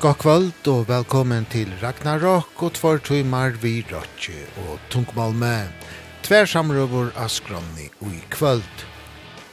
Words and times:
God 0.00 0.16
kvöld 0.16 0.68
og 0.72 0.86
velkommen 0.88 1.44
til 1.52 1.68
Ragnarok 1.82 2.62
og 2.64 2.72
tvar 2.72 3.02
tøymar 3.04 3.58
vi 3.60 3.82
Rotje 3.84 4.46
og 4.62 4.78
Tungmalme. 4.88 5.68
Tver 6.24 6.46
samrøver 6.48 7.10
av 7.20 7.28
skronni 7.28 7.90
og 8.00 8.14
i 8.16 8.22
kvöld. 8.32 8.84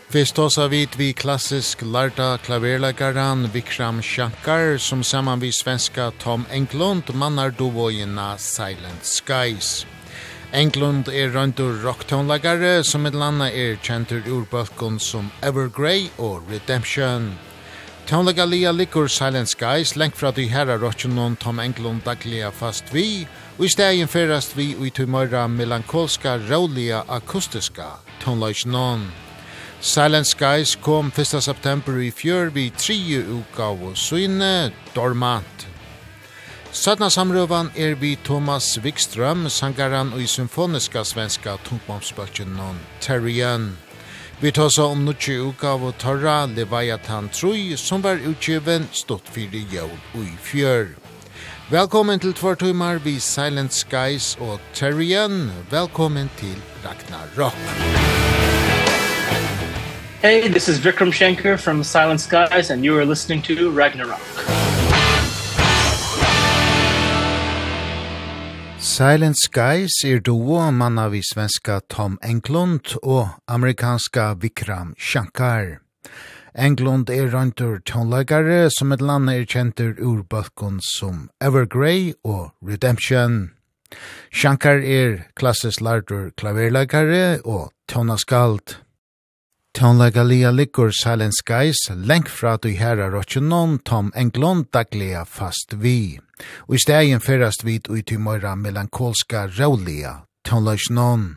Fyrst 0.08 0.38
tåsa 0.40 0.70
av 0.72 0.96
vi 0.96 1.10
klassisk 1.12 1.84
larta 1.84 2.38
klaverlagaran 2.46 3.50
Vikram 3.52 4.00
Shankar 4.02 4.78
som 4.78 5.04
saman 5.04 5.44
vi 5.44 5.52
svenska 5.52 6.14
Tom 6.24 6.46
Englund 6.50 7.12
mannar 7.14 7.52
dovojina 7.52 8.38
Silent 8.38 9.04
Skies. 9.04 9.86
Englund 10.54 11.12
er 11.12 11.36
røntur 11.36 11.84
rocktonlagare 11.84 12.86
som 12.88 13.06
et 13.06 13.20
landa 13.20 13.52
er 13.52 13.76
kjentur 13.84 14.24
ur 14.32 14.48
som 15.00 15.30
Evergrey 15.44 16.08
og 16.18 16.42
Redemption. 16.50 17.36
Tånlega 18.08 18.46
lia 18.46 18.72
likur 18.72 19.10
Silent 19.12 19.50
Skies 19.52 19.98
lengt 20.00 20.16
fra 20.16 20.30
de 20.32 20.46
herra 20.48 20.78
rotjunon 20.80 21.36
Tom 21.36 21.60
Englund 21.60 22.06
daglia 22.06 22.54
fast 22.56 22.94
vi 22.96 23.28
og 23.58 23.66
i 23.68 23.70
stegin 23.74 24.08
ferast 24.08 24.54
vi 24.56 24.70
ui 24.80 24.88
i 24.88 24.92
tumøyra 24.96 25.42
melankolska, 25.52 26.38
råliga, 26.48 27.02
akustiska 27.10 27.90
tonlajsnon. 28.24 29.04
Silent 29.82 30.28
Skies 30.28 30.78
kom 30.80 31.12
1. 31.12 31.44
september 31.44 32.00
i 32.00 32.12
fjör 32.12 32.48
vi 32.56 32.70
tre 32.70 32.96
uka 33.28 33.74
og 33.76 33.98
syne 33.98 34.72
dormant. 34.96 35.68
Sødna 36.72 37.10
samrøvan 37.10 37.74
er 37.76 37.96
vi 37.96 38.16
Thomas 38.24 38.78
Wikström, 38.78 39.50
sangaran 39.50 40.14
og 40.14 40.22
i 40.22 40.28
symfoniska 40.28 41.04
svenska 41.04 41.58
tungmomsbøtjenon 41.68 42.80
Terrian. 43.02 43.76
Vi 44.40 44.52
tar 44.52 44.70
så 44.70 44.84
om 44.86 45.00
noe 45.02 45.34
uka 45.50 45.72
av 45.74 45.82
å 45.82 45.90
tørre 45.98 46.34
Leviathan 46.52 47.26
3, 47.34 47.74
som 47.74 48.04
var 48.06 48.22
utgiven 48.22 48.86
stått 48.94 49.26
fire 49.34 49.64
jord 49.72 50.14
og 50.14 50.28
i 50.28 50.36
fjør. 50.46 50.92
Velkommen 51.72 52.22
til 52.22 52.36
tvartumar 52.38 53.02
vi 53.02 53.16
Silent 53.18 53.74
Skies 53.74 54.36
og 54.38 54.62
Terrien. 54.78 55.50
Velkommen 55.74 56.30
til 56.38 56.54
Ragnarok. 56.86 57.58
Hey, 60.22 60.48
this 60.48 60.70
is 60.70 60.78
Vikram 60.86 61.12
Shankar 61.12 61.58
from 61.58 61.84
Silent 61.84 62.22
Skies, 62.22 62.70
and 62.70 62.86
you 62.86 62.96
are 62.96 63.06
listening 63.06 63.42
to 63.42 63.72
Ragnarok. 63.72 64.22
Ragnarok. 64.38 64.77
Silent 68.98 69.38
Skies 69.38 69.94
er 70.10 70.18
duo 70.26 70.72
manna 70.74 71.04
vi 71.14 71.20
svenska 71.22 71.76
Tom 71.88 72.16
Englund 72.26 72.96
og 73.04 73.28
amerikanska 73.46 74.32
Vikram 74.42 74.96
Shankar. 74.98 75.84
Englund 76.58 77.12
er 77.14 77.30
røyntur 77.30 77.78
tonleikare 77.86 78.72
som 78.74 78.96
et 78.96 79.04
land 79.06 79.30
er 79.30 79.46
kjentur 79.46 79.94
ur 80.02 80.24
bøtkun 80.26 80.82
som 80.82 81.28
Evergrey 81.38 82.16
og 82.26 82.56
Redemption. 82.66 83.52
Shankar 84.34 84.82
er 84.82 85.28
klassisk 85.38 85.86
lardur 85.86 86.32
klaverleikare 86.34 87.44
og 87.46 87.70
tonaskald. 87.86 88.80
Tonleikalia 89.78 90.50
likur 90.50 90.90
Silent 90.90 91.38
Skies 91.38 91.86
lengt 91.94 92.34
fra 92.34 92.58
du 92.58 92.72
herra 92.74 93.12
røtjenon 93.14 93.78
Tom 93.78 94.10
Englund 94.16 94.72
daglia 94.74 95.22
fast 95.26 95.78
vi. 95.78 96.18
Og 96.68 96.78
i 96.78 96.84
stegin 96.84 97.24
fyrast 97.24 97.66
vid 97.66 97.90
og 97.90 98.00
i 98.00 98.06
tymøyra 98.08 98.56
melankolska 98.56 99.48
råliga 99.58 100.22
tonløysnån. 100.48 101.36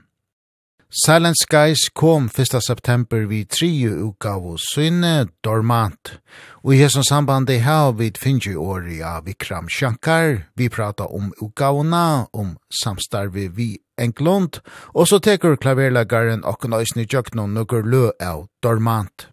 Silent 0.91 1.37
Skies 1.39 1.89
kom 1.95 2.25
1. 2.39 2.63
september 2.67 3.27
vid 3.31 3.49
3. 3.49 3.69
utgav 3.95 4.43
og 4.43 4.59
synne 4.59 5.29
dormant. 5.45 6.17
Og 6.65 6.75
i 6.75 6.81
hesson 6.81 7.07
sambandi 7.07 7.61
her 7.63 7.93
vid 7.95 8.19
finnju 8.19 8.57
åri 8.59 8.99
av 8.99 9.29
Vikram 9.29 9.69
Shankar. 9.71 10.49
Vi 10.59 10.69
prata 10.69 11.07
om 11.07 11.31
utgavna, 11.39 12.27
om 12.33 12.57
samstarvi 12.83 13.47
vi 13.55 13.69
Englund, 14.01 14.59
og 14.95 15.07
så 15.07 15.21
tekur 15.23 15.55
klaverlagaren 15.61 16.43
og 16.43 16.67
nøysni 16.67 17.07
jøknon 17.07 17.55
nukkur 17.55 17.87
lø 17.87 18.09
av 18.19 18.49
dormant. 18.63 19.29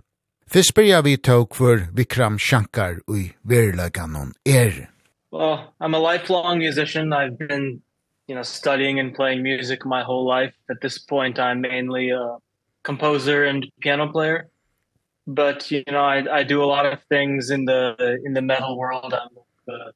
Fyrst 0.45 0.75
byrja 0.77 1.01
vi 1.01 1.17
tåg 1.17 1.55
for 1.57 1.87
Vikram 1.95 2.37
Shankar 2.37 3.01
og 3.07 3.17
i 3.17 3.25
verilagan 3.43 4.35
er. 4.45 4.96
Well, 5.31 5.73
I'm 5.79 5.93
a 5.93 5.99
lifelong 5.99 6.59
musician. 6.59 7.11
I've 7.11 7.37
been, 7.37 7.81
you 8.27 8.35
know, 8.35 8.43
studying 8.43 8.99
and 8.99 9.13
playing 9.13 9.43
music 9.43 9.85
my 9.85 10.03
whole 10.03 10.25
life. 10.25 10.53
At 10.69 10.81
this 10.81 10.99
point, 10.99 11.37
I'm 11.39 11.61
mainly 11.61 12.11
a 12.11 12.37
composer 12.83 13.43
and 13.45 13.67
piano 13.81 14.09
player. 14.11 14.49
But, 15.25 15.69
you 15.69 15.83
know, 15.91 16.03
I 16.03 16.39
I 16.39 16.43
do 16.43 16.63
a 16.63 16.65
lot 16.65 16.85
of 16.85 17.03
things 17.09 17.49
in 17.49 17.65
the 17.65 18.19
in 18.23 18.33
the 18.33 18.41
metal 18.41 18.77
world. 18.77 19.13
I'm 19.13 19.73
a 19.73 19.91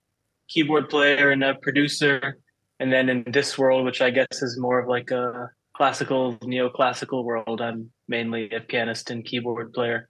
keyboard 0.49 0.89
player 0.89 1.31
and 1.31 1.43
a 1.43 1.55
producer. 1.55 2.37
And 2.79 2.91
then 2.91 3.07
in 3.09 3.23
this 3.31 3.57
world, 3.57 3.85
which 3.85 4.01
I 4.01 4.09
guess 4.09 4.41
is 4.41 4.59
more 4.59 4.79
of 4.79 4.87
like 4.89 5.11
a 5.11 5.49
classical 5.77 6.37
neoclassical 6.39 7.23
world, 7.23 7.61
I'm 7.61 7.91
mainly 8.07 8.51
a 8.51 8.59
pianist 8.59 9.11
and 9.11 9.23
keyboard 9.23 9.71
player. 9.73 10.09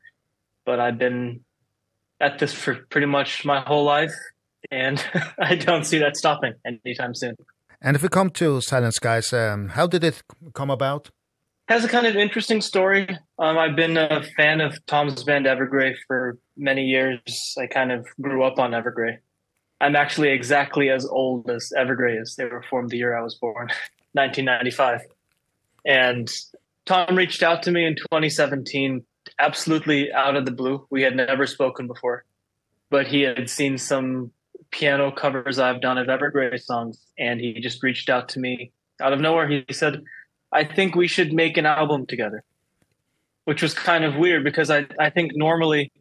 But 0.66 0.80
I've 0.80 0.98
been 0.98 1.42
at 2.20 2.40
this 2.40 2.54
for 2.54 2.76
pretty 2.90 3.08
much 3.08 3.46
my 3.46 3.62
whole 3.62 3.84
life 3.84 4.16
and 4.72 5.04
I 5.40 5.56
don't 5.56 5.86
see 5.86 6.00
that 6.00 6.18
stopping 6.18 6.54
anytime 6.66 7.14
soon. 7.14 7.36
And 7.82 7.96
if 7.96 8.04
we 8.04 8.10
come 8.10 8.30
to 8.32 8.62
Silent 8.62 8.94
Skies, 8.94 9.34
um, 9.34 9.70
how 9.70 9.88
did 9.88 10.04
it 10.04 10.22
come 10.54 10.70
about? 10.70 11.10
Has 11.68 11.84
a 11.84 11.88
kind 11.88 12.06
of 12.06 12.16
interesting 12.16 12.62
story. 12.62 13.08
Um, 13.40 13.58
I've 13.58 13.76
been 13.76 13.98
a 13.98 14.24
fan 14.38 14.62
of 14.62 14.84
Tom's 14.88 15.24
band 15.24 15.46
Evergrey 15.46 15.96
for 16.08 16.38
many 16.58 16.86
years. 16.86 17.56
I 17.58 17.68
kind 17.68 17.92
of 17.92 18.06
grew 18.20 18.44
up 18.44 18.60
on 18.60 18.72
Evergrey. 18.72 19.18
I'm 19.80 19.96
actually 19.96 20.30
exactly 20.30 20.90
as 20.90 21.06
old 21.06 21.50
as 21.50 21.72
Evergrey 21.76 22.22
is. 22.22 22.36
They 22.36 22.46
were 22.46 22.64
formed 22.70 22.92
the 22.92 22.98
year 22.98 23.18
I 23.18 23.24
was 23.24 23.36
born, 23.36 23.70
1995. 24.14 25.02
And 25.86 26.32
Tom 26.86 27.16
reached 27.16 27.42
out 27.42 27.64
to 27.64 27.72
me 27.72 27.86
in 27.86 27.96
2017 27.96 29.04
absolutely 29.40 30.12
out 30.12 30.36
of 30.36 30.46
the 30.46 30.52
blue. 30.52 30.86
We 30.90 31.02
had 31.02 31.16
never 31.16 31.48
spoken 31.48 31.88
before. 31.88 32.26
But 32.90 33.08
he 33.08 33.22
had 33.22 33.50
seen 33.50 33.78
some 33.78 34.32
piano 34.72 35.12
covers 35.12 35.60
I've 35.60 35.82
done 35.82 35.98
of 35.98 36.08
Evergrey 36.08 36.62
songs 36.62 37.00
and 37.18 37.40
he 37.40 37.60
just 37.60 37.84
reached 37.84 38.10
out 38.10 38.30
to 38.30 38.40
me. 38.40 38.72
Out 39.02 39.14
of 39.14 39.20
nowhere 39.20 39.48
he 39.48 39.66
said 39.72 40.04
I 40.52 40.64
think 40.64 40.96
we 40.96 41.08
should 41.08 41.34
make 41.34 41.58
an 41.58 41.66
album 41.66 42.06
together 42.06 42.44
which 43.46 43.62
was 43.62 43.74
kind 43.74 44.04
of 44.04 44.16
weird 44.16 44.44
because 44.44 44.70
I 44.70 44.86
I 45.00 45.10
think 45.10 45.32
normally 45.36 45.92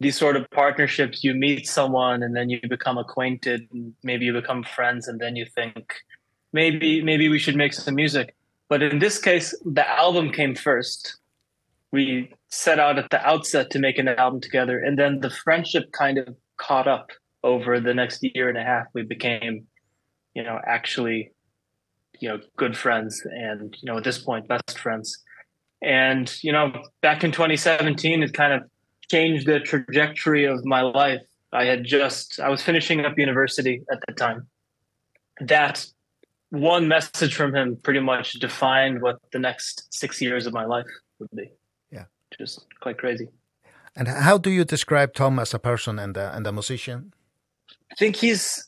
these 0.00 0.16
sort 0.18 0.36
of 0.36 0.48
partnerships 0.50 1.24
you 1.24 1.34
meet 1.34 1.66
someone 1.66 2.22
and 2.22 2.36
then 2.36 2.50
you 2.50 2.60
become 2.68 2.98
acquainted 2.98 3.68
and 3.72 3.94
maybe 4.02 4.24
you 4.24 4.32
become 4.32 4.62
friends 4.62 5.08
and 5.08 5.20
then 5.20 5.36
you 5.36 5.46
think 5.46 5.94
maybe 6.52 7.02
maybe 7.02 7.28
we 7.28 7.38
should 7.38 7.56
make 7.56 7.72
some 7.72 7.94
music. 7.94 8.34
But 8.68 8.82
in 8.82 8.98
this 8.98 9.18
case 9.18 9.54
the 9.64 9.88
album 9.88 10.32
came 10.32 10.54
first. 10.54 11.16
We 11.92 12.32
set 12.48 12.80
out 12.80 12.98
at 12.98 13.10
the 13.10 13.24
outset 13.24 13.70
to 13.70 13.78
make 13.78 13.98
an 13.98 14.08
album 14.08 14.40
together 14.40 14.78
and 14.78 14.98
then 14.98 15.20
the 15.20 15.30
friendship 15.30 15.92
kind 15.92 16.18
of 16.18 16.34
caught 16.56 16.88
up 16.88 17.10
over 17.44 17.78
the 17.78 17.94
next 17.94 18.24
year 18.24 18.48
and 18.48 18.58
a 18.58 18.64
half 18.64 18.86
we 18.94 19.02
became 19.02 19.66
you 20.34 20.42
know 20.42 20.58
actually 20.66 21.30
you 22.20 22.28
know 22.28 22.40
good 22.56 22.76
friends 22.76 23.22
and 23.30 23.76
you 23.80 23.86
know 23.86 23.98
at 23.98 24.04
this 24.04 24.18
point 24.18 24.48
best 24.48 24.78
friends. 24.78 25.22
And 25.82 26.32
you 26.42 26.52
know 26.52 26.72
back 27.02 27.24
in 27.24 27.32
2017 27.32 28.22
it 28.22 28.32
kind 28.32 28.52
of 28.52 28.62
changed 29.10 29.46
the 29.46 29.60
trajectory 29.60 30.44
of 30.44 30.64
my 30.64 30.82
life. 30.82 31.22
I 31.52 31.64
had 31.66 31.84
just 31.84 32.40
i 32.40 32.48
was 32.48 32.62
finishing 32.62 33.04
up 33.04 33.18
university 33.18 33.82
at 33.92 33.98
that 34.06 34.16
time. 34.16 34.48
That 35.40 35.86
one 36.50 36.88
message 36.88 37.34
from 37.34 37.54
him 37.54 37.76
pretty 37.82 38.00
much 38.00 38.34
defined 38.34 39.02
what 39.02 39.18
the 39.32 39.38
next 39.38 39.92
6 39.92 40.20
years 40.20 40.46
of 40.46 40.52
my 40.52 40.64
life 40.64 40.86
would 41.18 41.30
be. 41.34 41.50
Yeah. 41.90 42.04
Just 42.38 42.66
quite 42.80 42.98
crazy. 42.98 43.28
And 43.96 44.08
how 44.08 44.38
do 44.38 44.50
you 44.50 44.64
describe 44.64 45.14
tom 45.14 45.38
as 45.38 45.54
a 45.54 45.58
person 45.58 45.98
and 45.98 46.16
a, 46.16 46.34
and 46.36 46.46
a 46.46 46.52
musician? 46.52 47.12
I 47.94 47.96
think 47.96 48.16
he's 48.16 48.66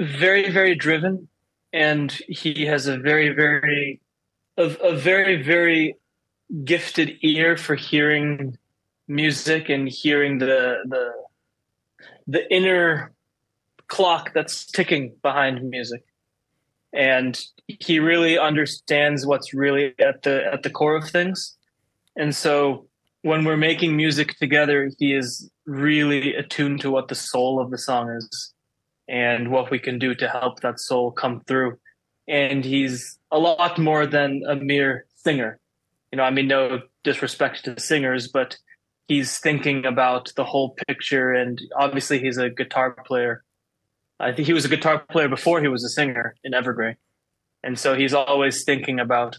very 0.00 0.50
very 0.50 0.74
driven 0.74 1.28
and 1.74 2.10
he 2.28 2.64
has 2.64 2.86
a 2.86 2.96
very 2.96 3.28
very 3.28 4.00
a, 4.56 4.62
a 4.62 4.96
very 4.96 5.42
very 5.42 5.96
gifted 6.64 7.18
ear 7.20 7.58
for 7.58 7.74
hearing 7.74 8.56
music 9.06 9.68
and 9.68 9.86
hearing 9.86 10.38
the 10.38 10.78
the 10.88 11.12
the 12.26 12.50
inner 12.50 13.12
clock 13.88 14.32
that's 14.32 14.64
ticking 14.64 15.14
behind 15.20 15.68
music. 15.68 16.02
And 16.94 17.38
he 17.66 17.98
really 17.98 18.38
understands 18.38 19.26
what's 19.26 19.52
really 19.52 19.94
at 19.98 20.22
the 20.22 20.42
at 20.50 20.62
the 20.62 20.70
core 20.70 20.96
of 20.96 21.10
things. 21.10 21.54
And 22.16 22.34
so 22.34 22.86
when 23.20 23.44
we're 23.44 23.58
making 23.58 23.94
music 23.96 24.38
together 24.38 24.90
he 24.98 25.12
is 25.12 25.50
really 25.66 26.34
attuned 26.34 26.80
to 26.80 26.90
what 26.90 27.08
the 27.08 27.14
soul 27.14 27.60
of 27.60 27.70
the 27.70 27.78
song 27.78 28.08
is 28.10 28.53
and 29.08 29.50
what 29.50 29.70
we 29.70 29.78
can 29.78 29.98
do 29.98 30.14
to 30.14 30.28
help 30.28 30.60
that 30.60 30.80
soul 30.80 31.10
come 31.10 31.42
through. 31.46 31.78
And 32.26 32.64
he's 32.64 33.18
a 33.30 33.38
lot 33.38 33.78
more 33.78 34.06
than 34.06 34.42
a 34.48 34.56
mere 34.56 35.06
singer. 35.16 35.58
You 36.12 36.18
know 36.18 36.24
i 36.24 36.30
mean 36.30 36.46
no 36.46 36.80
disrespect 37.02 37.64
to 37.64 37.80
singers 37.80 38.28
but 38.28 38.56
he's 39.08 39.38
thinking 39.38 39.84
about 39.84 40.32
the 40.36 40.44
whole 40.44 40.76
picture 40.86 41.32
and 41.32 41.60
obviously 41.76 42.18
he's 42.18 42.38
a 42.38 42.50
guitar 42.50 42.96
player. 43.06 43.42
I 44.20 44.32
think 44.32 44.46
he 44.46 44.54
was 44.54 44.64
a 44.64 44.68
guitar 44.68 45.04
player 45.10 45.28
before 45.28 45.60
he 45.60 45.68
was 45.68 45.84
a 45.84 45.88
singer 45.88 46.34
in 46.44 46.52
evergrey. 46.52 46.96
And 47.62 47.78
so 47.78 47.94
he's 47.94 48.14
always 48.14 48.64
thinking 48.64 49.00
about 49.00 49.38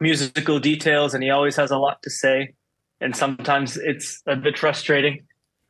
musical 0.00 0.60
details 0.60 1.14
and 1.14 1.22
he 1.22 1.30
always 1.30 1.56
has 1.56 1.70
a 1.70 1.78
lot 1.78 2.02
to 2.02 2.10
say. 2.10 2.54
And 3.00 3.16
sometimes 3.16 3.76
it's 3.76 4.22
a 4.26 4.36
bit 4.36 4.58
frustrating 4.58 5.22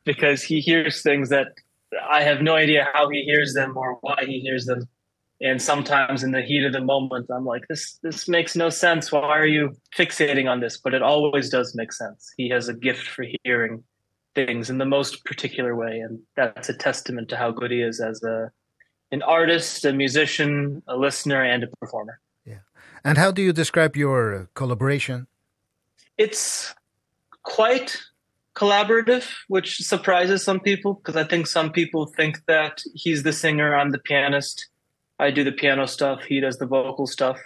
because 0.03 0.43
he 0.43 0.59
hears 0.59 1.01
things 1.01 1.29
that 1.29 1.47
I 2.09 2.21
have 2.21 2.41
no 2.41 2.55
idea 2.55 2.87
how 2.93 3.09
he 3.09 3.23
hears 3.23 3.53
them 3.53 3.77
or 3.77 3.97
why 4.01 4.23
he 4.25 4.39
hears 4.39 4.65
them. 4.65 4.87
And 5.41 5.61
sometimes 5.61 6.23
in 6.23 6.31
the 6.31 6.41
heat 6.41 6.63
of 6.63 6.73
the 6.73 6.81
moment 6.81 7.29
I'm 7.29 7.45
like 7.45 7.67
this 7.67 7.99
this 8.01 8.27
makes 8.27 8.55
no 8.55 8.69
sense 8.69 9.11
why 9.11 9.37
are 9.37 9.45
you 9.45 9.75
fixating 9.95 10.49
on 10.49 10.61
this 10.61 10.77
but 10.77 10.93
it 10.93 11.01
always 11.01 11.49
does 11.49 11.75
make 11.75 11.91
sense. 11.91 12.33
He 12.37 12.47
has 12.49 12.69
a 12.69 12.73
gift 12.73 13.07
for 13.07 13.25
hearing 13.43 13.83
things 14.33 14.69
in 14.69 14.77
the 14.77 14.85
most 14.85 15.25
particular 15.25 15.75
way 15.75 15.99
and 15.99 16.19
that's 16.35 16.69
a 16.69 16.73
testament 16.73 17.29
to 17.29 17.37
how 17.37 17.51
good 17.51 17.71
he 17.71 17.81
is 17.81 17.99
as 17.99 18.23
a 18.23 18.51
an 19.11 19.21
artist, 19.21 19.85
a 19.85 19.93
musician, 19.93 20.81
a 20.87 20.97
listener 20.97 21.43
and 21.43 21.63
a 21.63 21.67
performer. 21.79 22.19
Yeah. 22.45 22.59
And 23.03 23.17
how 23.17 23.31
do 23.31 23.41
you 23.41 23.53
describe 23.53 23.95
your 23.95 24.49
collaboration? 24.55 25.27
It's 26.17 26.73
quite 27.43 27.97
collaborative 28.55 29.29
which 29.47 29.79
surprises 29.79 30.43
some 30.43 30.59
people 30.59 30.93
because 30.95 31.15
I 31.15 31.25
think 31.25 31.45
some 31.45 31.71
people 31.71 32.05
think 32.05 32.45
that 32.47 32.81
he's 32.93 33.23
the 33.23 33.33
singer 33.33 33.75
I'm 33.75 33.91
the 33.91 33.99
pianist. 33.99 34.67
I 35.19 35.31
do 35.31 35.43
the 35.43 35.51
piano 35.51 35.85
stuff 35.87 36.23
he 36.23 36.39
does 36.39 36.57
the 36.57 36.65
vocal 36.65 37.05
stuff. 37.05 37.39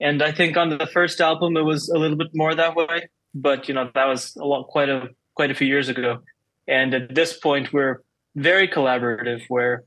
And 0.00 0.22
I 0.22 0.32
think 0.32 0.56
on 0.56 0.70
the 0.70 0.86
first 0.86 1.20
album 1.20 1.56
it 1.56 1.64
was 1.64 1.88
a 1.90 1.98
little 1.98 2.16
bit 2.16 2.30
more 2.34 2.54
that 2.54 2.74
way 2.74 3.08
but 3.34 3.68
you 3.68 3.74
know 3.74 3.90
that 3.94 4.06
was 4.06 4.34
a 4.36 4.44
lot 4.44 4.66
quite 4.68 4.88
a 4.88 5.10
quite 5.34 5.50
a 5.50 5.54
few 5.54 5.66
years 5.66 5.88
ago. 5.88 6.18
And 6.66 6.94
at 6.94 7.14
this 7.14 7.36
point 7.36 7.72
we're 7.72 8.02
very 8.34 8.66
collaborative 8.66 9.42
where 9.48 9.84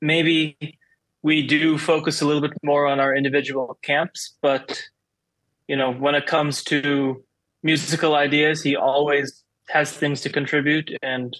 maybe 0.00 0.56
we 1.22 1.44
do 1.44 1.76
focus 1.76 2.20
a 2.20 2.26
little 2.26 2.42
bit 2.42 2.52
more 2.62 2.86
on 2.86 3.00
our 3.00 3.14
individual 3.16 3.78
camps 3.82 4.36
but 4.42 4.80
you 5.66 5.74
know 5.74 5.90
when 5.92 6.14
it 6.14 6.26
comes 6.26 6.62
to 6.62 7.24
musical 7.62 8.14
ideas 8.14 8.62
he 8.62 8.76
always 8.76 9.42
has 9.68 9.92
things 9.92 10.20
to 10.22 10.30
contribute 10.30 10.90
and 11.02 11.36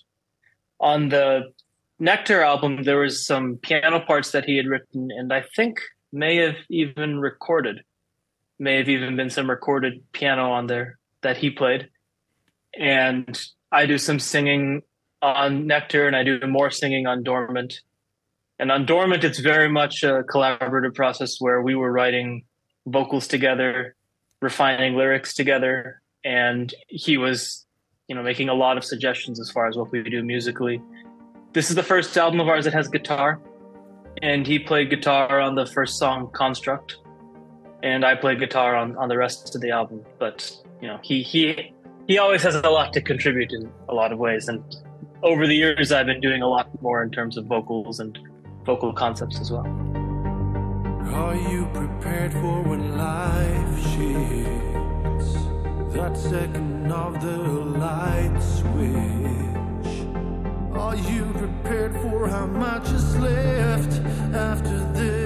on 0.81 1.08
the 1.08 1.52
Nectar 1.99 2.43
album 2.43 2.82
there 2.82 2.99
was 2.99 3.25
some 3.25 3.56
piano 3.56 4.00
parts 4.00 4.32
that 4.32 4.44
he 4.44 4.56
had 4.56 4.67
written 4.67 5.08
and 5.11 5.32
I 5.32 5.44
think 5.55 5.81
may 6.12 6.37
have 6.37 6.56
even 6.69 7.19
recorded 7.20 7.81
may 8.58 8.76
have 8.76 8.88
even 8.88 9.17
been 9.17 9.31
some 9.31 9.50
recorded 9.50 10.02
piano 10.12 10.50
on 10.52 10.67
there 10.67 10.99
that 11.23 11.37
he 11.37 11.50
played. 11.50 11.88
And 12.78 13.38
I 13.73 13.87
do 13.87 13.99
some 13.99 14.19
singing 14.19 14.82
on 15.22 15.67
Nectar 15.67 16.06
and 16.06 16.17
I 16.17 16.22
do 16.22 16.40
more 16.46 16.70
singing 16.70 17.06
on 17.06 17.22
Dormant. 17.22 17.81
And 18.58 18.72
on 18.72 18.87
Dormant 18.87 19.25
it's 19.25 19.40
very 19.40 19.69
much 19.69 20.02
a 20.02 20.22
collaborative 20.22 20.94
process 20.94 21.37
where 21.38 21.61
we 21.61 21.75
were 21.75 21.93
writing 21.93 22.44
vocals 22.87 23.26
together 23.26 23.94
refining 24.40 24.94
lyrics 24.94 25.34
together 25.34 26.00
and 26.25 26.72
he 26.88 27.17
was 27.17 27.66
you 28.08 28.14
know 28.14 28.23
making 28.23 28.49
a 28.49 28.55
lot 28.55 28.76
of 28.76 28.85
suggestions 28.85 29.41
as 29.41 29.50
far 29.50 29.69
as 29.69 29.76
what 29.76 29.91
we 29.93 30.03
do 30.03 30.23
musically. 30.23 30.81
This 31.53 31.70
is 31.70 31.76
the 31.76 31.82
first 31.82 32.17
album 32.17 32.41
of 32.41 32.49
ours 32.49 32.64
that 32.64 32.75
has 32.75 32.88
guitar 32.88 33.41
and 34.23 34.47
he 34.47 34.58
played 34.58 34.91
guitar 34.91 35.41
on 35.41 35.55
the 35.55 35.67
first 35.67 35.99
song 35.99 36.31
construct 36.32 36.97
and 37.82 38.03
i 38.03 38.14
played 38.14 38.38
guitar 38.38 38.75
on 38.75 38.97
on 38.97 39.11
the 39.11 39.17
rest 39.17 39.55
of 39.55 39.61
the 39.61 39.70
album 39.70 40.03
but 40.19 40.50
you 40.81 40.88
know 40.88 40.99
he 41.03 41.23
he 41.23 41.73
he 42.08 42.17
always 42.17 42.43
has 42.43 42.55
a 42.55 42.70
lot 42.70 42.94
to 42.94 43.00
contribute 43.03 43.53
in 43.53 43.70
a 43.91 43.94
lot 43.94 44.12
of 44.12 44.19
ways 44.19 44.49
and 44.49 44.62
over 45.23 45.47
the 45.47 45.55
years 45.55 45.93
i've 45.93 46.06
been 46.06 46.20
doing 46.20 46.41
a 46.41 46.49
lot 46.49 46.67
more 46.81 47.03
in 47.03 47.11
terms 47.11 47.37
of 47.37 47.44
vocals 47.44 48.00
and 48.00 48.19
vocal 48.67 48.93
concepts 48.93 49.41
as 49.41 49.50
well. 49.53 49.64
Are 51.14 51.37
you 51.37 51.67
prepared 51.73 52.32
for 52.32 52.62
when 52.62 52.99
life 52.99 53.81
shifts? 53.93 54.86
that 55.96 56.14
second 56.14 56.93
of 56.93 57.20
the 57.22 57.38
light 57.78 58.38
switch. 58.38 60.06
Are 60.76 60.94
you 60.94 61.25
prepared 61.32 61.94
for 62.02 62.28
how 62.28 62.44
much 62.44 62.90
is 62.90 63.16
left 63.16 64.00
after 64.34 64.78
this? 64.93 65.25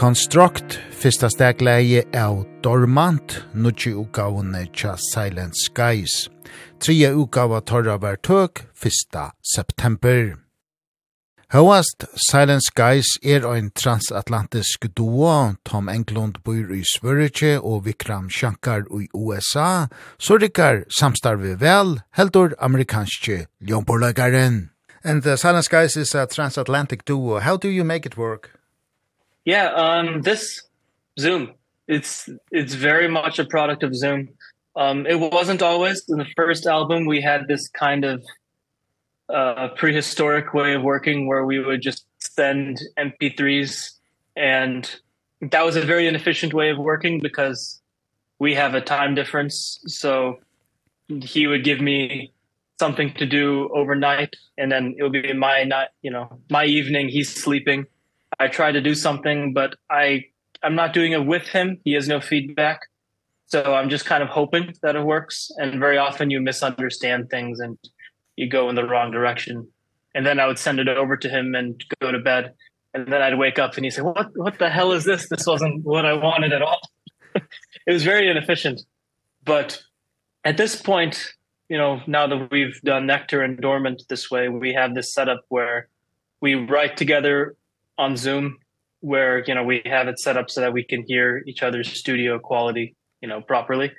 Construct, 0.00 0.78
fyrsta 0.96 1.28
stegleie 1.28 2.06
av 2.16 2.46
Dormant, 2.64 3.34
nutje 3.52 3.90
utgavene 4.00 4.62
tja 4.72 4.94
Silent 4.96 5.58
Skies. 5.60 6.30
Tria 6.80 7.10
utgava 7.12 7.58
torra 7.60 7.98
var 8.00 8.16
tøk, 8.24 8.62
fyrsta 8.72 9.26
september. 9.44 10.38
Høast 11.52 12.06
Silent 12.30 12.64
Skies 12.64 13.10
er 13.20 13.44
ein 13.50 13.68
transatlantisk 13.76 14.86
duo, 14.96 15.58
Tom 15.68 15.90
Englund 15.92 16.38
bor 16.48 16.72
i 16.72 16.80
Svörje 16.80 17.58
og 17.58 17.84
Vikram 17.84 18.30
Shankar 18.32 18.86
i 18.88 19.10
USA, 19.12 19.90
så 20.16 20.38
rikar 20.40 20.86
samstarve 20.88 21.58
vel, 21.60 21.98
heldur 22.16 22.56
amerikanske 22.56 23.50
ljomborlagaren. 23.60 24.70
And 25.04 25.22
the 25.22 25.36
Silent 25.36 25.68
Skies 25.68 25.98
is 25.98 26.14
a 26.14 26.24
transatlantic 26.26 27.04
duo. 27.04 27.40
How 27.40 27.58
do 27.58 27.68
you 27.68 27.84
make 27.84 28.06
it 28.06 28.16
work? 28.16 28.59
Yeah, 29.50 29.66
um 29.84 30.22
this 30.22 30.62
Zoom. 31.18 31.54
It's 31.88 32.28
it's 32.52 32.74
very 32.74 33.08
much 33.08 33.40
a 33.40 33.44
product 33.44 33.82
of 33.82 33.96
Zoom. 33.96 34.28
Um 34.76 34.98
it 35.08 35.18
wasn't 35.18 35.60
always 35.60 36.04
in 36.08 36.18
the 36.18 36.30
first 36.36 36.66
album 36.66 37.04
we 37.04 37.20
had 37.20 37.48
this 37.48 37.64
kind 37.84 38.04
of 38.04 38.22
uh 39.28 39.66
prehistoric 39.80 40.54
way 40.54 40.74
of 40.74 40.82
working 40.82 41.26
where 41.26 41.44
we 41.50 41.58
would 41.58 41.82
just 41.82 42.06
send 42.20 42.78
MP3s 42.96 43.72
and 44.36 44.82
that 45.54 45.64
was 45.68 45.74
a 45.74 45.84
very 45.92 46.06
inefficient 46.06 46.54
way 46.54 46.70
of 46.70 46.78
working 46.78 47.18
because 47.28 47.80
we 48.38 48.54
have 48.54 48.74
a 48.74 48.80
time 48.96 49.16
difference 49.16 49.80
so 50.00 50.38
he 51.34 51.48
would 51.48 51.64
give 51.64 51.80
me 51.80 52.32
something 52.78 53.12
to 53.14 53.26
do 53.26 53.68
overnight 53.80 54.32
and 54.58 54.70
then 54.70 54.94
it 54.96 55.02
would 55.02 55.16
be 55.22 55.32
my 55.32 55.64
night 55.64 55.88
you 56.02 56.10
know 56.14 56.26
my 56.50 56.64
evening 56.64 57.08
he's 57.08 57.30
sleeping 57.44 57.80
I 58.40 58.48
try 58.48 58.72
to 58.72 58.80
do 58.80 58.94
something 58.94 59.52
but 59.52 59.74
I 59.88 60.24
I'm 60.62 60.74
not 60.74 60.92
doing 60.92 61.12
it 61.12 61.24
with 61.24 61.46
him. 61.46 61.78
He 61.84 61.92
has 61.92 62.08
no 62.08 62.20
feedback. 62.20 62.80
So 63.46 63.74
I'm 63.74 63.88
just 63.88 64.04
kind 64.04 64.22
of 64.22 64.28
hoping 64.28 64.74
that 64.82 64.96
it 64.96 65.04
works 65.04 65.50
and 65.56 65.78
very 65.78 65.98
often 65.98 66.30
you 66.30 66.40
misunderstand 66.40 67.30
things 67.30 67.60
and 67.60 67.78
you 68.36 68.48
go 68.48 68.68
in 68.68 68.74
the 68.74 68.86
wrong 68.86 69.10
direction. 69.10 69.68
And 70.14 70.26
then 70.26 70.40
I 70.40 70.46
would 70.46 70.58
send 70.58 70.80
it 70.80 70.88
over 70.88 71.16
to 71.16 71.28
him 71.28 71.54
and 71.54 71.82
go 72.00 72.10
to 72.10 72.18
bed 72.18 72.54
and 72.94 73.06
then 73.06 73.22
I'd 73.22 73.38
wake 73.38 73.58
up 73.58 73.76
and 73.76 73.84
he'd 73.84 73.92
say, 73.92 74.02
"What 74.02 74.30
what 74.34 74.58
the 74.58 74.68
hell 74.68 74.92
is 74.92 75.04
this? 75.04 75.28
This 75.28 75.46
wasn't 75.46 75.84
what 75.84 76.04
I 76.04 76.14
wanted 76.14 76.52
at 76.52 76.62
all." 76.62 76.80
it 77.34 77.92
was 77.92 78.02
very 78.02 78.28
inefficient. 78.28 78.82
But 79.44 79.82
at 80.44 80.56
this 80.56 80.80
point, 80.80 81.32
you 81.68 81.78
know, 81.78 82.00
now 82.06 82.26
that 82.26 82.50
we've 82.50 82.80
done 82.82 83.06
Nectar 83.06 83.42
and 83.42 83.58
Dormant 83.58 84.02
this 84.08 84.30
way, 84.30 84.48
we 84.48 84.72
have 84.72 84.94
this 84.94 85.14
setup 85.14 85.42
where 85.48 85.88
we 86.40 86.54
write 86.54 86.96
together 86.96 87.56
on 88.00 88.16
Zoom 88.16 88.56
where 89.00 89.44
you 89.46 89.54
know 89.54 89.62
we 89.62 89.82
have 89.84 90.08
it 90.08 90.18
set 90.18 90.36
up 90.36 90.50
so 90.50 90.60
that 90.60 90.72
we 90.72 90.82
can 90.82 91.04
hear 91.06 91.42
each 91.46 91.62
other's 91.62 91.90
studio 91.90 92.38
quality 92.38 92.94
you 93.20 93.28
know 93.28 93.40
properly 93.40 93.92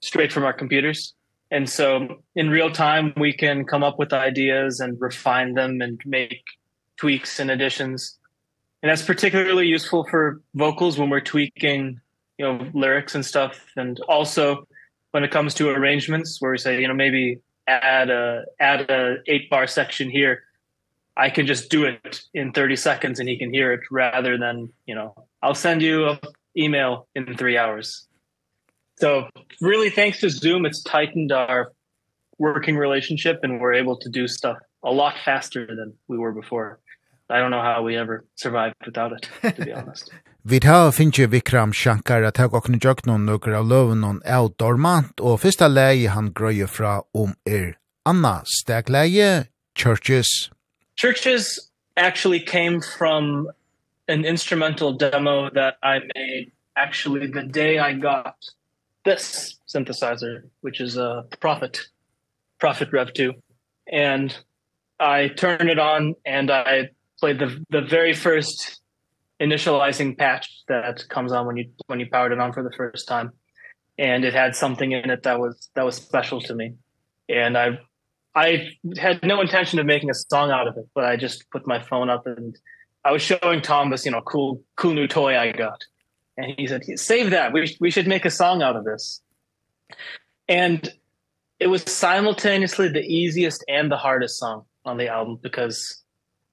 straight 0.00 0.32
from 0.32 0.44
our 0.44 0.52
computers. 0.52 1.14
And 1.50 1.68
so 1.68 2.22
in 2.34 2.50
real 2.50 2.70
time 2.70 3.12
we 3.16 3.32
can 3.32 3.64
come 3.64 3.82
up 3.82 3.98
with 3.98 4.12
ideas 4.12 4.80
and 4.80 5.00
refine 5.00 5.54
them 5.54 5.80
and 5.80 6.00
make 6.04 6.42
tweaks 6.96 7.38
and 7.38 7.50
additions. 7.50 8.18
And 8.82 8.90
that's 8.90 9.02
particularly 9.02 9.66
useful 9.66 10.04
for 10.10 10.40
vocals 10.54 10.98
when 10.98 11.08
we're 11.08 11.20
tweaking 11.20 12.00
you 12.38 12.44
know 12.44 12.70
lyrics 12.74 13.14
and 13.14 13.24
stuff. 13.24 13.64
And 13.76 14.00
also 14.08 14.66
when 15.12 15.24
it 15.24 15.30
comes 15.30 15.54
to 15.54 15.70
arrangements 15.70 16.40
where 16.40 16.52
we 16.52 16.58
say 16.58 16.80
you 16.80 16.88
know 16.88 16.94
maybe 16.94 17.38
add 17.66 18.10
a 18.10 18.44
add 18.60 18.90
a 18.90 19.16
8 19.26 19.48
bar 19.50 19.66
section 19.66 20.10
here 20.10 20.42
I 21.16 21.30
can 21.30 21.46
just 21.46 21.70
do 21.70 21.84
it 21.84 22.20
in 22.32 22.52
30 22.52 22.76
seconds 22.76 23.20
and 23.20 23.28
he 23.28 23.38
can 23.38 23.52
hear 23.52 23.72
it 23.72 23.80
rather 23.90 24.38
than, 24.38 24.70
you 24.86 24.94
know, 24.94 25.14
I'll 25.42 25.54
send 25.54 25.82
you 25.82 26.08
an 26.08 26.18
email 26.56 27.06
in 27.14 27.36
3 27.36 27.58
hours. 27.58 28.06
So 28.98 29.28
really 29.60 29.90
thanks 29.90 30.20
to 30.20 30.30
Zoom 30.30 30.64
it's 30.64 30.82
tightened 30.82 31.32
our 31.32 31.72
working 32.38 32.76
relationship 32.76 33.40
and 33.42 33.60
we're 33.60 33.74
able 33.74 33.96
to 33.98 34.08
do 34.08 34.26
stuff 34.26 34.58
a 34.82 34.90
lot 34.90 35.14
faster 35.24 35.66
than 35.66 35.92
we 36.08 36.18
were 36.18 36.32
before. 36.32 36.80
I 37.28 37.38
don't 37.38 37.50
know 37.50 37.62
how 37.62 37.82
we 37.82 37.96
ever 37.96 38.26
survived 38.36 38.76
without 38.84 39.12
it 39.12 39.54
to 39.56 39.64
be 39.64 39.72
honest. 39.78 40.10
Vi 40.44 40.58
tar 40.58 40.90
finnje 40.90 41.26
Vikram 41.26 41.72
Shankar 41.72 42.24
at 42.24 42.36
hag 42.36 42.50
okne 42.50 42.80
jøgnun 42.82 43.22
nokre 43.28 43.54
av 43.60 43.68
løvnun 43.70 44.18
av 44.26 44.48
dormant, 44.58 45.20
og 45.22 45.38
fyrsta 45.38 45.68
leie 45.70 46.10
han 46.10 46.32
grøye 46.34 46.66
fra 46.66 46.96
om 47.14 47.36
er 47.46 47.76
Anna 48.04 48.40
stegleie, 48.42 49.46
Churches 49.78 50.50
churches 51.02 51.68
actually 51.96 52.38
came 52.38 52.80
from 52.80 53.50
an 54.06 54.24
instrumental 54.24 54.92
demo 54.92 55.50
that 55.50 55.74
I 55.82 55.98
made 56.14 56.52
actually 56.76 57.26
the 57.26 57.42
day 57.42 57.80
I 57.80 57.92
got 57.94 58.36
this 59.04 59.56
synthesizer 59.66 60.44
which 60.60 60.80
is 60.80 60.96
a 60.96 61.24
Prophet 61.40 61.80
Prophet 62.60 62.92
Rev 62.92 63.12
2 63.12 63.34
and 63.90 64.38
I 65.00 65.26
turned 65.26 65.68
it 65.68 65.80
on 65.80 66.14
and 66.24 66.52
I 66.52 66.90
played 67.18 67.40
the 67.40 67.50
the 67.70 67.80
very 67.80 68.14
first 68.14 68.80
initializing 69.40 70.16
patch 70.16 70.62
that 70.68 71.02
comes 71.08 71.32
on 71.32 71.48
when 71.48 71.56
you 71.56 71.68
when 71.88 71.98
you 71.98 72.06
powered 72.12 72.30
it 72.30 72.38
on 72.38 72.52
for 72.52 72.62
the 72.62 72.74
first 72.76 73.08
time. 73.08 73.32
And 73.98 74.24
it 74.24 74.34
had 74.34 74.54
something 74.54 74.92
in 74.92 75.10
it 75.10 75.24
that 75.24 75.40
was 75.40 75.68
that 75.74 75.84
was 75.84 75.96
special 75.96 76.40
to 76.42 76.54
me. 76.54 76.74
And 77.28 77.58
I 77.58 77.80
I 78.34 78.70
had 78.98 79.22
no 79.22 79.40
intention 79.40 79.78
of 79.78 79.86
making 79.86 80.10
a 80.10 80.14
song 80.14 80.50
out 80.50 80.66
of 80.66 80.76
it, 80.76 80.88
but 80.94 81.04
I 81.04 81.16
just 81.16 81.50
put 81.50 81.66
my 81.66 81.80
phone 81.80 82.08
up 82.08 82.26
and 82.26 82.58
I 83.04 83.12
was 83.12 83.22
showing 83.22 83.60
Tom 83.60 83.90
this, 83.90 84.04
you 84.04 84.12
know, 84.12 84.22
cool 84.22 84.62
cool 84.76 84.94
new 84.94 85.06
toy 85.06 85.36
I 85.36 85.52
got. 85.52 85.82
And 86.36 86.54
he 86.56 86.66
said, 86.66 86.82
"Save 86.98 87.30
that. 87.30 87.52
We 87.52 87.76
we 87.80 87.90
should 87.90 88.06
make 88.06 88.24
a 88.24 88.30
song 88.30 88.62
out 88.62 88.76
of 88.76 88.84
this." 88.84 89.20
And 90.48 90.92
it 91.60 91.66
was 91.66 91.82
simultaneously 91.82 92.88
the 92.88 93.02
easiest 93.02 93.64
and 93.68 93.90
the 93.90 93.96
hardest 93.96 94.38
song 94.38 94.64
on 94.84 94.96
the 94.96 95.08
album 95.08 95.38
because 95.42 96.02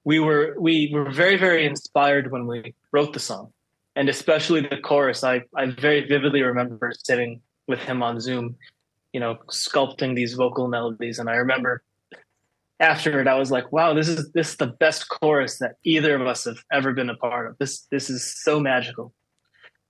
we 0.04 0.18
were 0.18 0.54
we 0.58 0.90
were 0.92 1.10
very 1.10 1.36
very 1.36 1.66
inspired 1.66 2.30
when 2.30 2.46
we 2.46 2.74
wrote 2.92 3.12
the 3.12 3.20
song. 3.20 3.52
And 3.96 4.08
especially 4.08 4.60
the 4.60 4.78
chorus, 4.78 5.24
I 5.24 5.42
I 5.56 5.66
very 5.66 6.06
vividly 6.06 6.42
remember 6.42 6.92
sitting 6.96 7.40
with 7.66 7.80
him 7.80 8.02
on 8.02 8.20
Zoom 8.20 8.56
you 9.12 9.20
know 9.20 9.38
sculpting 9.48 10.14
these 10.14 10.34
vocal 10.34 10.68
melodies 10.68 11.18
and 11.18 11.28
I 11.28 11.36
remember 11.36 11.82
after 12.78 13.20
it 13.20 13.26
I 13.26 13.34
was 13.34 13.50
like 13.50 13.70
wow 13.72 13.94
this 13.94 14.08
is 14.08 14.30
this 14.32 14.50
is 14.50 14.56
the 14.56 14.66
best 14.66 15.08
chorus 15.08 15.58
that 15.58 15.76
either 15.84 16.14
of 16.14 16.26
us 16.26 16.44
have 16.44 16.62
ever 16.72 16.92
been 16.92 17.10
a 17.10 17.16
part 17.16 17.48
of. 17.48 17.58
This 17.58 17.80
this 17.90 18.10
is 18.10 18.24
so 18.42 18.60
magical. 18.60 19.12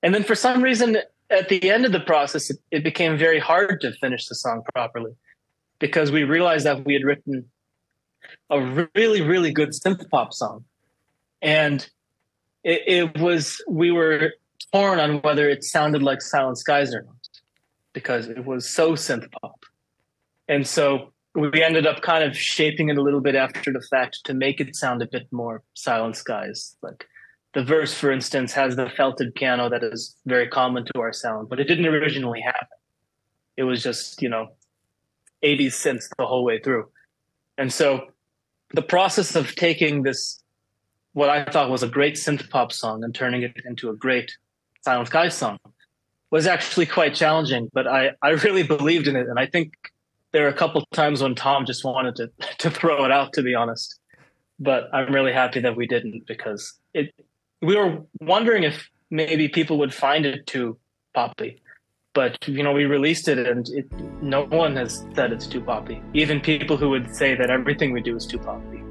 And 0.02 0.14
then 0.14 0.24
for 0.24 0.34
some 0.34 0.62
reason 0.62 0.98
at 1.30 1.48
the 1.48 1.70
end 1.70 1.84
of 1.84 1.92
the 1.92 2.00
process 2.00 2.50
it, 2.50 2.58
it 2.70 2.84
became 2.84 3.16
very 3.18 3.38
hard 3.38 3.80
to 3.82 3.92
finish 3.92 4.26
the 4.26 4.34
song 4.34 4.62
properly 4.74 5.12
because 5.78 6.10
we 6.10 6.24
realized 6.24 6.66
that 6.66 6.84
we 6.84 6.94
had 6.94 7.04
written 7.04 7.44
a 8.48 8.88
really 8.94 9.22
really 9.22 9.52
good 9.52 9.70
synth 9.70 10.08
pop 10.10 10.32
song. 10.32 10.64
And 11.42 11.88
it 12.64 12.82
it 12.86 13.20
was 13.20 13.62
we 13.68 13.90
were 13.90 14.32
torn 14.72 15.00
on 15.00 15.20
whether 15.22 15.48
it 15.48 15.64
sounded 15.64 16.02
like 16.02 16.20
Silent 16.20 16.58
Skies 16.58 16.94
or 16.94 17.02
not 17.02 17.19
because 18.00 18.28
it 18.28 18.46
was 18.46 18.68
so 18.68 18.92
synth 18.92 19.30
pop. 19.40 19.64
And 20.48 20.66
so 20.66 21.12
we 21.34 21.62
ended 21.62 21.86
up 21.86 22.00
kind 22.00 22.24
of 22.24 22.36
shaping 22.36 22.88
it 22.88 22.96
a 22.96 23.02
little 23.02 23.20
bit 23.20 23.34
after 23.34 23.70
the 23.72 23.84
fact 23.90 24.20
to 24.24 24.32
make 24.34 24.58
it 24.58 24.74
sound 24.74 25.02
a 25.02 25.06
bit 25.06 25.26
more 25.30 25.62
Silent 25.74 26.16
Skies. 26.16 26.76
Like 26.82 27.06
the 27.52 27.62
verse, 27.62 27.92
for 27.92 28.10
instance, 28.10 28.52
has 28.54 28.74
the 28.74 28.88
felted 28.96 29.34
piano 29.34 29.68
that 29.68 29.84
is 29.84 30.16
very 30.24 30.48
common 30.48 30.86
to 30.86 31.00
our 31.00 31.12
sound, 31.12 31.50
but 31.50 31.60
it 31.60 31.64
didn't 31.64 31.86
originally 31.86 32.40
have 32.40 32.62
it. 32.62 33.60
It 33.60 33.64
was 33.64 33.82
just, 33.82 34.22
you 34.22 34.30
know, 34.30 34.48
80s 35.44 35.74
synths 35.82 36.08
the 36.16 36.26
whole 36.26 36.44
way 36.44 36.58
through. 36.58 36.88
And 37.58 37.70
so 37.70 38.06
the 38.72 38.82
process 38.82 39.36
of 39.36 39.54
taking 39.54 40.02
this 40.02 40.42
what 41.12 41.28
I 41.28 41.44
thought 41.44 41.70
was 41.70 41.82
a 41.82 41.88
great 41.88 42.14
synth 42.14 42.48
pop 42.50 42.72
song 42.72 43.04
and 43.04 43.14
turning 43.14 43.42
it 43.42 43.52
into 43.64 43.90
a 43.90 43.94
great 43.94 44.32
Silent 44.82 45.08
Skies 45.08 45.34
song 45.34 45.58
was 46.30 46.46
actually 46.46 46.86
quite 46.86 47.14
challenging, 47.14 47.68
but 47.72 47.86
I 47.86 48.12
I 48.22 48.30
really 48.30 48.62
believed 48.62 49.08
in 49.08 49.16
it 49.16 49.28
and 49.28 49.38
I 49.38 49.46
think 49.46 49.74
there 50.32 50.46
are 50.46 50.48
a 50.48 50.54
couple 50.54 50.86
times 50.92 51.22
when 51.22 51.34
Tom 51.34 51.66
just 51.66 51.84
wanted 51.84 52.16
to 52.16 52.30
to 52.58 52.70
throw 52.70 53.04
it 53.04 53.10
out 53.10 53.32
to 53.34 53.42
be 53.42 53.54
honest. 53.54 53.98
But 54.58 54.84
I'm 54.92 55.12
really 55.12 55.32
happy 55.32 55.60
that 55.60 55.76
we 55.76 55.86
didn't 55.86 56.26
because 56.26 56.74
it 56.94 57.12
we 57.62 57.76
were 57.76 58.02
wondering 58.20 58.64
if 58.64 58.88
maybe 59.10 59.48
people 59.48 59.78
would 59.78 59.92
find 59.92 60.24
it 60.24 60.46
too 60.46 60.78
poppy. 61.14 61.60
But 62.12 62.36
you 62.48 62.62
know, 62.62 62.72
we 62.72 62.84
released 62.84 63.28
it 63.28 63.38
and 63.38 63.68
it 63.70 63.86
no 64.22 64.46
one 64.46 64.76
has 64.76 65.06
said 65.14 65.32
it's 65.32 65.46
too 65.46 65.60
poppy. 65.60 66.02
Even 66.14 66.40
people 66.40 66.76
who 66.76 66.90
would 66.90 67.14
say 67.14 67.34
that 67.34 67.50
everything 67.50 67.92
we 67.92 68.00
do 68.00 68.16
is 68.16 68.26
too 68.26 68.38
poppy. 68.38 68.82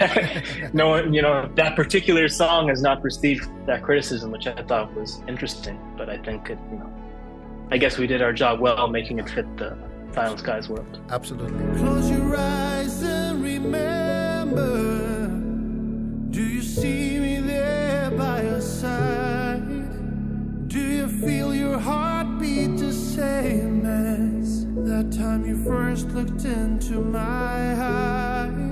no 0.72 1.02
you 1.04 1.22
know 1.22 1.50
that 1.54 1.76
particular 1.76 2.28
song 2.28 2.68
has 2.68 2.82
not 2.82 3.02
received 3.02 3.48
that 3.66 3.82
criticism 3.82 4.30
which 4.30 4.46
I 4.46 4.62
thought 4.62 4.92
was 4.94 5.22
interesting 5.28 5.78
but 5.96 6.08
I 6.08 6.18
think 6.18 6.50
it 6.50 6.58
you 6.70 6.78
know 6.78 6.92
I 7.70 7.78
guess 7.78 7.96
we 7.96 8.06
did 8.06 8.20
our 8.20 8.32
job 8.32 8.60
well 8.60 8.88
making 8.88 9.18
it 9.18 9.28
fit 9.28 9.46
the 9.56 9.76
Silent 10.14 10.40
Skies 10.40 10.68
world. 10.68 11.00
Absolutely. 11.08 11.78
Close 11.78 12.10
your 12.10 12.36
eyes 12.36 13.02
and 13.02 13.42
remember 13.42 15.26
Do 16.30 16.42
you 16.42 16.60
see 16.60 17.18
me 17.18 17.40
there 17.40 18.10
by 18.10 18.42
your 18.42 18.60
side? 18.60 20.68
Do 20.68 20.80
you 20.80 21.08
feel 21.08 21.54
your 21.54 21.78
heart 21.78 22.38
beat 22.38 22.76
the 22.76 22.92
same 22.92 23.86
as 23.86 24.66
That 24.66 25.10
time 25.12 25.46
you 25.46 25.56
first 25.64 26.08
looked 26.08 26.44
into 26.44 27.00
my 27.00 27.74
eyes? 27.82 28.71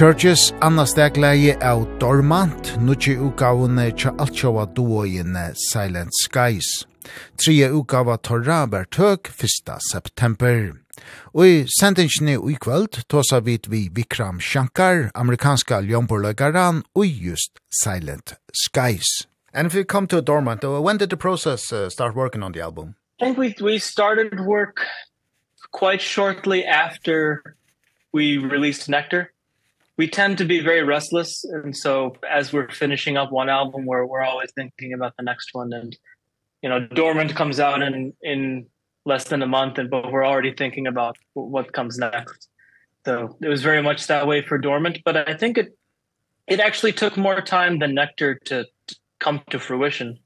Churches 0.00 0.54
Anna 0.62 0.86
Stegleie 0.86 1.58
av 1.60 1.82
Dormant, 2.00 2.70
nutje 2.80 3.18
utgavene 3.20 3.90
tja 3.92 4.14
altsjåa 4.16 4.62
duogjene 4.72 5.50
Silent 5.60 6.14
Skies. 6.16 6.68
Tria 7.36 7.66
utgava 7.68 8.14
torra 8.16 8.62
ber 8.64 8.86
tøk 8.88 9.28
1. 9.28 9.74
september. 9.90 10.70
Og 11.34 11.44
i 11.44 11.58
sendingsene 11.74 12.38
i 12.40 12.56
kvöld 12.56 12.96
tåsa 13.12 13.42
vid 13.44 13.68
vi 13.68 13.90
Vikram 13.92 14.40
Shankar, 14.40 15.10
amerikanska 15.14 15.82
ljomborløgaran, 15.84 16.80
og 16.96 17.04
just 17.04 17.60
Silent 17.82 18.38
Skies. 18.54 19.26
And 19.52 19.66
if 19.66 19.74
you 19.74 19.84
come 19.84 20.06
to 20.06 20.22
Dormant, 20.22 20.64
when 20.64 20.96
did 20.96 21.10
the 21.10 21.18
process 21.18 21.70
uh, 21.74 21.90
start 21.90 22.16
working 22.16 22.42
on 22.42 22.52
the 22.52 22.62
album? 22.62 22.94
I 23.20 23.24
think 23.26 23.36
we 23.36 23.54
we 23.60 23.78
started 23.78 24.40
work 24.46 24.80
quite 25.72 26.00
shortly 26.00 26.64
after 26.64 27.42
we 28.14 28.38
released 28.38 28.88
Nectar 28.88 29.28
we 30.00 30.08
tend 30.08 30.38
to 30.38 30.46
be 30.46 30.60
very 30.60 30.82
restless 30.82 31.44
and 31.44 31.76
so 31.76 32.16
as 32.38 32.54
we're 32.54 32.70
finishing 32.70 33.18
up 33.18 33.30
one 33.30 33.50
album 33.50 33.84
we're 33.84 34.06
we're 34.06 34.22
always 34.22 34.50
thinking 34.52 34.94
about 34.94 35.12
the 35.18 35.22
next 35.22 35.48
one 35.52 35.70
and 35.74 35.90
you 36.62 36.70
know 36.70 36.80
Dormant 36.98 37.36
comes 37.40 37.60
out 37.60 37.82
in 37.82 38.14
in 38.22 38.40
less 39.04 39.24
than 39.24 39.42
a 39.42 39.50
month 39.58 39.76
and 39.76 39.90
but 39.90 40.10
we're 40.10 40.24
already 40.24 40.54
thinking 40.54 40.86
about 40.86 41.16
what 41.34 41.74
comes 41.78 41.98
next. 41.98 42.48
So 43.04 43.36
it 43.42 43.50
was 43.54 43.62
very 43.70 43.82
much 43.82 44.06
that 44.06 44.26
way 44.26 44.40
for 44.48 44.56
Dormant 44.56 44.96
but 45.04 45.28
I 45.28 45.34
think 45.34 45.58
it 45.58 45.68
it 46.46 46.60
actually 46.60 46.94
took 47.02 47.18
more 47.18 47.42
time 47.42 47.78
than 47.80 47.94
Nectar 47.94 48.36
to, 48.46 48.64
to 48.86 48.96
come 49.18 49.42
to 49.50 49.58
fruition. 49.58 50.18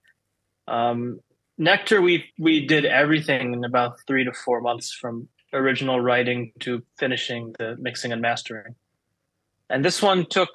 Um 0.69 1.19
Nectar 1.59 2.01
we 2.01 2.15
we 2.39 2.55
did 2.75 2.85
everything 2.85 3.55
in 3.55 3.65
about 3.65 3.93
3 4.07 4.25
to 4.29 4.33
4 4.33 4.61
months 4.61 4.89
from 5.01 5.29
original 5.53 5.99
writing 6.01 6.53
to 6.61 6.71
finishing 7.03 7.43
the 7.59 7.69
mixing 7.89 8.13
and 8.13 8.23
mastering 8.23 8.77
and 9.70 9.85
this 9.85 10.03
one 10.03 10.27
took 10.27 10.50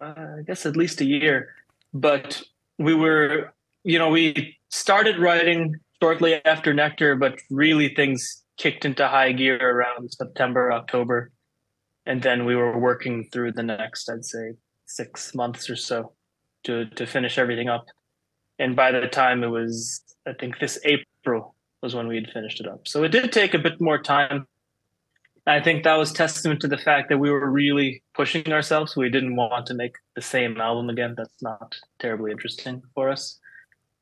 uh, 0.00 0.38
I 0.38 0.42
guess 0.46 0.66
at 0.66 0.76
least 0.76 1.00
a 1.00 1.04
year 1.04 1.54
but 1.92 2.42
we 2.78 2.94
were 2.94 3.52
you 3.84 3.98
know 3.98 4.08
we 4.08 4.56
started 4.68 5.18
writing 5.18 5.76
shortly 6.00 6.44
after 6.44 6.72
Nectar 6.72 7.16
but 7.16 7.38
really 7.50 7.94
things 7.94 8.42
kicked 8.56 8.84
into 8.84 9.06
high 9.08 9.32
gear 9.32 9.58
around 9.58 10.12
September 10.12 10.72
October 10.72 11.30
and 12.06 12.22
then 12.22 12.44
we 12.44 12.56
were 12.56 12.78
working 12.78 13.28
through 13.32 13.52
the 13.52 13.62
next 13.62 14.08
I'd 14.08 14.24
say 14.24 14.54
6 14.86 15.34
months 15.34 15.70
or 15.70 15.76
so 15.76 16.12
to 16.64 16.86
to 16.86 17.06
finish 17.06 17.38
everything 17.38 17.68
up. 17.68 17.86
And 18.58 18.76
by 18.76 18.90
the 18.92 19.06
time 19.06 19.42
it 19.42 19.48
was 19.48 20.02
I 20.26 20.32
think 20.34 20.58
this 20.58 20.78
April 20.84 21.54
was 21.82 21.94
when 21.94 22.08
we 22.08 22.16
had 22.16 22.30
finished 22.30 22.60
it 22.60 22.68
up. 22.68 22.86
So 22.86 23.02
it 23.04 23.08
did 23.12 23.32
take 23.32 23.54
a 23.54 23.58
bit 23.58 23.80
more 23.80 24.00
time 24.02 24.46
I 25.50 25.60
think 25.60 25.82
that 25.82 25.98
was 25.98 26.12
testament 26.12 26.60
to 26.60 26.68
the 26.68 26.78
fact 26.78 27.08
that 27.08 27.18
we 27.18 27.30
were 27.30 27.50
really 27.50 28.04
pushing 28.14 28.52
ourselves. 28.52 28.96
We 28.96 29.10
didn't 29.10 29.34
want 29.34 29.66
to 29.66 29.74
make 29.74 29.96
the 30.14 30.22
same 30.22 30.60
album 30.60 30.88
again. 30.88 31.14
That's 31.16 31.42
not 31.42 31.74
terribly 31.98 32.30
interesting 32.30 32.82
for 32.94 33.10
us. 33.10 33.38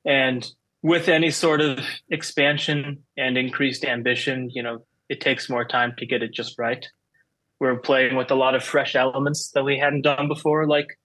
And 0.04 0.46
with 0.82 1.08
any 1.08 1.30
sort 1.30 1.62
of 1.62 1.80
expansion 2.11 3.02
and 3.16 3.38
increased 3.38 3.84
ambition, 3.84 4.50
you 4.52 4.62
know, 4.62 4.84
it 5.08 5.22
takes 5.22 5.48
more 5.48 5.64
time 5.64 5.94
to 5.98 6.06
get 6.06 6.22
it 6.22 6.34
just 6.34 6.58
right. 6.58 6.87
We're 7.61 7.78
playing 7.78 8.14
with 8.14 8.30
a 8.30 8.37
lot 8.37 8.54
of 8.54 8.62
fresh 8.62 8.94
elements 8.94 9.50
that 9.52 9.64
we 9.64 9.78
hadn't 9.78 10.02
done 10.02 10.28
before, 10.28 10.66
like 10.66 10.98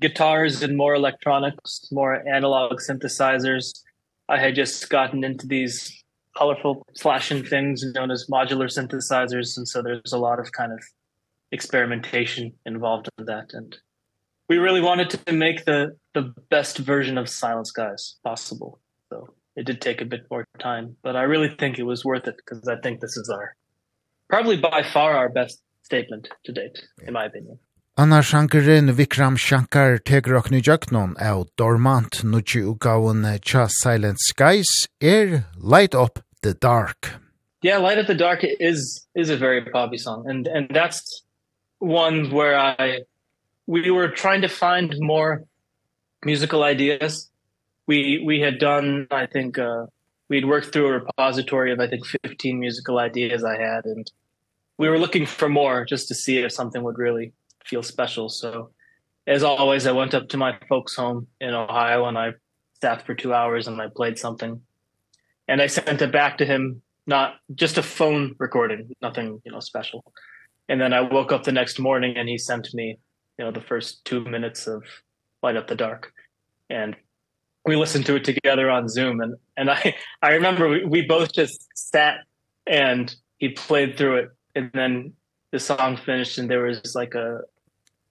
guitars 0.00 0.62
and 0.62 0.76
more 0.76 0.94
electronics, 0.94 1.88
more 1.90 2.26
analog 2.28 2.78
synthesizers. 2.78 3.72
I 4.28 4.38
had 4.38 4.54
just 4.54 4.88
gotten 4.88 5.24
into 5.24 5.46
these 5.48 6.01
colorful 6.36 6.86
flashing 7.00 7.44
things 7.44 7.84
known 7.94 8.10
as 8.10 8.26
modular 8.30 8.66
synthesizers 8.66 9.56
and 9.56 9.68
so 9.68 9.82
there's 9.82 10.12
a 10.12 10.18
lot 10.18 10.38
of 10.38 10.52
kind 10.52 10.72
of 10.72 10.82
experimentation 11.52 12.52
involved 12.64 13.08
in 13.18 13.26
that. 13.26 13.52
And 13.52 13.76
we 14.48 14.58
really 14.58 14.80
wanted 14.80 15.10
to 15.10 15.32
make 15.32 15.64
the 15.64 15.96
the 16.14 16.34
best 16.50 16.78
version 16.78 17.18
of 17.18 17.28
Silent 17.28 17.66
Skies 17.68 18.16
possible. 18.24 18.80
So 19.10 19.28
it 19.56 19.66
did 19.66 19.80
take 19.80 20.00
a 20.00 20.06
bit 20.06 20.26
more 20.30 20.46
time 20.58 20.96
but 21.02 21.16
I 21.16 21.22
really 21.22 21.54
think 21.58 21.78
it 21.78 21.82
was 21.82 22.04
worth 22.04 22.26
it 22.26 22.36
because 22.36 22.66
I 22.66 22.76
think 22.76 23.00
this 23.00 23.16
is 23.16 23.28
our 23.28 23.54
probably 24.28 24.56
by 24.56 24.82
far 24.82 25.14
our 25.14 25.28
best 25.28 25.60
statement 25.82 26.28
to 26.44 26.52
date 26.52 26.82
in 27.06 27.12
my 27.12 27.26
opinion. 27.26 27.58
Anna 27.94 28.20
Shankarin 28.20 28.90
Vikram 28.90 29.36
Shankar 29.36 29.98
tegur 29.98 30.40
okni 30.40 30.62
jöknon 30.62 31.14
av 31.20 31.48
Dormant 31.58 32.22
nutji 32.24 32.62
ugaun 32.64 33.38
Cha 33.44 33.66
Silent 33.68 34.18
Skies 34.18 34.88
er 35.02 35.44
Light 35.58 35.94
Up 35.94 36.18
the 36.40 36.54
Dark. 36.54 37.10
Yeah, 37.60 37.76
Light 37.76 37.98
Up 37.98 38.06
the 38.06 38.14
Dark 38.14 38.44
is 38.44 39.06
is 39.14 39.28
a 39.28 39.36
very 39.36 39.60
poppy 39.66 39.98
song 39.98 40.24
and 40.26 40.46
and 40.46 40.70
that's 40.70 41.22
one 41.80 42.30
where 42.30 42.58
I 42.58 43.00
we 43.66 43.90
were 43.90 44.08
trying 44.08 44.40
to 44.40 44.48
find 44.48 44.94
more 44.98 45.44
musical 46.24 46.62
ideas. 46.62 47.28
We 47.86 48.22
we 48.24 48.40
had 48.40 48.58
done 48.58 49.06
I 49.10 49.26
think 49.26 49.58
uh 49.58 49.84
we'd 50.30 50.46
worked 50.46 50.72
through 50.72 50.86
a 50.86 50.92
repository 51.00 51.72
of 51.72 51.78
I 51.78 51.88
think 51.88 52.06
15 52.06 52.58
musical 52.58 52.98
ideas 52.98 53.44
I 53.44 53.60
had 53.60 53.84
and 53.84 54.10
we 54.78 54.88
were 54.88 54.98
looking 54.98 55.26
for 55.26 55.50
more 55.50 55.84
just 55.84 56.08
to 56.08 56.14
see 56.14 56.38
if 56.38 56.52
something 56.52 56.82
would 56.82 56.96
really 56.96 57.34
feel 57.66 57.82
special. 57.82 58.28
So 58.28 58.70
as 59.26 59.42
always, 59.42 59.86
I 59.86 59.92
went 59.92 60.14
up 60.14 60.28
to 60.30 60.36
my 60.36 60.58
folks 60.68 60.96
home 60.96 61.26
in 61.40 61.54
Ohio 61.54 62.06
and 62.06 62.18
I 62.18 62.32
sat 62.80 63.06
for 63.06 63.14
two 63.14 63.32
hours 63.32 63.68
and 63.68 63.80
I 63.80 63.86
played 63.94 64.18
something. 64.18 64.60
And 65.48 65.62
I 65.62 65.66
sent 65.66 66.02
it 66.02 66.12
back 66.12 66.38
to 66.38 66.44
him, 66.44 66.82
not 67.06 67.34
just 67.54 67.78
a 67.78 67.82
phone 67.82 68.34
recording, 68.38 68.90
nothing, 69.00 69.40
you 69.44 69.52
know, 69.52 69.60
special. 69.60 70.04
And 70.68 70.80
then 70.80 70.92
I 70.92 71.00
woke 71.00 71.32
up 71.32 71.44
the 71.44 71.52
next 71.52 71.78
morning 71.78 72.16
and 72.16 72.28
he 72.28 72.38
sent 72.38 72.72
me, 72.74 72.98
you 73.38 73.44
know, 73.44 73.50
the 73.50 73.60
first 73.60 74.04
two 74.04 74.24
minutes 74.24 74.66
of 74.66 74.82
Light 75.42 75.56
Up 75.56 75.66
the 75.66 75.74
Dark. 75.74 76.12
And 76.70 76.96
we 77.64 77.76
listened 77.76 78.06
to 78.06 78.16
it 78.16 78.24
together 78.24 78.70
on 78.70 78.88
Zoom. 78.88 79.20
And, 79.20 79.36
and 79.56 79.70
I, 79.70 79.94
I 80.22 80.32
remember 80.32 80.68
we, 80.68 80.84
we 80.84 81.02
both 81.02 81.32
just 81.32 81.68
sat 81.74 82.20
and 82.66 83.14
he 83.38 83.50
played 83.50 83.96
through 83.96 84.16
it. 84.16 84.28
And 84.54 84.70
then 84.74 85.12
the 85.50 85.60
song 85.60 85.96
finished 85.96 86.38
and 86.38 86.50
there 86.50 86.64
was 86.64 86.94
like 86.94 87.14
a, 87.14 87.40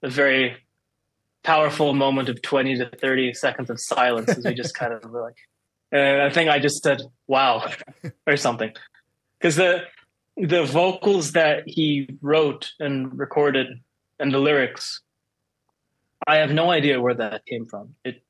a 0.04 0.10
very 0.10 0.58
powerful 1.44 1.94
moment 1.94 2.30
of 2.30 2.42
20 2.42 2.78
to 2.78 2.90
30 2.90 3.34
seconds 3.34 3.70
of 3.70 3.80
silence 3.80 4.30
as 4.30 4.46
we 4.46 4.54
just 4.54 4.76
kind 4.76 4.94
of 4.94 5.04
like 5.12 5.36
and 5.92 6.22
I 6.22 6.30
think 6.30 6.50
I 6.50 6.60
just 6.60 6.84
said 6.84 7.02
wow 7.28 7.70
or 8.28 8.38
something. 8.38 8.72
Cuz 9.42 9.56
the 9.56 9.84
the 10.38 10.64
vocals 10.64 11.34
that 11.34 11.64
he 11.68 12.18
wrote 12.22 12.72
and 12.80 13.18
recorded 13.18 13.68
and 14.20 14.34
the 14.34 14.40
lyrics 14.40 15.02
I 16.28 16.38
have 16.38 16.52
no 16.52 16.70
idea 16.70 17.02
where 17.02 17.16
that 17.16 17.46
came 17.46 17.66
from. 17.66 17.96
It 18.06 18.24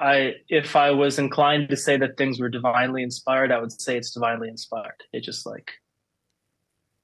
I 0.00 0.36
if 0.48 0.74
I 0.74 0.90
was 0.90 1.18
inclined 1.18 1.68
to 1.68 1.76
say 1.76 1.98
that 1.98 2.16
things 2.16 2.40
were 2.40 2.48
divinely 2.48 3.02
inspired 3.02 3.52
I 3.52 3.60
would 3.60 3.72
say 3.72 3.96
it's 3.98 4.12
divinely 4.12 4.48
inspired. 4.48 5.02
It 5.12 5.20
just 5.20 5.44
like 5.44 5.70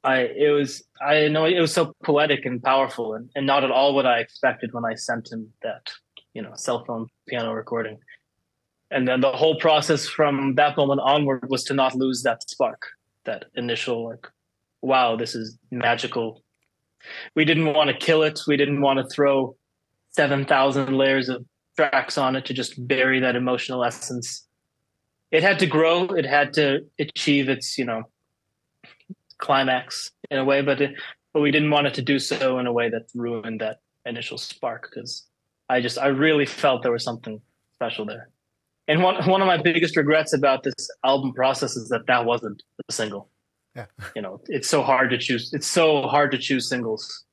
I 0.02 0.20
it 0.20 0.50
was 0.50 0.82
I 1.00 1.28
know 1.28 1.44
it 1.44 1.60
was 1.60 1.74
so 1.74 1.94
poetic 2.04 2.46
and 2.46 2.62
powerful 2.62 3.14
and 3.14 3.30
and 3.34 3.46
not 3.46 3.64
at 3.64 3.70
all 3.70 3.94
what 3.94 4.06
I 4.06 4.18
expected 4.20 4.72
when 4.72 4.84
I 4.84 4.94
sent 4.94 5.30
him 5.30 5.52
that 5.62 5.90
you 6.32 6.42
know 6.42 6.52
cell 6.54 6.84
phone 6.84 7.08
piano 7.28 7.52
recording. 7.52 7.98
And 8.92 9.06
then 9.06 9.20
the 9.20 9.30
whole 9.30 9.56
process 9.60 10.06
from 10.08 10.56
that 10.56 10.76
moment 10.76 11.00
onward 11.04 11.48
was 11.48 11.64
to 11.64 11.74
not 11.74 11.94
lose 11.94 12.22
that 12.22 12.48
spark 12.48 12.82
that 13.24 13.46
initial 13.54 14.08
like 14.08 14.26
wow 14.80 15.16
this 15.16 15.34
is 15.34 15.58
magical. 15.70 16.42
We 17.34 17.44
didn't 17.44 17.72
want 17.72 17.88
to 17.88 17.96
kill 17.96 18.22
it. 18.22 18.40
We 18.46 18.56
didn't 18.56 18.82
want 18.82 18.98
to 18.98 19.06
throw 19.14 19.56
7000 20.10 20.96
layers 20.96 21.28
of 21.28 21.44
tracks 21.76 22.18
on 22.18 22.36
it 22.36 22.44
to 22.46 22.54
just 22.54 22.86
bury 22.86 23.20
that 23.20 23.36
emotional 23.36 23.84
essence. 23.84 24.46
It 25.30 25.42
had 25.42 25.58
to 25.60 25.66
grow. 25.66 26.04
It 26.06 26.26
had 26.26 26.52
to 26.54 26.80
achieve 26.98 27.50
its 27.50 27.76
you 27.76 27.84
know 27.84 28.04
climax 29.40 30.10
in 30.30 30.38
a 30.38 30.44
way 30.44 30.62
but 30.62 30.80
it, 30.80 30.94
but 31.32 31.40
we 31.40 31.50
didn't 31.50 31.70
want 31.70 31.86
it 31.86 31.94
to 31.94 32.02
do 32.02 32.18
so 32.18 32.58
in 32.58 32.66
a 32.66 32.72
way 32.72 32.88
that 32.88 33.08
ruined 33.14 33.60
that 33.60 33.80
initial 34.06 34.38
spark 34.38 34.90
cuz 34.92 35.26
I 35.70 35.80
just 35.80 35.98
I 35.98 36.08
really 36.08 36.46
felt 36.46 36.82
there 36.82 36.92
was 36.92 37.04
something 37.04 37.40
special 37.76 38.04
there. 38.04 38.28
And 38.88 39.02
one 39.02 39.24
one 39.28 39.40
of 39.40 39.46
my 39.46 39.56
biggest 39.56 39.96
regrets 39.96 40.32
about 40.32 40.64
this 40.64 40.90
album 41.04 41.32
process 41.32 41.76
is 41.76 41.88
that 41.90 42.06
that 42.08 42.24
wasn't 42.24 42.62
a 42.88 42.92
single. 42.92 43.30
Yeah. 43.76 43.86
you 44.16 44.22
know, 44.22 44.40
it's 44.48 44.68
so 44.68 44.82
hard 44.82 45.10
to 45.10 45.18
choose 45.18 45.52
it's 45.52 45.70
so 45.70 46.02
hard 46.02 46.32
to 46.32 46.38
choose 46.38 46.68
singles. 46.68 47.24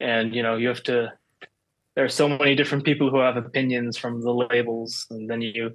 And 0.00 0.34
you 0.34 0.42
know, 0.42 0.56
you 0.56 0.68
have 0.68 0.82
to 0.84 1.12
there 1.96 2.04
are 2.04 2.10
so 2.10 2.28
many 2.28 2.54
different 2.54 2.84
people 2.84 3.10
who 3.10 3.18
have 3.18 3.38
opinions 3.38 3.96
from 3.96 4.20
the 4.20 4.32
labels 4.32 5.06
and 5.10 5.28
then 5.28 5.40
you 5.40 5.74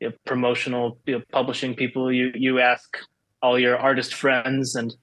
you 0.00 0.12
promotional 0.24 0.98
you 1.06 1.18
know, 1.18 1.22
publishing 1.32 1.74
people 1.74 2.10
you 2.10 2.32
you 2.34 2.60
ask 2.60 2.96
all 3.42 3.58
your 3.58 3.76
artist 3.76 4.14
friends 4.14 4.74
and 4.74 4.94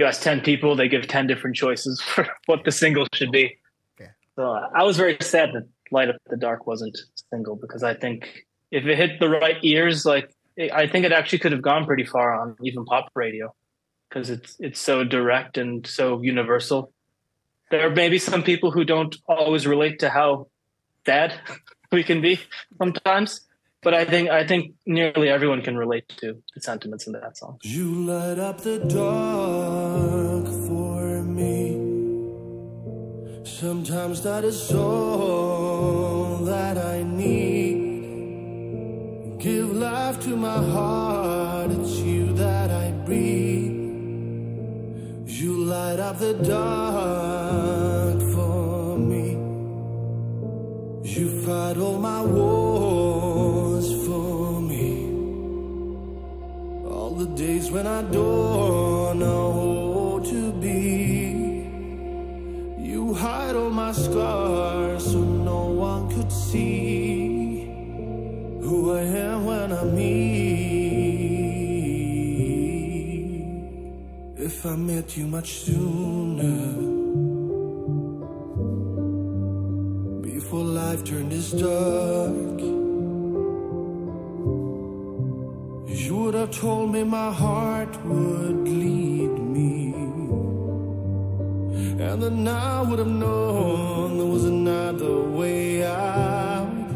you 0.00 0.06
ask 0.06 0.22
10 0.22 0.40
people 0.40 0.74
they 0.74 0.88
give 0.88 1.06
10 1.06 1.26
different 1.26 1.54
choices 1.54 2.00
for 2.12 2.26
what 2.46 2.64
the 2.64 2.72
single 2.72 3.06
should 3.12 3.30
be 3.30 3.56
yeah. 4.00 4.08
so 4.34 4.50
uh, 4.50 4.68
i 4.74 4.82
was 4.82 4.96
very 4.96 5.16
sad 5.20 5.50
that 5.52 5.68
light 5.92 6.08
up 6.08 6.16
the 6.28 6.36
dark 6.36 6.66
wasn't 6.66 6.96
single 7.30 7.54
because 7.54 7.82
i 7.82 7.94
think 7.94 8.44
if 8.70 8.84
it 8.86 8.96
hit 8.96 9.20
the 9.20 9.28
right 9.28 9.58
ears 9.62 10.04
like 10.04 10.34
it, 10.56 10.72
i 10.72 10.86
think 10.88 11.04
it 11.04 11.12
actually 11.12 11.38
could 11.38 11.52
have 11.52 11.62
gone 11.62 11.84
pretty 11.84 12.04
far 12.04 12.32
on 12.40 12.56
even 12.62 12.84
pop 12.84 13.10
radio 13.14 13.54
because 14.08 14.30
it's 14.30 14.56
it's 14.58 14.80
so 14.80 15.04
direct 15.04 15.58
and 15.58 15.86
so 15.86 16.20
universal 16.22 16.92
there 17.70 17.86
are 17.86 17.94
maybe 17.94 18.18
some 18.18 18.42
people 18.42 18.72
who 18.72 18.84
don't 18.84 19.16
always 19.28 19.66
relate 19.66 20.00
to 20.00 20.08
how 20.08 20.48
bad 21.04 21.34
we 21.92 22.02
can 22.02 22.20
be 22.20 22.40
sometimes 22.78 23.42
but 23.82 23.94
I 23.94 24.04
think 24.04 24.28
I 24.28 24.46
think 24.46 24.74
nearly 24.86 25.28
everyone 25.28 25.62
can 25.62 25.76
relate 25.76 26.08
to 26.18 26.42
the 26.54 26.60
sentiments 26.60 27.06
in 27.06 27.12
that 27.14 27.36
song. 27.36 27.58
You 27.62 27.94
light 27.94 28.38
up 28.38 28.60
the 28.60 28.78
dark 28.78 30.46
for 30.66 31.22
me. 31.22 31.78
Sometimes 33.44 34.22
that 34.22 34.44
is 34.44 34.72
all 34.72 36.36
that 36.44 36.76
I 36.76 37.02
need. 37.02 37.88
Give 39.38 39.72
life 39.74 40.20
to 40.24 40.36
my 40.36 40.62
heart, 40.74 41.70
it's 41.70 41.96
you 42.00 42.34
that 42.34 42.70
I 42.70 42.90
breathe. 43.06 43.78
You 45.26 45.56
light 45.64 45.98
up 45.98 46.18
the 46.18 46.34
dark 46.34 48.20
for 48.34 48.98
me. 48.98 49.30
You 51.10 51.40
fight 51.46 51.78
all 51.78 51.98
my 51.98 52.22
wars. 52.22 52.59
days 57.40 57.70
when 57.70 57.86
I 57.86 58.02
don't 58.02 59.18
know 59.18 60.20
to 60.22 60.52
be. 60.60 61.64
You 62.90 63.14
hide 63.14 63.56
all 63.56 63.70
my 63.70 63.92
scars 63.92 65.04
so 65.12 65.20
no 65.20 65.62
one 65.88 66.10
could 66.10 66.30
see 66.30 67.64
Who 68.64 68.92
I 68.92 69.02
am 69.26 69.46
when 69.46 69.72
I'm 69.72 69.94
me 69.96 70.10
If 74.36 74.66
I 74.66 74.76
met 74.76 75.16
you 75.16 75.26
much 75.26 75.50
sooner 75.64 76.60
Before 80.30 80.64
life 80.80 81.02
turned 81.04 81.32
this 81.32 81.52
dark 81.52 82.49
you 86.10 86.16
would 86.16 86.34
have 86.34 86.50
told 86.50 86.90
me 86.90 87.04
my 87.04 87.30
heart 87.32 87.92
would 88.04 88.66
lead 88.66 89.32
me. 89.56 89.94
And 92.04 92.20
then 92.20 92.48
I 92.48 92.82
would 92.82 92.98
have 92.98 93.14
known 93.24 94.18
there 94.18 94.26
was 94.26 94.44
another 94.44 95.20
way 95.38 95.84
out. 95.84 96.90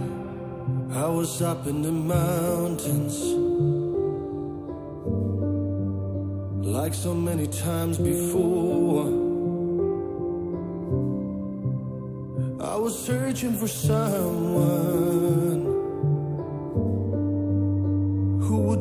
I 0.90 1.07
was 1.07 1.40
up 1.42 1.68
in 1.68 1.83
the 1.83 1.92
mountains. 1.92 3.16
Like 6.77 6.92
so 6.92 7.14
many 7.14 7.46
times 7.46 7.98
before. 7.98 9.07
I 12.72 12.74
was 12.85 12.98
searching 12.98 13.55
for 13.61 13.68
someone. 13.68 15.43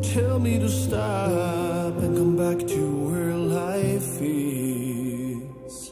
tell 0.03 0.37
me 0.37 0.59
to 0.59 0.69
stop 0.69 1.97
and 1.97 2.17
come 2.17 2.35
back 2.35 2.67
to 2.67 2.81
where 3.05 3.33
life 3.33 4.21
is. 4.21 5.91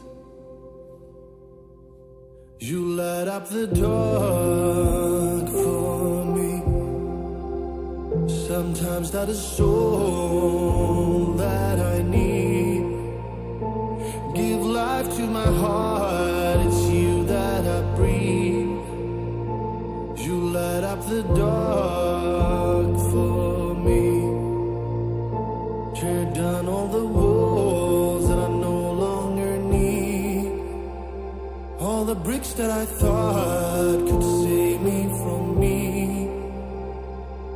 You 2.59 2.79
light 3.01 3.27
up 3.27 3.47
the 3.47 3.67
dark 3.67 5.47
for 5.49 6.25
me. 6.35 6.51
Sometimes 8.47 9.11
that 9.11 9.29
is 9.29 9.59
all 9.59 11.33
that 11.37 11.79
I 11.79 12.01
need. 12.03 12.81
Give 14.35 14.61
life 14.61 15.15
to 15.15 15.23
my 15.23 15.49
heart, 15.63 16.59
it's 16.67 16.83
you 16.89 17.23
that 17.25 17.65
I 17.65 17.81
breathe. 17.95 18.85
You 20.25 20.35
light 20.51 20.83
up 20.83 21.01
the 21.07 21.23
dark 21.33 22.20
the 32.11 32.19
bricks 32.19 32.51
that 32.59 32.69
I 32.69 32.85
thought 32.85 33.99
could 34.07 34.23
save 34.43 34.81
me 34.81 34.99
from 35.21 35.57
me. 35.57 36.27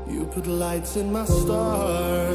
You 0.07 0.25
put 0.27 0.47
lights 0.47 0.95
in 0.95 1.11
my 1.11 1.25
stars. 1.25 2.34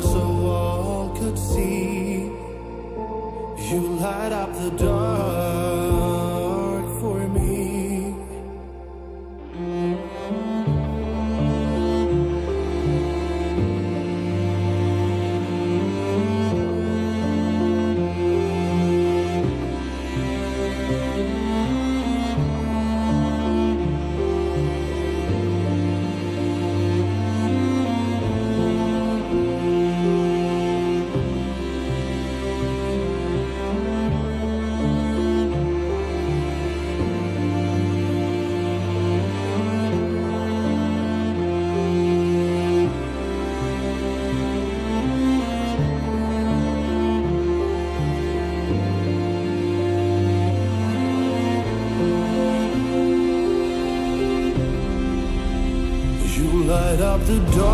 the 57.31 57.39
door. 57.53 57.70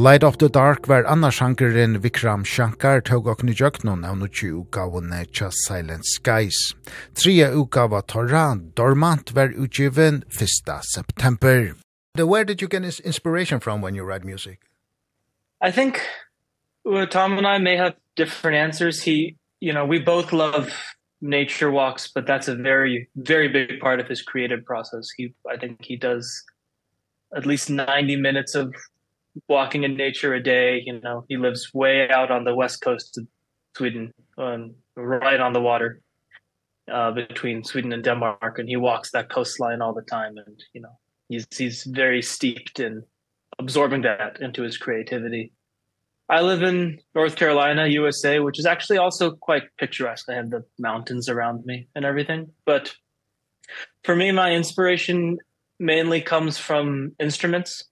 Light 0.00 0.24
of 0.24 0.38
the 0.38 0.48
Dark 0.48 0.86
var 0.86 1.04
annars 1.04 1.34
sjankeren 1.34 1.98
Vikram 2.00 2.44
Shankar 2.44 3.02
tog 3.02 3.26
og 3.26 3.42
nu 3.44 3.52
jöknon 3.52 4.04
av 4.08 4.16
nutje 4.16 4.48
utgavene 4.48 5.26
Tja 5.26 5.50
Silent 5.52 6.06
Skies. 6.06 6.74
Tria 7.14 7.50
utgava 7.50 8.00
Torra 8.00 8.56
Dormant 8.74 9.32
var 9.32 9.52
utgiven 9.52 10.22
1. 10.30 10.48
september. 10.82 11.74
So 12.16 12.24
where 12.24 12.44
did 12.44 12.62
you 12.62 12.68
get 12.68 12.82
inspiration 13.00 13.60
from 13.60 13.82
when 13.82 13.94
you 13.94 14.02
write 14.02 14.24
music? 14.24 14.60
I 15.60 15.70
think 15.70 16.00
well, 16.82 17.06
Tom 17.06 17.36
and 17.36 17.46
I 17.46 17.58
may 17.58 17.76
have 17.76 17.94
different 18.16 18.56
answers. 18.56 19.02
He, 19.02 19.36
you 19.60 19.74
know, 19.74 19.84
we 19.84 19.98
both 19.98 20.32
love 20.32 20.72
nature 21.20 21.70
walks, 21.70 22.08
but 22.08 22.26
that's 22.26 22.48
a 22.48 22.54
very 22.54 23.10
very 23.16 23.48
big 23.48 23.80
part 23.80 24.00
of 24.00 24.08
his 24.08 24.22
creative 24.22 24.64
process. 24.64 25.10
He 25.14 25.34
I 25.46 25.58
think 25.58 25.84
he 25.84 25.96
does 25.96 26.42
at 27.36 27.44
least 27.44 27.68
90 27.68 28.16
minutes 28.16 28.54
of 28.54 28.74
walking 29.48 29.84
in 29.84 29.96
nature 29.96 30.34
a 30.34 30.42
day 30.42 30.82
you 30.84 31.00
know 31.00 31.24
he 31.28 31.36
lives 31.36 31.72
way 31.72 32.08
out 32.10 32.30
on 32.30 32.44
the 32.44 32.54
west 32.54 32.80
coast 32.82 33.18
of 33.18 33.26
Sweden 33.76 34.12
um 34.38 34.74
right 34.96 35.40
on 35.40 35.52
the 35.52 35.60
water 35.60 36.00
uh 36.90 37.10
between 37.12 37.64
Sweden 37.64 37.92
and 37.92 38.02
Denmark 38.02 38.58
and 38.58 38.68
he 38.68 38.76
walks 38.76 39.10
that 39.12 39.30
coastline 39.30 39.80
all 39.80 39.94
the 39.94 40.02
time 40.02 40.36
and 40.36 40.64
you 40.72 40.80
know 40.80 40.98
he's 41.28 41.46
he's 41.56 41.84
very 41.84 42.22
steeped 42.22 42.80
in 42.80 43.02
absorbing 43.58 44.02
that 44.02 44.40
into 44.40 44.62
his 44.62 44.76
creativity 44.76 45.52
I 46.30 46.42
live 46.42 46.62
in 46.62 47.00
North 47.12 47.34
Carolina, 47.34 47.88
USA, 47.88 48.38
which 48.38 48.60
is 48.60 48.64
actually 48.64 48.98
also 48.98 49.32
quite 49.32 49.64
picturesque. 49.78 50.28
I 50.30 50.34
have 50.34 50.50
the 50.50 50.64
mountains 50.78 51.28
around 51.28 51.66
me 51.66 51.88
and 51.96 52.04
everything. 52.04 52.52
But 52.64 52.94
for 54.04 54.14
me, 54.14 54.30
my 54.30 54.52
inspiration 54.52 55.38
mainly 55.80 56.20
comes 56.20 56.56
from 56.56 57.16
instruments. 57.18 57.82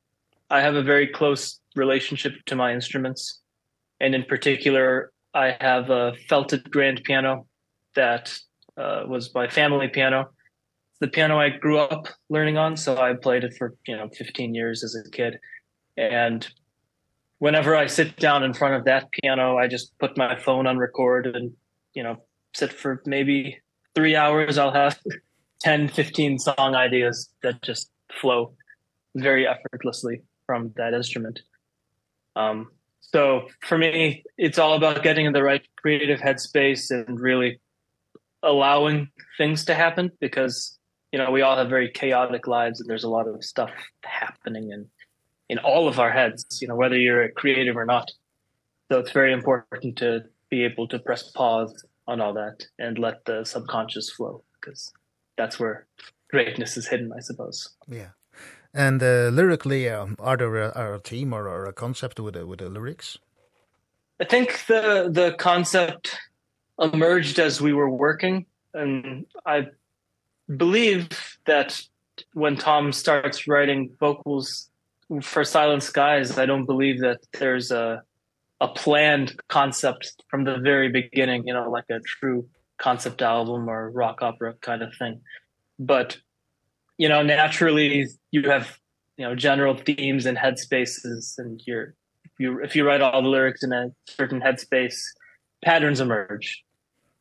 I 0.51 0.61
have 0.61 0.75
a 0.75 0.83
very 0.83 1.07
close 1.07 1.61
relationship 1.77 2.33
to 2.47 2.57
my 2.57 2.73
instruments. 2.73 3.41
And 4.01 4.15
in 4.15 4.25
particular, 4.25 5.13
I 5.35 5.57
have 5.61 5.91
a 5.91 6.15
felted 6.29 6.71
grand 6.71 7.03
piano 7.05 7.47
that 7.95 8.37
uh 8.77 9.03
was 9.07 9.35
my 9.35 9.49
family 9.49 9.89
piano. 9.89 10.21
It's 10.91 11.01
the 11.01 11.09
piano 11.09 11.39
I 11.39 11.51
grew 11.51 11.79
up 11.79 12.09
learning 12.29 12.57
on, 12.57 12.77
so 12.77 12.97
I 12.97 13.15
played 13.15 13.45
it 13.45 13.55
for, 13.59 13.77
you 13.87 13.97
know, 13.97 14.09
15 14.17 14.55
years 14.55 14.85
as 14.85 14.95
a 14.95 15.11
kid. 15.11 15.39
And 15.97 16.47
whenever 17.39 17.77
I 17.77 17.87
sit 17.87 18.17
down 18.17 18.43
in 18.43 18.55
front 18.55 18.75
of 18.75 18.85
that 18.85 19.11
piano, 19.11 19.59
I 19.59 19.67
just 19.67 19.97
put 19.99 20.17
my 20.17 20.39
phone 20.39 20.67
on 20.67 20.79
record 20.79 21.27
and, 21.27 21.53
you 21.95 22.03
know, 22.03 22.17
sit 22.55 22.73
for 22.73 23.03
maybe 23.05 23.59
3 23.95 24.17
hours. 24.17 24.59
I'll 24.59 24.73
have 24.73 24.99
10, 25.61 25.89
15 25.89 26.39
song 26.39 26.75
ideas 26.75 27.29
that 27.43 27.61
just 27.63 27.91
flow 28.21 28.55
very 29.17 29.47
effortlessly 29.47 30.23
from 30.49 30.73
that 30.77 30.95
instrument. 30.95 31.43
Um 32.35 32.71
so 33.01 33.49
for 33.61 33.77
me 33.77 34.25
it's 34.39 34.59
all 34.59 34.75
about 34.75 35.03
getting 35.03 35.27
in 35.27 35.35
the 35.35 35.43
right 35.43 35.65
creative 35.77 36.21
headspace 36.21 36.91
and 36.91 37.21
really 37.21 37.61
allowing 38.43 39.09
things 39.37 39.65
to 39.67 39.75
happen 39.75 40.11
because 40.21 40.79
you 41.13 41.19
know 41.19 41.31
we 41.31 41.43
all 41.43 41.57
have 41.57 41.69
very 41.69 41.91
chaotic 41.91 42.47
lives 42.47 42.81
and 42.81 42.89
there's 42.89 43.05
a 43.05 43.09
lot 43.09 43.29
of 43.29 43.45
stuff 43.45 43.71
happening 44.05 44.71
in 44.71 44.87
in 45.49 45.59
all 45.59 45.87
of 45.87 45.99
our 45.99 46.11
heads 46.11 46.45
you 46.63 46.69
know 46.69 46.77
whether 46.77 46.99
you're 46.99 47.25
a 47.25 47.33
creative 47.33 47.77
or 47.77 47.85
not. 47.85 48.11
So 48.91 48.99
it's 48.99 49.13
very 49.13 49.35
important 49.35 49.99
to 49.99 50.25
be 50.49 50.65
able 50.65 50.89
to 50.89 50.99
press 50.99 51.31
pause 51.31 51.85
on 52.07 52.23
all 52.23 52.33
that 52.33 52.65
and 52.79 52.99
let 52.99 53.27
the 53.27 53.45
subconscious 53.45 54.11
flow 54.11 54.43
because 54.55 54.91
that's 55.37 55.61
where 55.61 55.87
greatness 56.31 56.77
is 56.79 56.89
hidden 56.89 57.11
i 57.17 57.21
suppose. 57.21 57.77
Yeah. 57.87 58.13
And 58.75 59.03
uh, 59.03 59.31
lyrically, 59.33 59.89
um, 59.89 60.17
are 60.19 60.37
there 60.37 60.57
a, 60.57 60.71
are 60.73 60.95
a 60.95 60.99
theme 60.99 61.33
or, 61.33 61.49
or 61.49 61.65
a 61.65 61.73
concept 61.73 62.21
with 62.21 62.35
the, 62.35 62.47
with 62.47 62.59
the 62.61 62.69
lyrics? 62.69 63.19
I 64.21 64.25
think 64.25 64.67
the 64.67 65.09
the 65.11 65.35
concept 65.39 66.19
emerged 66.81 67.39
as 67.39 67.61
we 67.61 67.73
were 67.73 67.89
working, 67.89 68.47
and 68.75 69.27
I 69.47 69.69
believe 70.57 71.09
that 71.47 71.81
when 72.35 72.57
Tom 72.57 72.93
starts 72.93 73.47
writing 73.47 73.91
vocals 74.01 74.71
for 75.23 75.45
Silent 75.45 75.85
Skies, 75.85 76.37
I 76.37 76.47
don't 76.47 76.67
believe 76.67 77.01
that 77.01 77.21
there's 77.39 77.71
a 77.71 78.03
a 78.61 78.69
planned 78.69 79.41
concept 79.49 80.21
from 80.29 80.43
the 80.43 80.59
very 80.59 80.91
beginning, 80.91 81.47
you 81.47 81.55
know, 81.55 81.71
like 81.71 81.89
a 81.91 82.01
true 82.01 82.49
concept 82.79 83.23
album 83.23 83.69
or 83.69 83.91
rock 83.91 84.21
opera 84.21 84.55
kind 84.61 84.83
of 84.83 84.93
thing. 84.99 85.21
But 85.79 86.19
you 86.99 87.09
know 87.09 87.23
naturally 87.23 88.09
you 88.31 88.51
have 88.51 88.79
you 89.17 89.25
know 89.25 89.35
general 89.35 89.77
themes 89.77 90.27
and 90.27 90.37
headspaces 90.37 91.39
and 91.39 91.63
you're 91.67 91.95
you 92.39 92.63
if 92.63 92.77
you 92.77 92.87
write 92.87 93.01
all 93.01 93.23
the 93.23 93.29
lyrics 93.29 93.63
in 93.63 93.73
a 93.73 93.91
certain 94.07 94.41
headspace 94.41 94.99
patterns 95.65 96.01
emerge. 96.01 96.65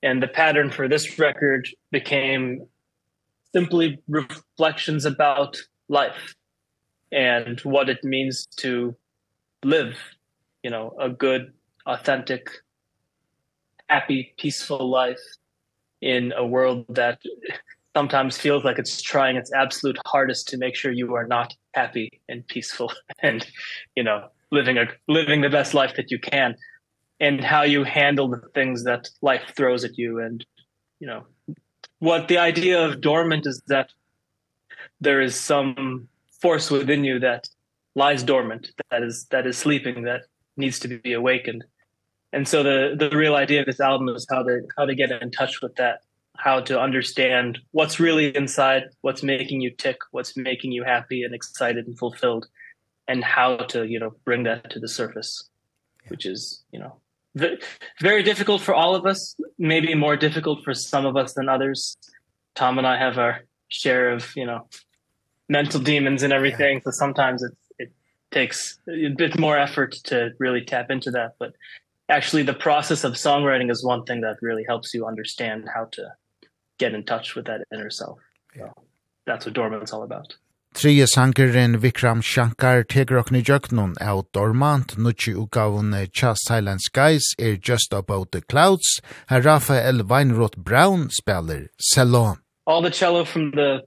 And 0.03 0.21
the 0.21 0.27
pattern 0.27 0.69
for 0.69 0.87
this 0.87 1.17
record 1.17 1.67
became 1.91 2.67
simply 3.51 3.99
reflections 4.07 5.05
about 5.05 5.57
life 5.89 6.35
and 7.11 7.59
what 7.61 7.89
it 7.89 8.03
means 8.03 8.45
to 8.57 8.95
live 9.63 9.97
you 10.61 10.69
know 10.69 10.93
a 10.99 11.09
good 11.09 11.53
authentic 11.85 12.49
happy 13.89 14.33
peaceful 14.37 14.89
life 14.89 15.23
in 16.01 16.33
a 16.33 16.45
world 16.45 16.85
that 16.89 17.19
sometimes 17.97 18.37
feels 18.37 18.63
like 18.63 18.77
it's 18.77 19.01
trying 19.01 19.35
its 19.41 19.51
absolute 19.53 19.97
hardest 20.05 20.47
to 20.49 20.57
make 20.57 20.75
sure 20.75 20.91
you 20.91 21.15
are 21.15 21.27
not 21.27 21.49
happy 21.73 22.09
and 22.29 22.47
peaceful 22.47 22.91
and 23.27 23.39
you 23.95 24.03
know 24.03 24.19
living 24.51 24.77
a 24.77 24.85
living 25.07 25.41
the 25.41 25.49
best 25.49 25.73
life 25.73 25.93
that 25.97 26.11
you 26.11 26.19
can 26.19 26.55
and 27.19 27.43
how 27.43 27.63
you 27.63 27.83
handle 27.83 28.27
the 28.27 28.41
things 28.53 28.83
that 28.83 29.09
life 29.21 29.45
throws 29.57 29.83
at 29.83 29.97
you 29.97 30.19
and 30.19 30.45
you 30.99 31.07
know 31.07 31.21
what 31.99 32.27
the 32.27 32.37
idea 32.37 32.77
of 32.85 33.01
dormant 33.01 33.45
is 33.47 33.61
that 33.67 33.89
there 35.01 35.21
is 35.27 35.33
some 35.51 36.07
force 36.41 36.69
within 36.69 37.03
you 37.03 37.19
that 37.19 37.49
lies 37.95 38.21
dormant 38.23 38.69
that 38.91 39.01
is 39.03 39.25
that 39.31 39.47
is 39.47 39.57
sleeping 39.57 40.03
that 40.03 40.21
needs 40.57 40.79
to 40.79 40.87
be 40.87 41.13
awakened. 41.13 41.63
And 42.33 42.47
so 42.47 42.63
the 42.63 42.95
the 42.97 43.15
real 43.15 43.35
idea 43.35 43.61
of 43.61 43.65
this 43.65 43.79
album 43.79 44.09
is 44.09 44.27
how 44.29 44.43
to 44.43 44.61
how 44.77 44.85
to 44.85 44.95
get 44.95 45.11
in 45.11 45.31
touch 45.31 45.61
with 45.61 45.75
that 45.75 46.01
how 46.37 46.59
to 46.61 46.79
understand 46.79 47.59
what's 47.71 47.99
really 47.99 48.35
inside, 48.35 48.83
what's 49.01 49.23
making 49.23 49.61
you 49.61 49.71
tick, 49.71 49.97
what's 50.11 50.37
making 50.37 50.71
you 50.71 50.83
happy 50.83 51.23
and 51.23 51.33
excited 51.33 51.87
and 51.87 51.97
fulfilled 51.97 52.47
and 53.07 53.23
how 53.23 53.57
to, 53.57 53.85
you 53.85 53.99
know, 53.99 54.11
bring 54.25 54.43
that 54.43 54.69
to 54.71 54.79
the 54.79 54.87
surface, 54.87 55.49
yeah. 56.03 56.09
which 56.09 56.25
is, 56.25 56.63
you 56.71 56.79
know, 56.79 56.99
very 58.01 58.23
difficult 58.23 58.61
for 58.61 58.73
all 58.73 58.95
of 58.95 59.05
us, 59.05 59.35
maybe 59.57 59.93
more 59.93 60.17
difficult 60.17 60.63
for 60.63 60.73
some 60.73 61.05
of 61.05 61.15
us 61.15 61.33
than 61.33 61.47
others. 61.49 61.97
Tom 62.55 62.77
and 62.77 62.87
I 62.87 62.97
have 62.97 63.17
our 63.17 63.41
share 63.69 64.11
of, 64.11 64.35
you 64.35 64.45
know, 64.45 64.67
mental 65.49 65.79
demons 65.79 66.23
and 66.23 66.33
everything, 66.33 66.77
yeah. 66.77 66.81
so 66.83 66.91
sometimes 66.91 67.43
it 67.43 67.53
it 67.79 67.91
takes 68.31 68.79
a 68.89 69.09
bit 69.09 69.39
more 69.39 69.57
effort 69.57 69.91
to 70.05 70.31
really 70.39 70.61
tap 70.61 70.89
into 70.89 71.11
that, 71.11 71.35
but 71.39 71.53
actually 72.09 72.43
the 72.43 72.53
process 72.53 73.03
of 73.03 73.13
songwriting 73.13 73.69
is 73.71 73.83
one 73.83 74.03
thing 74.03 74.21
that 74.21 74.37
really 74.41 74.65
helps 74.67 74.93
you 74.93 75.05
understand 75.05 75.67
how 75.73 75.85
to 75.91 76.03
get 76.77 76.93
in 76.93 77.03
touch 77.03 77.35
with 77.35 77.45
that 77.45 77.61
inner 77.73 77.89
self. 77.89 78.19
So 78.55 78.71
that's 79.25 79.45
what 79.45 79.53
dormant's 79.53 79.93
all 79.93 80.03
about. 80.03 80.35
Trie 80.73 81.05
sangeren 81.05 81.75
Vikram 81.77 82.21
Shankar 82.21 82.83
tegur 82.83 83.23
okni 83.23 83.41
jöknun 83.41 83.95
av 83.99 84.31
Dormant, 84.31 84.95
nutsi 84.97 85.33
ugavun 85.33 85.91
Tja 86.11 86.35
Silent 86.37 86.81
Skies 86.81 87.33
er 87.39 87.55
Just 87.55 87.93
About 87.93 88.31
the 88.31 88.41
Clouds, 88.41 89.01
her 89.27 89.41
Rafael 89.41 90.03
Weinroth 90.03 90.55
Brown 90.55 91.09
spelar 91.09 91.69
Cello. 91.79 92.37
All 92.67 92.81
the 92.81 92.91
cello 92.91 93.25
from 93.25 93.51
the 93.51 93.81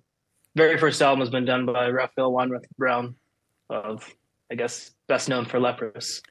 very 0.57 0.79
first 0.79 1.01
album 1.01 1.21
has 1.21 1.31
been 1.31 1.45
done 1.45 1.65
by 1.65 1.89
Raphael 1.91 2.33
Weinroth 2.33 2.65
Brown 2.77 3.15
of 3.69 4.13
I 4.51 4.57
guess 4.57 4.91
best 5.07 5.29
known 5.29 5.45
for 5.45 5.61
Leprous. 5.61 6.23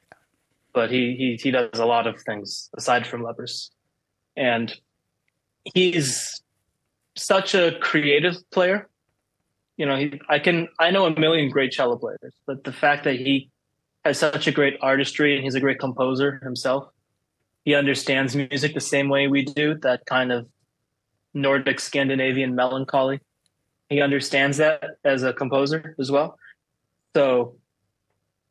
But 0.74 0.90
he 0.90 1.14
he 1.16 1.38
he 1.42 1.50
does 1.50 1.78
a 1.78 1.86
lot 1.86 2.06
of 2.06 2.20
things 2.20 2.68
aside 2.76 3.06
from 3.06 3.22
Leprous. 3.22 3.70
And 4.36 4.74
he's 5.72 6.42
such 7.16 7.54
a 7.54 7.78
creative 7.80 8.36
player. 8.50 8.88
You 9.76 9.86
know, 9.86 9.96
he 9.96 10.20
I 10.28 10.38
can 10.38 10.68
I 10.78 10.90
know 10.90 11.06
a 11.06 11.18
million 11.18 11.50
great 11.50 11.72
cello 11.72 11.96
players, 11.96 12.34
but 12.46 12.64
the 12.64 12.72
fact 12.72 13.04
that 13.04 13.16
he 13.16 13.50
has 14.04 14.18
such 14.18 14.46
a 14.46 14.52
great 14.52 14.78
artistry 14.80 15.34
and 15.34 15.44
he's 15.44 15.54
a 15.54 15.60
great 15.60 15.78
composer 15.78 16.40
himself. 16.42 16.88
He 17.64 17.74
understands 17.74 18.34
music 18.34 18.74
the 18.74 18.80
same 18.80 19.08
way 19.08 19.28
we 19.28 19.44
do, 19.44 19.74
that 19.82 20.06
kind 20.06 20.32
of 20.32 20.46
Nordic 21.34 21.78
Scandinavian 21.78 22.54
melancholy. 22.54 23.20
He 23.88 24.00
understands 24.00 24.56
that 24.56 24.82
as 25.04 25.22
a 25.22 25.32
composer 25.32 25.94
as 25.98 26.10
well. 26.10 26.38
So 27.14 27.56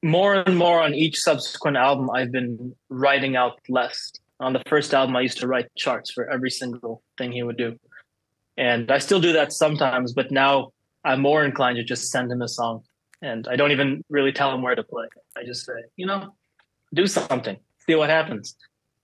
more 0.04 0.36
and 0.36 0.58
more 0.58 0.82
on 0.82 0.94
each 0.94 1.18
subsequent 1.18 1.78
album 1.78 2.10
I've 2.10 2.32
been 2.32 2.76
writing 2.90 3.36
out 3.36 3.60
less. 3.68 4.12
On 4.40 4.54
the 4.54 4.62
first 4.68 4.94
album 4.94 5.16
I 5.16 5.22
used 5.22 5.40
to 5.40 5.48
write 5.48 5.74
charts 5.76 6.12
for 6.12 6.30
every 6.30 6.52
single 6.52 7.02
thing 7.18 7.32
he 7.32 7.44
would 7.44 7.58
do 7.58 7.80
and 8.60 8.92
I 8.92 9.00
still 9.00 9.22
do 9.22 9.34
that 9.34 9.54
sometimes 9.54 10.14
but 10.14 10.30
now 10.32 10.72
I'm 11.04 11.22
more 11.22 11.46
inclined 11.46 11.78
to 11.78 11.84
just 11.84 12.12
send 12.12 12.30
him 12.30 12.42
a 12.42 12.48
song. 12.48 12.84
And 13.22 13.48
I 13.48 13.56
don't 13.56 13.72
even 13.72 14.04
really 14.10 14.34
tell 14.34 14.54
him 14.54 14.62
where 14.62 14.76
to 14.76 14.84
play. 14.84 15.08
I 15.38 15.44
just 15.46 15.66
say 15.66 15.74
you 15.96 16.06
know 16.06 16.36
do 16.94 17.08
something. 17.08 17.58
See 17.88 17.96
what 17.96 18.10
happens. 18.10 18.56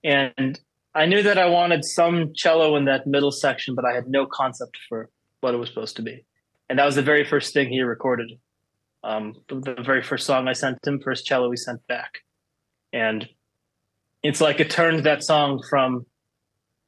And 0.04 0.60
I 0.94 1.06
knew 1.06 1.22
that 1.22 1.38
I 1.38 1.46
wanted 1.46 1.84
some 1.84 2.32
cello 2.34 2.76
in 2.76 2.84
that 2.84 3.06
middle 3.06 3.32
section 3.32 3.74
but 3.74 3.84
I 3.84 3.94
had 3.94 4.06
no 4.06 4.26
concept 4.26 4.78
for 4.88 5.08
what 5.40 5.54
it 5.54 5.56
was 5.56 5.70
supposed 5.70 5.96
to 5.96 6.02
be. 6.02 6.24
And 6.68 6.78
that 6.78 6.84
was 6.84 6.96
the 6.96 7.02
very 7.02 7.24
first 7.24 7.54
thing 7.54 7.68
he 7.70 7.82
recorded. 7.82 8.30
Um 9.02 9.34
the 9.48 9.82
very 9.82 10.02
first 10.02 10.26
song 10.26 10.48
I 10.48 10.52
sent 10.52 10.86
him 10.86 11.00
first 11.00 11.26
cello 11.26 11.48
we 11.48 11.56
sent 11.56 11.86
back. 11.86 12.18
And 12.92 13.28
it's 14.22 14.40
like 14.40 14.60
it 14.60 14.70
turned 14.70 15.04
that 15.04 15.22
song 15.22 15.62
from 15.70 16.06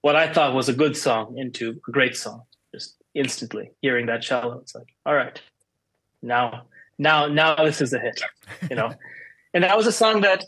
what 0.01 0.17
I 0.17 0.33
thought 0.33 0.55
was 0.55 0.69
a 0.69 0.73
good 0.73 0.97
song 0.97 1.37
into 1.37 1.71
a 1.71 1.91
great 1.93 2.17
song 2.17 2.43
instantly 3.19 3.71
hearing 3.83 4.07
that 4.07 4.23
cello 4.23 4.59
it's 4.61 4.75
like 4.75 4.89
all 5.05 5.15
right 5.15 5.41
now 6.23 6.63
now 6.99 7.27
now 7.27 7.55
this 7.57 7.81
is 7.81 7.93
a 7.93 7.99
hit 7.99 8.21
you 8.71 8.77
know? 8.77 8.93
And 9.55 9.65
that 9.65 9.77
was 9.77 9.87
a 9.87 9.93
song 9.93 10.21
that 10.21 10.45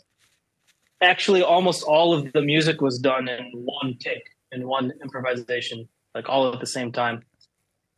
actually 1.01 1.41
almost 1.41 1.83
all 1.83 2.13
of 2.13 2.31
the 2.33 2.41
music 2.41 2.81
was 2.81 2.99
done 2.99 3.27
in 3.27 3.51
one 3.53 3.97
take 3.99 4.29
in 4.51 4.67
one 4.67 4.93
improvisation 5.01 5.87
like 6.13 6.29
all 6.29 6.53
at 6.53 6.59
the 6.59 6.67
same 6.67 6.91
time. 6.91 7.23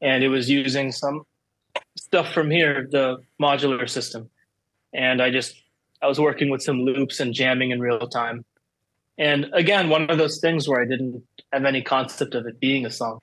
And 0.02 0.24
it 0.24 0.30
was 0.30 0.50
using 0.50 0.92
some 0.92 1.24
stuff 1.98 2.32
from 2.32 2.50
here 2.50 2.88
the 2.90 3.18
modular 3.42 3.90
system. 3.90 4.30
And 4.94 5.22
i 5.22 5.30
just 5.30 5.62
i 6.02 6.08
was 6.08 6.20
working 6.20 6.50
with 6.50 6.62
some 6.62 6.82
loops 6.82 7.20
and 7.20 7.34
jamming 7.34 7.72
in 7.72 7.80
real 7.80 8.08
time. 8.08 8.46
And 9.18 9.50
again 9.54 9.90
one 9.90 10.10
of 10.10 10.18
those 10.18 10.40
things 10.40 10.68
where 10.68 10.82
i 10.82 10.86
didn't 10.86 11.22
have 11.52 11.66
any 11.66 11.82
concept 11.82 12.34
of 12.34 12.46
it 12.48 12.60
being 12.60 12.86
a 12.86 12.92
song. 12.92 13.20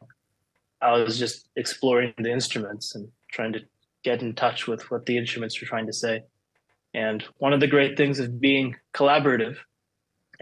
I 0.82 0.92
was 0.92 1.18
just 1.18 1.48
exploring 1.56 2.14
the 2.18 2.32
instruments 2.32 2.94
and 2.94 3.08
trying 3.32 3.52
to 3.52 3.60
get 4.02 4.22
in 4.22 4.34
touch 4.34 4.66
with 4.66 4.90
what 4.90 5.06
the 5.06 5.18
instruments 5.18 5.60
were 5.60 5.66
trying 5.66 5.86
to 5.86 5.92
say. 5.92 6.22
And 6.94 7.22
one 7.38 7.52
of 7.52 7.60
the 7.60 7.66
great 7.66 7.96
things 7.96 8.18
of 8.18 8.40
being 8.40 8.76
collaborative 8.94 9.56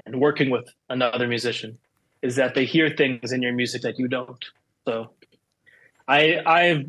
and 0.06 0.20
working 0.20 0.50
with 0.50 0.68
another 0.88 1.26
musician 1.26 1.78
is 2.22 2.36
that 2.36 2.54
they 2.54 2.64
hear 2.64 2.90
things 2.90 3.32
in 3.32 3.42
your 3.42 3.52
music 3.52 3.82
that 3.82 3.98
you 3.98 4.08
don't. 4.08 4.44
So 4.86 5.10
I 6.06 6.40
I 6.46 6.86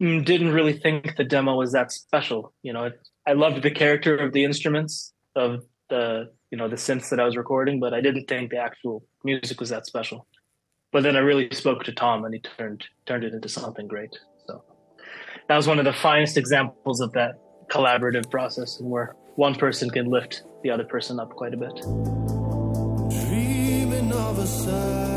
didn't 0.00 0.52
really 0.52 0.78
think 0.78 1.16
the 1.16 1.24
demo 1.24 1.56
was 1.56 1.72
that 1.72 1.92
special, 1.92 2.52
you 2.62 2.72
know. 2.72 2.90
I 3.26 3.32
loved 3.32 3.62
the 3.62 3.70
character 3.70 4.16
of 4.16 4.32
the 4.32 4.44
instruments 4.44 5.12
of 5.34 5.64
the 5.88 6.30
you 6.50 6.58
know 6.58 6.68
the 6.68 6.76
synths 6.76 7.10
that 7.10 7.20
I 7.20 7.24
was 7.24 7.36
recording, 7.36 7.80
but 7.80 7.94
I 7.94 8.00
didn't 8.00 8.26
think 8.26 8.50
the 8.50 8.58
actual 8.58 9.04
music 9.24 9.60
was 9.60 9.70
that 9.70 9.86
special 9.86 10.26
but 10.96 11.02
then 11.02 11.14
I 11.14 11.18
really 11.18 11.50
spoke 11.50 11.84
to 11.84 11.92
Tom 11.92 12.24
and 12.24 12.32
he 12.32 12.40
turned 12.40 12.82
turned 13.04 13.22
it 13.22 13.34
into 13.34 13.50
something 13.50 13.86
great. 13.86 14.18
So 14.46 14.64
that 15.46 15.54
was 15.54 15.66
one 15.68 15.78
of 15.78 15.84
the 15.84 15.92
finest 15.92 16.38
examples 16.38 17.00
of 17.00 17.12
that 17.12 17.38
collaborative 17.68 18.30
process 18.30 18.80
and 18.80 18.88
where 18.88 19.14
one 19.34 19.54
person 19.56 19.90
can 19.90 20.06
lift 20.06 20.44
the 20.62 20.70
other 20.70 20.84
person 20.84 21.20
up 21.20 21.28
quite 21.28 21.52
a 21.52 21.58
bit. 21.58 21.74
Dreaming 23.10 24.10
of 24.10 24.38
a 24.38 24.46
sun 24.46 25.15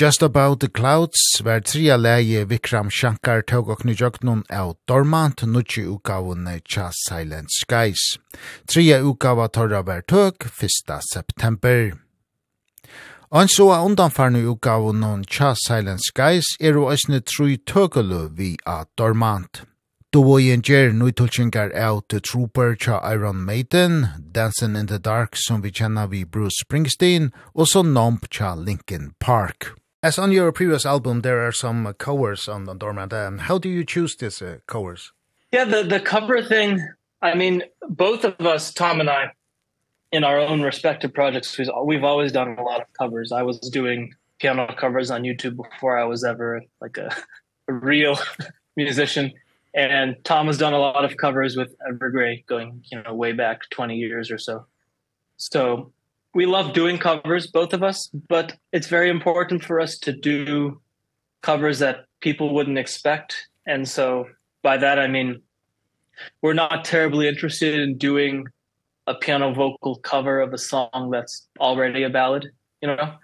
Just 0.00 0.22
About 0.22 0.60
the 0.60 0.68
Clouds 0.68 1.20
var 1.44 1.60
tria 1.60 1.96
leie 1.98 2.46
Vikram 2.48 2.88
Shankar 2.88 3.42
tog 3.42 3.68
og 3.68 3.82
knujøknun 3.82 4.46
av 4.48 4.70
Dormant 4.88 5.42
nutje 5.44 5.82
utgavene 5.92 6.54
tja 6.64 6.86
Silent 6.96 7.52
Skies. 7.52 8.16
Tria 8.64 9.02
utgava 9.04 9.50
torra 9.52 9.82
var 9.84 10.00
tøk 10.08 10.46
1. 10.48 10.94
september. 11.04 11.98
Og 13.28 13.52
så 13.52 13.66
av 13.74 13.90
undanfarne 13.90 14.40
utgavene 14.40 15.18
tja 15.28 15.50
Silent 15.66 16.00
Skies 16.06 16.48
er 16.56 16.80
og 16.80 16.94
æsne 16.94 17.20
tru 17.20 17.58
tøkulu 17.58 18.30
vi 18.38 18.54
av 18.64 18.88
Dormant. 18.96 19.66
Dovojen 20.16 20.64
gjer 20.64 20.96
nøytulkingar 20.96 21.76
av 21.76 22.00
The 22.08 22.22
Trooper 22.24 22.72
tja 22.72 23.02
Iron 23.04 23.44
Maiden, 23.44 24.08
Dancing 24.32 24.80
in 24.80 24.88
the 24.88 24.98
Dark 24.98 25.36
som 25.36 25.60
vi 25.60 25.68
kjenner 25.68 26.08
vi 26.08 26.24
Bruce 26.24 26.64
Springsteen, 26.64 27.34
og 27.52 27.68
så 27.68 27.84
Nomp 27.84 28.30
tja 28.32 28.54
Linkin 28.56 29.12
Park. 29.20 29.74
As 30.02 30.18
on 30.18 30.32
your 30.32 30.50
previous 30.50 30.86
album, 30.86 31.20
there 31.20 31.46
are 31.46 31.52
some 31.52 31.86
uh, 31.86 31.92
covers 31.92 32.48
on 32.48 32.64
the 32.64 32.72
Dormant. 32.72 33.12
Um, 33.12 33.36
how 33.36 33.58
do 33.58 33.68
you 33.68 33.84
choose 33.84 34.16
these 34.16 34.40
uh, 34.40 34.60
covers? 34.66 35.12
Yeah, 35.52 35.64
the, 35.64 35.82
the 35.82 36.00
cover 36.00 36.42
thing, 36.42 36.88
I 37.20 37.34
mean, 37.34 37.64
both 37.86 38.24
of 38.24 38.40
us, 38.40 38.72
Tom 38.72 39.00
and 39.00 39.10
I, 39.10 39.32
in 40.10 40.24
our 40.24 40.38
own 40.38 40.62
respective 40.62 41.12
projects, 41.12 41.58
we've, 41.58 41.68
we've 41.84 42.02
always 42.02 42.32
done 42.32 42.56
a 42.56 42.62
lot 42.62 42.80
of 42.80 42.86
covers. 42.94 43.30
I 43.30 43.42
was 43.42 43.58
doing 43.58 44.14
piano 44.38 44.74
covers 44.74 45.10
on 45.10 45.22
YouTube 45.22 45.56
before 45.56 45.98
I 45.98 46.04
was 46.04 46.24
ever 46.24 46.62
like 46.80 46.96
a, 46.96 47.14
a 47.68 47.72
real 47.74 48.18
musician. 48.76 49.34
And 49.74 50.16
Tom 50.24 50.46
has 50.46 50.56
done 50.56 50.72
a 50.72 50.78
lot 50.78 51.04
of 51.04 51.18
covers 51.18 51.58
with 51.58 51.74
Evergrey 51.86 52.46
going, 52.46 52.82
you 52.90 53.02
know, 53.02 53.12
way 53.12 53.32
back 53.32 53.68
20 53.68 53.96
years 53.96 54.30
or 54.30 54.38
so. 54.38 54.64
So 55.36 55.92
we 56.34 56.46
love 56.46 56.72
doing 56.72 56.98
covers 56.98 57.46
both 57.46 57.72
of 57.72 57.82
us 57.82 58.08
but 58.28 58.56
it's 58.72 58.86
very 58.86 59.10
important 59.10 59.64
for 59.64 59.80
us 59.80 59.98
to 59.98 60.12
do 60.12 60.80
covers 61.42 61.78
that 61.78 62.04
people 62.20 62.52
wouldn't 62.52 62.78
expect. 62.78 63.48
And 63.66 63.88
so 63.88 64.26
by 64.62 64.76
that 64.76 64.98
i 64.98 65.06
mean 65.06 65.40
we're 66.42 66.52
not 66.52 66.84
terribly 66.84 67.26
interested 67.26 67.80
in 67.80 67.96
doing 67.96 68.46
a 69.06 69.14
piano 69.14 69.54
vocal 69.54 69.96
cover 69.96 70.40
of 70.40 70.52
a 70.52 70.58
song 70.58 71.08
that's 71.10 71.48
already 71.58 72.02
a 72.02 72.10
ballad 72.10 72.50
you 72.80 72.88
know? 72.88 73.14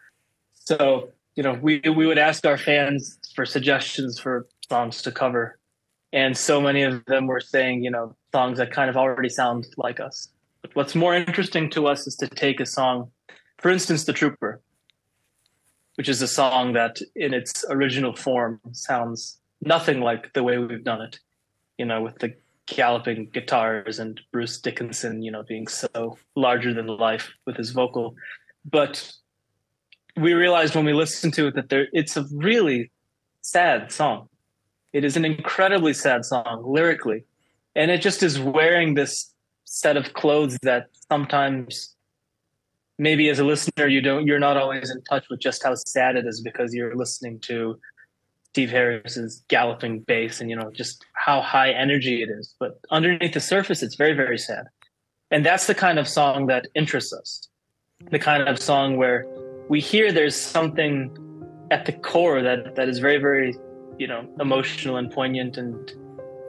So 0.54 1.10
you 1.34 1.42
know 1.42 1.58
we 1.60 1.80
we 1.84 2.06
would 2.06 2.18
ask 2.18 2.46
our 2.46 2.58
fans 2.58 3.18
for 3.34 3.44
suggestions 3.44 4.18
for 4.18 4.46
songs 4.68 5.02
to 5.02 5.12
cover. 5.12 5.58
And 6.12 6.36
so 6.36 6.60
many 6.60 6.82
of 6.82 7.04
them 7.06 7.26
were 7.26 7.40
saying 7.40 7.84
you 7.84 7.90
know 7.90 8.16
songs 8.32 8.58
that 8.58 8.72
kind 8.72 8.90
of 8.90 8.96
already 8.96 9.28
sound 9.28 9.66
like 9.76 10.00
us. 10.00 10.28
But 10.66 10.74
what's 10.74 10.94
more 10.96 11.14
interesting 11.14 11.70
to 11.70 11.86
us 11.86 12.08
is 12.08 12.16
to 12.16 12.28
take 12.28 12.58
a 12.58 12.66
song, 12.66 13.12
for 13.58 13.70
instance, 13.70 14.04
The 14.04 14.12
Trooper, 14.12 14.60
which 15.94 16.08
is 16.08 16.20
a 16.22 16.26
song 16.26 16.72
that 16.72 16.98
in 17.14 17.32
its 17.32 17.64
original 17.70 18.16
form 18.16 18.60
sounds 18.72 19.38
nothing 19.60 20.00
like 20.00 20.32
the 20.32 20.42
way 20.42 20.58
we've 20.58 20.82
done 20.82 21.02
it, 21.02 21.20
you 21.78 21.86
know, 21.86 22.02
with 22.02 22.18
the 22.18 22.34
galloping 22.66 23.30
guitars 23.32 24.00
and 24.00 24.20
Bruce 24.32 24.60
Dickinson, 24.60 25.22
you 25.22 25.30
know, 25.30 25.44
being 25.44 25.68
so 25.68 26.18
larger 26.34 26.74
than 26.74 26.88
life 26.88 27.30
with 27.44 27.56
his 27.56 27.70
vocal. 27.70 28.16
But 28.64 29.12
we 30.16 30.34
realized 30.34 30.74
when 30.74 30.84
we 30.84 30.94
listened 30.94 31.34
to 31.34 31.46
it 31.46 31.54
that 31.54 31.68
there 31.68 31.86
it's 31.92 32.16
a 32.16 32.26
really 32.32 32.90
sad 33.42 33.92
song. 33.92 34.28
It 34.92 35.04
is 35.04 35.16
an 35.16 35.24
incredibly 35.24 35.92
sad 35.92 36.24
song 36.24 36.64
lyrically. 36.66 37.24
And 37.76 37.90
it 37.90 38.00
just 38.00 38.24
is 38.24 38.40
wearing 38.40 38.94
this 38.94 39.32
set 39.66 39.96
of 39.96 40.14
clothes 40.14 40.56
that 40.62 40.88
sometimes 41.10 41.94
maybe 42.98 43.28
as 43.28 43.38
a 43.38 43.44
listener 43.44 43.86
you 43.86 44.00
don't 44.00 44.26
you're 44.26 44.38
not 44.38 44.56
always 44.56 44.90
in 44.90 45.02
touch 45.02 45.26
with 45.28 45.40
just 45.40 45.62
how 45.62 45.74
sad 45.74 46.16
it 46.16 46.26
is 46.26 46.40
because 46.40 46.72
you're 46.72 46.96
listening 46.96 47.38
to 47.40 47.78
Steve 48.48 48.70
Harris's 48.70 49.44
galloping 49.48 50.00
bass 50.00 50.40
and 50.40 50.48
you 50.48 50.56
know 50.56 50.70
just 50.72 51.04
how 51.12 51.42
high 51.42 51.72
energy 51.72 52.22
it 52.22 52.30
is. 52.30 52.54
But 52.58 52.80
underneath 52.90 53.34
the 53.34 53.40
surface 53.40 53.82
it's 53.82 53.96
very 53.96 54.14
very 54.14 54.38
sad. 54.38 54.64
And 55.30 55.44
that's 55.44 55.66
the 55.66 55.74
kind 55.74 55.98
of 55.98 56.08
song 56.08 56.46
that 56.46 56.68
interests 56.74 57.12
us. 57.12 57.48
The 58.10 58.18
kind 58.18 58.48
of 58.48 58.58
song 58.58 58.96
where 58.96 59.26
we 59.68 59.80
hear 59.80 60.12
there's 60.12 60.36
something 60.36 61.10
at 61.70 61.84
the 61.84 61.92
core 61.92 62.40
that 62.40 62.76
that 62.76 62.88
is 62.88 62.98
very 62.98 63.18
very 63.18 63.54
you 63.98 64.06
know 64.06 64.26
emotional 64.40 64.96
and 64.96 65.10
poignant 65.10 65.58
and 65.58 65.92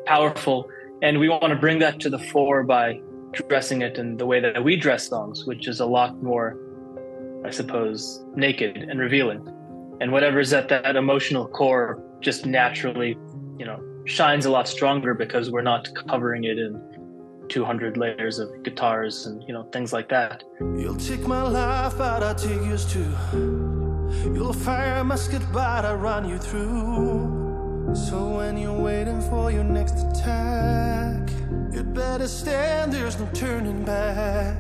powerful. 0.06 0.70
And 1.02 1.20
we 1.20 1.28
want 1.28 1.50
to 1.50 1.56
bring 1.56 1.80
that 1.80 2.00
to 2.00 2.10
the 2.10 2.20
fore 2.20 2.64
by 2.64 3.02
dressing 3.48 3.82
it 3.82 3.98
in 3.98 4.18
the 4.18 4.26
way 4.26 4.40
that 4.40 4.64
we 4.64 4.76
dress 4.76 5.08
songs, 5.08 5.46
which 5.46 5.68
is 5.68 5.80
a 5.80 5.86
lot 5.86 6.22
more, 6.22 6.58
I 7.46 7.52
suppose, 7.52 8.24
naked 8.36 8.78
and 8.78 9.00
revealing. 9.00 9.48
And 10.02 10.12
whatever 10.12 10.40
is 10.40 10.54
at 10.54 10.70
that 10.70 10.96
emotional 10.96 11.48
core 11.48 12.04
just 12.22 12.46
naturally, 12.46 13.18
you 13.58 13.66
know, 13.66 13.82
shines 14.06 14.46
a 14.46 14.50
lot 14.50 14.68
stronger 14.68 15.14
because 15.14 15.52
we're 15.52 15.62
not 15.62 15.90
covering 16.08 16.46
it 16.46 16.58
in 16.58 16.82
200 17.50 17.98
layers 17.98 18.40
of 18.40 18.50
guitars 18.64 19.26
and 19.26 19.44
you 19.48 19.54
know 19.54 19.64
things 19.72 19.94
like 19.94 20.10
that. 20.10 20.44
You'll 20.60 20.96
take 20.96 21.22
my 21.28 21.42
life 21.42 21.98
but 21.98 22.24
I 22.24 22.34
take 22.34 22.62
yours 22.66 22.86
too. 22.92 23.10
You'll 24.34 24.54
fire 24.54 25.00
a 25.00 25.04
musket 25.04 25.42
but 25.52 25.86
I 25.86 25.94
run 25.94 26.28
you 26.30 26.38
through. 26.38 27.96
So 27.96 28.38
when 28.38 28.58
you're 28.58 28.80
waiting 28.80 29.22
for 29.22 29.52
your 29.52 29.64
next 29.64 30.00
attack 30.00 31.30
You'd 31.72 31.94
better 31.94 32.28
stand, 32.28 32.94
there's 32.94 33.20
no 33.20 33.28
turning 33.34 33.84
back. 33.84 34.58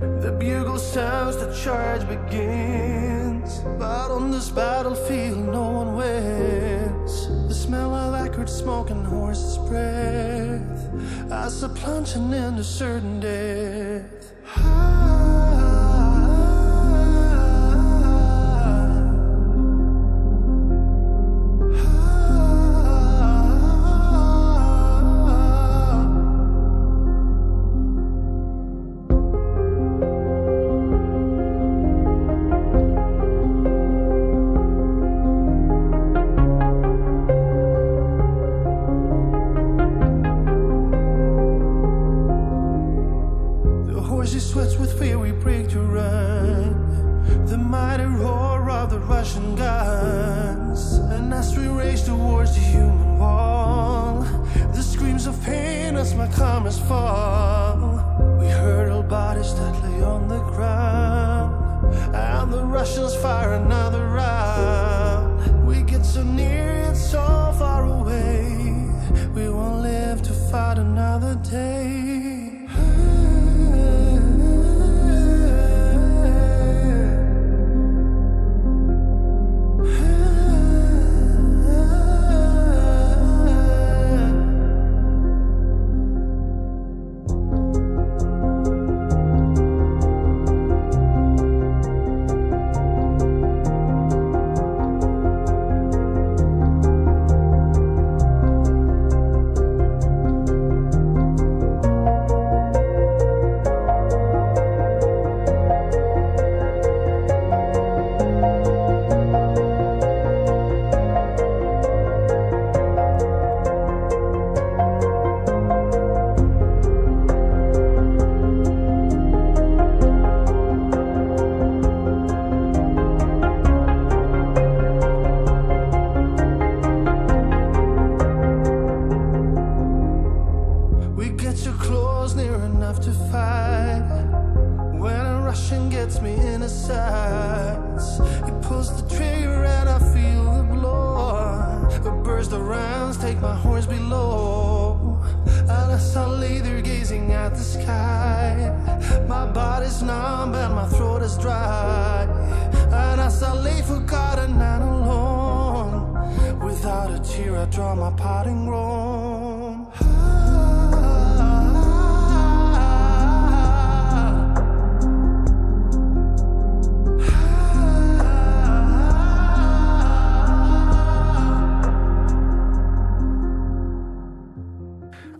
The 0.00 0.32
bugle 0.38 0.78
sounds, 0.78 1.36
the 1.36 1.52
charge 1.54 2.06
begins. 2.08 3.58
But 3.78 4.10
on 4.10 4.30
this 4.30 4.50
battlefield, 4.50 5.38
no 5.38 5.70
one 5.70 5.96
wins. 5.96 7.28
The 7.48 7.54
smell 7.54 7.94
of 7.94 8.14
acrid 8.14 8.48
smoke 8.48 8.90
and 8.90 9.06
horse's 9.06 9.58
breath. 9.68 11.32
As 11.32 11.62
a 11.62 11.68
plunging 11.68 12.32
into 12.32 12.64
certain 12.64 13.20
death. 13.20 14.32
High 14.44 15.23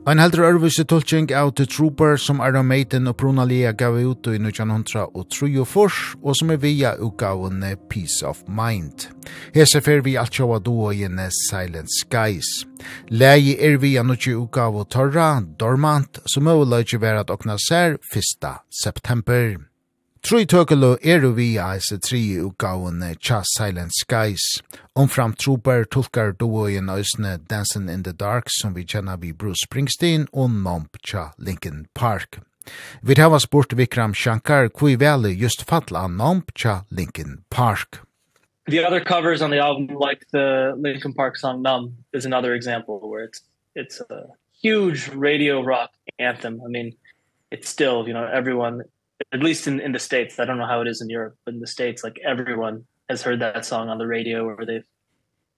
Ein 0.05 0.19
heldur 0.21 0.45
örvise 0.45 0.85
tolking 0.85 1.31
av 1.33 1.55
The 1.57 1.65
Trooper 1.65 2.19
som 2.21 2.43
Iron 2.45 2.67
Maiden 2.69 3.09
og 3.09 3.17
Bruna 3.17 3.47
Lea 3.49 3.71
gav 3.73 3.97
ut 3.97 4.29
i 4.29 4.37
1903 4.37 5.07
og 5.17 6.37
som 6.37 6.53
er 6.53 6.61
via 6.61 6.93
utgavene 7.01 7.73
Peace 7.89 8.21
of 8.21 8.43
Mind. 8.45 9.09
Hese 9.57 9.81
fer 9.81 10.05
vi 10.05 10.19
alt 10.21 10.37
sjåa 10.37 10.61
duo 10.61 10.93
i 10.93 11.07
en 11.09 11.23
Silent 11.33 11.89
Skies. 11.89 12.67
Lægi 13.09 13.57
er 13.57 13.81
via 13.81 14.05
nukki 14.05 14.37
utgav 14.37 14.77
og 14.77 14.91
Torra, 14.93 15.41
Dormant, 15.41 16.21
som 16.29 16.53
er 16.53 16.61
ulike 16.61 17.01
vera 17.01 17.25
at 17.25 17.33
okna 17.33 17.57
ser 17.57 17.97
1. 18.13 18.45
september. 18.85 19.57
Troi 20.25 20.47
tøkelo 20.49 20.95
eru 21.05 21.35
vi 21.37 21.51
eis 21.61 21.91
tri 22.01 22.19
utgavene 22.41 23.11
Tja 23.21 23.43
Silent 23.45 23.93
Skies. 23.93 24.45
Omfram 24.97 25.35
trooper 25.37 25.85
tolkar 25.85 26.33
duo 26.41 26.63
i 26.65 26.79
nøysne 26.81 27.35
Dancing 27.51 27.91
in 27.93 28.07
the 28.07 28.15
Dark 28.17 28.49
som 28.49 28.73
vi 28.73 28.87
kjenner 28.89 29.21
vi 29.21 29.35
Bruce 29.37 29.67
Springsteen 29.67 30.25
og 30.33 30.49
Nomp 30.49 30.97
Tja 31.05 31.27
Linkin 31.37 31.85
Park. 31.93 32.41
Vi 33.03 33.15
tar 33.15 33.37
spurt 33.39 33.77
Vikram 33.77 34.15
Shankar 34.17 34.71
kui 34.71 34.97
veli 34.97 35.35
just 35.37 35.67
fatla 35.69 36.07
Nomp 36.09 36.55
Tja 36.55 36.87
Linkin 36.91 37.45
Park. 37.51 38.01
The 38.67 38.81
other 38.83 39.05
covers 39.05 39.43
on 39.43 39.51
the 39.51 39.61
album 39.61 39.93
like 39.93 40.25
the 40.33 40.73
Linkin 40.79 41.13
Park 41.13 41.37
song 41.37 41.61
Numb 41.61 41.99
is 42.15 42.25
another 42.25 42.55
example 42.55 42.99
where 43.11 43.25
it's 43.25 43.43
it's 43.75 44.01
a 44.01 44.33
huge 44.63 45.07
radio 45.09 45.61
rock 45.61 45.93
anthem. 46.19 46.63
I 46.65 46.69
mean, 46.69 46.97
it's 47.51 47.69
still, 47.69 48.09
you 48.09 48.15
know, 48.15 48.25
everyone 48.25 48.85
at 49.33 49.41
least 49.41 49.67
in 49.67 49.81
in 49.81 49.93
the 49.93 49.99
states. 49.99 50.39
I 50.39 50.45
don't 50.45 50.59
know 50.59 50.67
how 50.67 50.81
it 50.81 50.89
is 50.89 51.01
in 51.01 51.09
europe 51.09 51.37
but 51.45 51.55
in 51.55 51.61
the 51.61 51.67
states 51.67 52.05
like 52.05 52.19
everyone 52.25 52.85
has 53.09 53.23
heard 53.23 53.41
that 53.41 53.65
song 53.65 53.89
on 53.89 53.99
the 53.99 54.07
radio 54.07 54.45
or 54.45 54.65
they've 54.65 54.87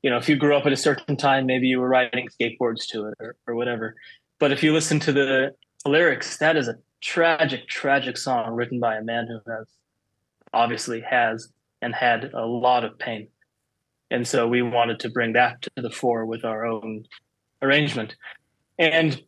you 0.02 0.10
know 0.10 0.16
if 0.16 0.28
you 0.28 0.36
grew 0.36 0.56
up 0.56 0.66
at 0.66 0.72
a 0.72 0.76
certain 0.76 1.16
time 1.16 1.46
maybe 1.46 1.66
you 1.68 1.80
were 1.80 1.88
riding 1.88 2.28
skateboards 2.28 2.86
to 2.88 3.06
it 3.06 3.14
or 3.20 3.36
or 3.46 3.54
whatever. 3.54 3.94
But 4.38 4.52
if 4.52 4.62
you 4.62 4.72
listen 4.72 5.00
to 5.00 5.12
the 5.12 5.54
lyrics 5.84 6.38
that 6.38 6.56
is 6.56 6.68
a 6.68 6.76
tragic 7.00 7.68
tragic 7.68 8.16
song 8.16 8.54
written 8.54 8.80
by 8.80 8.96
a 8.96 9.02
man 9.02 9.26
who 9.28 9.38
has 9.50 9.66
obviously 10.52 11.00
has 11.02 11.48
and 11.82 11.94
had 11.94 12.32
a 12.32 12.44
lot 12.46 12.84
of 12.84 12.98
pain. 12.98 13.28
And 14.10 14.26
so 14.26 14.46
we 14.46 14.62
wanted 14.62 15.00
to 15.00 15.10
bring 15.10 15.32
that 15.34 15.62
to 15.62 15.70
the 15.76 15.90
fore 15.90 16.24
with 16.26 16.44
our 16.44 16.64
own 16.64 17.04
arrangement. 17.62 18.16
And 18.78 19.20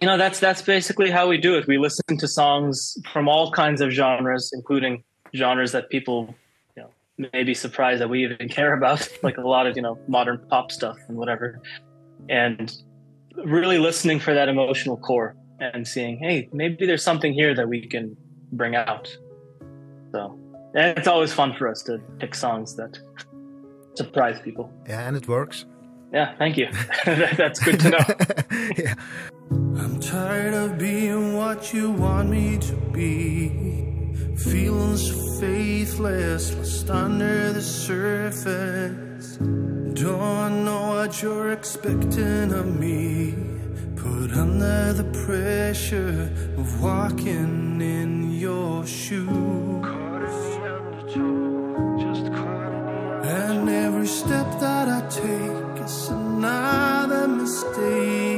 you 0.00 0.06
know 0.06 0.16
that's 0.16 0.40
that's 0.40 0.62
basically 0.62 1.10
how 1.10 1.28
we 1.28 1.36
do 1.36 1.56
it. 1.56 1.66
We 1.66 1.78
listen 1.78 2.16
to 2.16 2.26
songs 2.26 2.96
from 3.12 3.28
all 3.28 3.52
kinds 3.52 3.80
of 3.80 3.90
genres 3.90 4.50
including 4.52 5.04
genres 5.34 5.72
that 5.72 5.90
people 5.90 6.34
you 6.76 6.82
know 6.82 6.90
may 7.32 7.44
be 7.44 7.54
surprised 7.54 8.00
that 8.00 8.08
we 8.08 8.24
even 8.24 8.48
care 8.58 8.74
about 8.74 9.06
like 9.22 9.36
a 9.36 9.46
lot 9.46 9.66
of 9.66 9.76
you 9.76 9.82
know 9.82 9.98
modern 10.08 10.38
pop 10.48 10.72
stuff 10.72 10.96
and 11.08 11.16
whatever. 11.16 11.60
And 12.28 12.74
really 13.44 13.78
listening 13.78 14.20
for 14.20 14.34
that 14.34 14.48
emotional 14.48 14.96
core 14.96 15.36
and 15.60 15.86
seeing 15.86 16.18
hey 16.18 16.48
maybe 16.52 16.86
there's 16.86 17.02
something 17.02 17.32
here 17.32 17.54
that 17.54 17.68
we 17.68 17.86
can 17.86 18.16
bring 18.52 18.74
out. 18.74 19.14
So 20.12 20.38
and 20.74 20.96
it's 20.98 21.08
always 21.08 21.32
fun 21.32 21.54
for 21.54 21.68
us 21.68 21.82
to 21.82 21.98
pick 22.18 22.34
songs 22.34 22.74
that 22.76 22.98
surprise 23.94 24.40
people. 24.40 24.72
Yeah 24.88 25.06
and 25.06 25.16
it 25.16 25.28
works. 25.28 25.66
Yeah 26.12 26.34
thank 26.38 26.56
you. 26.56 26.68
That's 27.04 27.60
good 27.60 27.80
to 27.80 27.90
know. 27.90 28.04
Yeah. 28.76 28.94
I'm 29.78 30.00
tired 30.00 30.54
of 30.54 30.78
being 30.78 31.36
what 31.36 31.72
you 31.72 31.90
want 31.92 32.30
me 32.30 32.58
to 32.58 32.74
be. 32.92 33.48
Feeling 34.36 34.96
so 34.96 35.40
faithless, 35.40 36.54
lost 36.54 36.90
under 36.90 37.52
the 37.52 37.62
surface. 37.62 39.36
Don't 39.94 40.64
know 40.64 40.88
what 40.88 41.22
you're 41.22 41.52
expecting 41.52 42.52
of 42.52 42.66
me. 42.80 43.34
Put 43.96 44.32
under 44.32 44.92
the 44.92 45.04
pressure 45.26 46.32
of 46.56 46.82
walking 46.82 47.80
in 47.80 48.32
your 48.32 48.86
shoes. 48.86 49.28
And 53.24 53.68
every 53.68 54.06
step 54.06 54.48
that 54.60 54.88
I 54.88 55.00
take 55.08 55.84
is 55.84 56.08
another 56.08 57.28
mistake. 57.28 58.29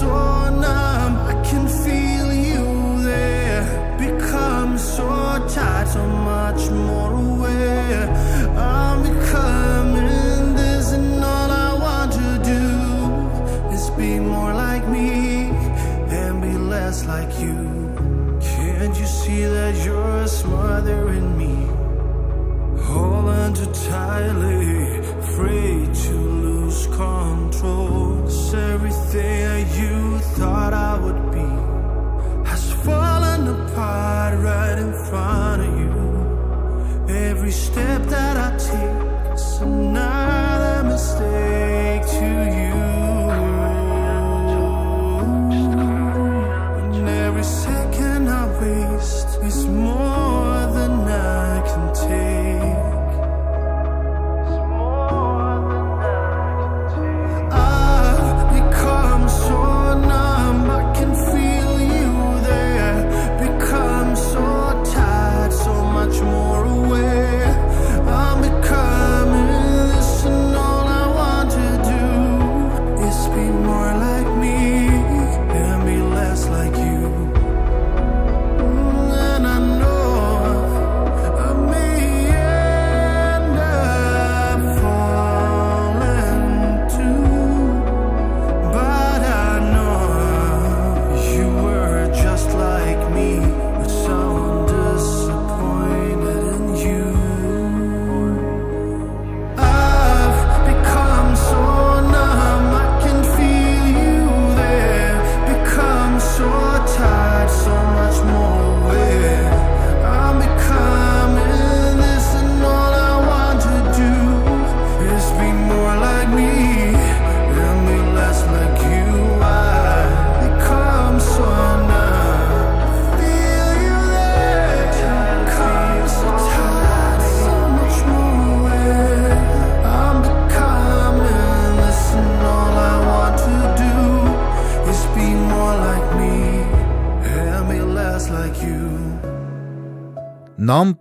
so 0.00 0.50
numb 0.64 1.12
I 1.32 1.34
can 1.48 1.64
feel 1.84 2.28
you 2.50 2.66
there. 3.10 3.64
Become 3.98 4.76
so 4.78 5.08
tired 5.54 5.88
so 5.88 6.04
much 6.32 6.62
more 6.70 7.12
aware. 7.26 8.04
I'm 8.56 8.98
becoming 9.10 10.54
this 10.60 10.86
and 10.92 11.24
all 11.34 11.50
I 11.68 11.70
want 11.86 12.10
to 12.20 12.30
do. 12.54 12.64
Is 13.74 13.88
be 14.00 14.12
more 14.20 14.52
like 14.66 14.84
me 14.96 15.10
and 16.20 16.34
be 16.46 16.54
less 16.74 16.98
like 17.06 17.32
you. 17.44 17.58
Can't 18.52 18.94
you 19.00 19.08
see 19.20 19.42
that 19.56 19.74
you're 19.84 20.26
smothering 20.42 21.28
me? 21.42 21.54
All 22.96 23.28
unto 23.42 23.66
tightly 23.90 25.02
free. 25.34 25.75
there 29.16 29.58
you 29.80 30.18
thought 30.36 30.72
I 30.74 30.94
would 31.04 31.22
be 31.36 31.48
Has 32.50 32.64
fallen 32.84 33.42
apart 33.56 34.34
right 34.50 34.78
in 34.84 34.92
front 35.08 35.60
of 35.66 35.72
you. 35.82 35.94
Every 37.28 37.54
step 37.66 38.02
that 38.14 38.36
I 38.45 38.45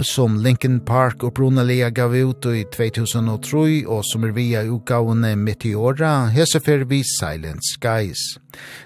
som 0.06 0.38
Linkin 0.38 0.80
Park 0.80 1.24
upprunaliga 1.24 1.90
gav 1.90 2.14
ut 2.16 2.46
i 2.46 2.64
2003 2.74 3.86
og 3.90 4.04
som 4.06 4.24
er 4.28 4.32
via 4.36 4.62
utgavene 4.70 5.34
Meteora, 5.36 6.28
hesefer 6.30 6.86
vi 6.86 7.02
Silent 7.04 7.66
Skies. 7.66 8.38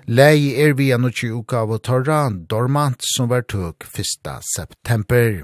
Lei 0.07 0.55
er 0.55 0.73
via 0.79 0.97
nutje 0.97 1.33
utgave 1.35 1.79
Torra, 1.83 2.29
Dormant, 2.31 3.03
som 3.15 3.29
var 3.29 3.43
tøk 3.45 3.85
1. 3.91 4.31
september. 4.55 5.43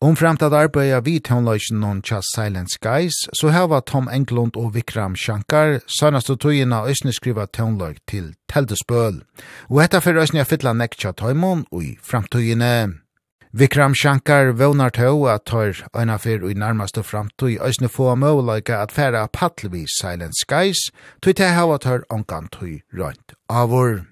Om 0.00 0.14
framtid 0.16 0.54
arbeida 0.54 1.00
vi 1.02 1.16
tånløysen 1.18 1.80
non 1.82 2.04
tja 2.06 2.20
Silent 2.22 2.70
Skies, 2.70 3.16
så 3.34 3.50
heva 3.50 3.80
Tom 3.82 4.06
Englund 4.12 4.54
og 4.54 4.76
Vikram 4.76 5.16
Shankar, 5.18 5.80
sønast 5.90 6.30
og 6.30 6.38
tøyina 6.44 6.84
òsne 6.86 7.10
skriva 7.16 7.48
tånløy 7.50 7.96
til 8.06 8.30
Teldespøl. 8.46 9.24
Og 9.72 9.82
etta 9.82 9.98
fyrir 10.04 10.22
òsne 10.22 10.44
jeg 10.44 10.52
fytla 10.52 10.76
nekk 10.76 10.94
tja 11.00 11.16
tøymon 11.16 11.66
og 11.72 11.82
i 11.82 11.96
framtøyene. 11.98 13.07
Vikram 13.52 13.94
Shankar 13.94 14.52
vånar 14.52 14.90
tå 14.90 15.26
at 15.26 15.44
tar 15.46 15.72
øyna 15.96 16.18
fyr 16.18 16.42
i 16.50 16.54
nærmaste 16.54 17.02
framtøy 17.02 17.56
øysne 17.64 17.88
få 17.88 18.14
møvleika 18.14 18.82
at 18.82 18.92
færa 18.92 19.26
paddlevis 19.32 19.88
Silent 20.00 20.36
Skies, 20.36 20.90
tøy 21.22 21.32
til 21.32 21.46
hava 21.56 21.78
tar 21.78 22.04
ongan 22.10 22.48
tøy 22.52 22.82
rønt 22.92 23.32
avur. 23.48 24.04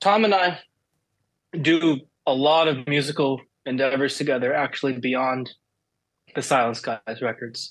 Tom 0.00 0.24
and 0.24 0.34
I 0.34 0.62
do 1.58 1.98
a 2.26 2.34
lot 2.34 2.68
of 2.68 2.86
musical 2.86 3.40
endeavors 3.66 4.16
together 4.16 4.54
actually 4.54 5.00
beyond 5.00 5.46
the 6.36 6.42
Silent 6.42 6.76
Skies 6.76 7.22
records. 7.22 7.68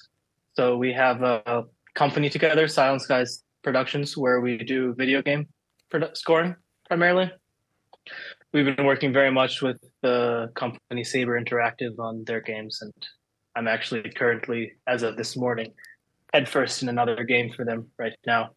So 0.57 0.76
we 0.78 0.91
have 0.91 1.22
a 1.24 1.63
company 1.93 2.30
together, 2.30 2.68
Silent 2.68 3.01
Skies 3.01 3.41
Productions, 3.63 4.18
where 4.18 4.41
we 4.41 4.57
do 4.57 4.93
video 4.97 5.22
game 5.22 5.47
scoring 6.13 6.55
primarily. 6.89 7.32
We've 8.53 8.76
been 8.76 8.86
working 8.86 9.13
very 9.13 9.32
much 9.32 9.61
with 9.61 9.78
the 10.06 10.51
company 10.53 11.03
Saber 11.03 11.36
Interactive 11.41 11.97
on 11.97 12.24
their 12.26 12.39
games 12.39 12.80
and 12.84 12.93
I'm 13.56 13.68
actually 13.68 14.08
currently 14.12 14.74
as 14.86 15.01
of 15.01 15.18
this 15.18 15.36
morning 15.36 15.74
head 16.32 16.47
first 16.47 16.84
in 16.84 16.89
another 16.89 17.24
game 17.24 17.51
for 17.51 17.66
them 17.66 17.88
right 17.97 18.14
now. 18.28 18.51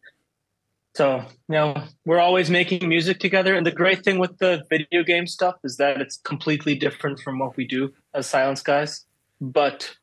So, 0.95 1.23
you 1.47 1.55
know, 1.55 1.83
we're 2.05 2.19
always 2.19 2.49
making 2.51 2.87
music 2.87 3.19
together 3.19 3.55
and 3.55 3.65
the 3.65 3.71
great 3.71 4.03
thing 4.03 4.19
with 4.19 4.37
the 4.37 4.63
video 4.69 5.01
game 5.03 5.25
stuff 5.25 5.55
is 5.63 5.77
that 5.77 5.99
it's 6.01 6.17
completely 6.17 6.75
different 6.75 7.19
from 7.21 7.39
what 7.39 7.57
we 7.57 7.65
do 7.65 7.93
as 8.13 8.27
Silence 8.27 8.61
Guys, 8.61 9.05
but 9.41 9.95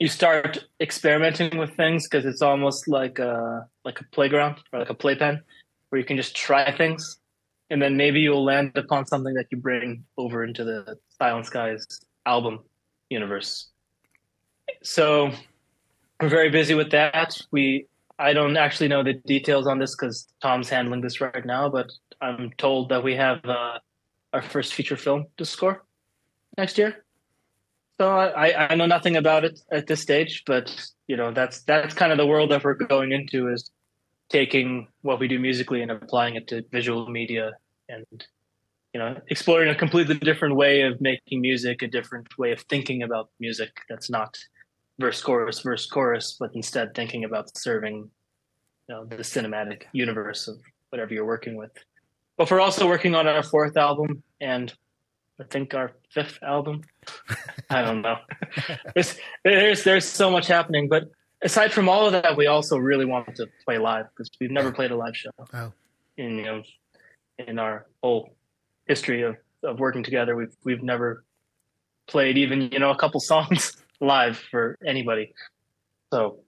you 0.00 0.08
start 0.08 0.64
experimenting 0.80 1.58
with 1.58 1.76
things 1.76 2.08
because 2.08 2.24
it's 2.26 2.42
almost 2.42 2.88
like 2.88 3.18
a 3.18 3.66
like 3.84 4.00
a 4.00 4.04
playground 4.16 4.56
or 4.72 4.80
like 4.80 4.90
a 4.90 4.94
playpen 4.94 5.42
where 5.88 6.00
you 6.00 6.04
can 6.04 6.16
just 6.16 6.34
try 6.34 6.76
things 6.76 7.18
and 7.70 7.80
then 7.82 7.96
maybe 7.96 8.20
you'll 8.20 8.44
land 8.44 8.72
upon 8.76 9.06
something 9.06 9.34
that 9.34 9.46
you 9.50 9.58
bring 9.58 10.04
over 10.16 10.44
into 10.44 10.64
the 10.64 10.98
Silent 11.18 11.46
Skies 11.46 11.86
album 12.24 12.60
universe. 13.10 13.68
So 14.82 15.30
we're 16.20 16.28
very 16.28 16.50
busy 16.50 16.74
with 16.74 16.90
that. 16.90 17.40
We 17.50 17.86
I 18.18 18.32
don't 18.32 18.56
actually 18.56 18.88
know 18.88 19.02
the 19.02 19.14
details 19.14 19.66
on 19.66 19.78
this 19.78 19.94
cuz 19.94 20.28
Tom's 20.40 20.68
handling 20.68 21.00
this 21.00 21.20
right 21.20 21.44
now, 21.44 21.68
but 21.68 21.90
I'm 22.20 22.50
told 22.58 22.88
that 22.88 23.02
we 23.02 23.14
have 23.16 23.44
uh 23.44 23.78
our 24.32 24.42
first 24.42 24.74
feature 24.74 24.96
film 24.96 25.26
to 25.36 25.44
score 25.44 25.84
next 26.56 26.78
year. 26.78 27.04
So 27.98 28.08
I 28.10 28.72
I 28.72 28.74
know 28.74 28.86
nothing 28.86 29.16
about 29.16 29.44
it 29.44 29.60
at 29.70 29.86
this 29.86 30.02
stage, 30.02 30.44
but 30.46 30.70
you 31.06 31.16
know, 31.16 31.32
that's 31.32 31.62
that's 31.62 31.94
kind 31.94 32.12
of 32.12 32.18
the 32.18 32.26
world 32.26 32.50
that 32.50 32.64
we're 32.64 32.74
going 32.74 33.12
into 33.12 33.48
is 33.48 33.70
taking 34.28 34.88
what 35.02 35.20
we 35.20 35.28
do 35.28 35.38
musically 35.38 35.82
and 35.82 35.90
applying 35.90 36.36
it 36.36 36.48
to 36.48 36.64
visual 36.72 37.08
media 37.08 37.52
and 37.88 38.26
you 38.92 39.00
know 39.00 39.16
exploring 39.28 39.70
a 39.70 39.74
completely 39.74 40.16
different 40.16 40.56
way 40.56 40.82
of 40.82 41.00
making 41.00 41.40
music 41.40 41.82
a 41.82 41.86
different 41.86 42.26
way 42.38 42.50
of 42.52 42.60
thinking 42.62 43.02
about 43.02 43.30
music 43.38 43.70
that's 43.88 44.10
not 44.10 44.36
verse 44.98 45.22
chorus 45.22 45.60
verse 45.60 45.86
chorus 45.86 46.36
but 46.40 46.50
instead 46.54 46.94
thinking 46.94 47.24
about 47.24 47.56
serving 47.56 48.10
you 48.88 48.94
know 48.94 49.04
the 49.04 49.16
cinematic 49.16 49.82
universe 49.92 50.48
of 50.48 50.56
whatever 50.90 51.12
you're 51.14 51.26
working 51.26 51.56
with. 51.56 51.70
But 52.36 52.50
we're 52.50 52.60
also 52.60 52.86
working 52.86 53.14
on 53.14 53.26
our 53.26 53.42
fourth 53.42 53.76
album 53.76 54.22
and 54.40 54.72
I 55.40 55.44
think 55.44 55.74
our 55.74 55.92
fifth 56.10 56.38
album? 56.42 56.82
I 57.70 57.82
don't 57.82 58.02
know. 58.02 58.16
There's 58.94 59.18
there's 59.44 59.84
there's 59.84 60.04
so 60.06 60.30
much 60.30 60.46
happening 60.46 60.88
but 60.88 61.04
aside 61.42 61.72
from 61.72 61.88
all 61.88 62.06
of 62.06 62.12
that, 62.12 62.36
we 62.36 62.46
also 62.46 62.76
really 62.76 63.04
wanted 63.04 63.36
to 63.36 63.48
play 63.64 63.78
live 63.78 64.06
because 64.10 64.30
we've 64.40 64.50
never 64.50 64.72
played 64.72 64.90
a 64.90 64.96
live 64.96 65.16
show. 65.16 65.30
Oh. 65.52 65.72
In 66.16 66.38
you 66.38 66.44
know, 66.44 66.62
in 67.38 67.58
our 67.58 67.86
whole 68.02 68.34
history 68.86 69.22
of 69.22 69.36
of 69.62 69.78
working 69.78 70.02
together, 70.02 70.36
we've 70.36 70.56
we've 70.64 70.82
never 70.82 71.24
played 72.06 72.38
even 72.38 72.62
you 72.72 72.78
know 72.78 72.90
a 72.90 72.96
couple 72.96 73.20
songs 73.32 73.76
live 74.00 74.38
for 74.50 74.78
anybody. 74.84 75.34
So 76.12 76.40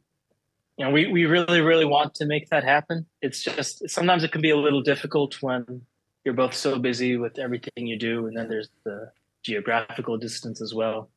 you 0.76 0.84
know, 0.84 0.90
we 0.90 1.06
we 1.08 1.26
really 1.26 1.60
really 1.60 1.84
want 1.84 2.14
to 2.16 2.26
make 2.26 2.48
that 2.50 2.64
happen. 2.64 3.06
It's 3.20 3.42
just 3.42 3.88
sometimes 3.90 4.24
it 4.24 4.32
can 4.32 4.40
be 4.40 4.50
a 4.50 4.56
little 4.56 4.82
difficult 4.82 5.42
when 5.42 5.82
you're 6.24 6.34
both 6.34 6.54
so 6.54 6.78
busy 6.78 7.16
with 7.16 7.38
everything 7.38 7.86
you 7.86 7.98
do 7.98 8.26
and 8.26 8.36
then 8.36 8.48
there's 8.48 8.68
the 8.84 9.10
geographical 9.42 10.16
distance 10.18 10.60
as 10.60 10.74
well 10.74 11.10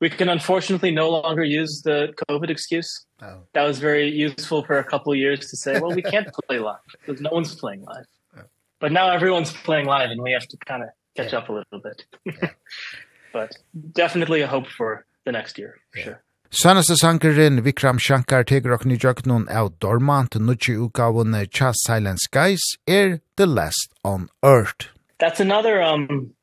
we 0.00 0.08
can 0.08 0.28
unfortunately 0.28 0.90
no 0.90 1.10
longer 1.10 1.44
use 1.44 1.82
the 1.84 2.12
covid 2.28 2.50
excuse 2.50 3.06
oh. 3.22 3.38
that 3.52 3.62
was 3.62 3.78
very 3.78 4.08
useful 4.08 4.64
for 4.64 4.78
a 4.78 4.84
couple 4.84 5.12
of 5.12 5.18
years 5.18 5.40
to 5.50 5.56
say 5.56 5.78
well 5.78 5.94
we 5.94 6.02
can't 6.02 6.28
play 6.48 6.58
live 6.58 6.78
because 6.92 7.20
no 7.20 7.30
one's 7.30 7.54
playing 7.54 7.82
live 7.82 8.06
oh. 8.36 8.42
but 8.80 8.90
now 8.92 9.10
everyone's 9.10 9.52
playing 9.52 9.86
live 9.86 10.10
and 10.10 10.20
we 10.22 10.32
have 10.32 10.46
to 10.46 10.56
kind 10.66 10.82
of 10.82 10.88
catch 11.16 11.32
yeah. 11.32 11.38
up 11.38 11.48
a 11.48 11.52
little 11.52 11.80
bit 11.80 12.04
yeah. 12.24 12.50
but 13.32 13.56
definitely 13.92 14.40
a 14.40 14.46
hope 14.46 14.66
for 14.66 15.06
the 15.24 15.32
next 15.32 15.58
year 15.58 15.76
for 15.92 15.98
yeah. 15.98 16.04
sure 16.04 16.22
Sannaste 16.52 16.96
sankerin 16.96 17.60
Vikram 17.62 18.00
Shankar 18.00 18.42
tegur 18.42 18.72
okni 18.74 18.96
jöknun 18.98 19.48
av 19.48 19.78
Dormant 19.78 20.34
nutji 20.34 20.74
utgavun 20.74 21.48
Cha 21.48 21.70
Silent 21.72 22.18
Skies 22.20 22.58
er 22.88 23.20
The 23.36 23.46
Last 23.46 23.94
on 24.02 24.28
Earth. 24.42 24.88
That's 25.20 25.38
another 25.38 25.80
um 25.80 26.34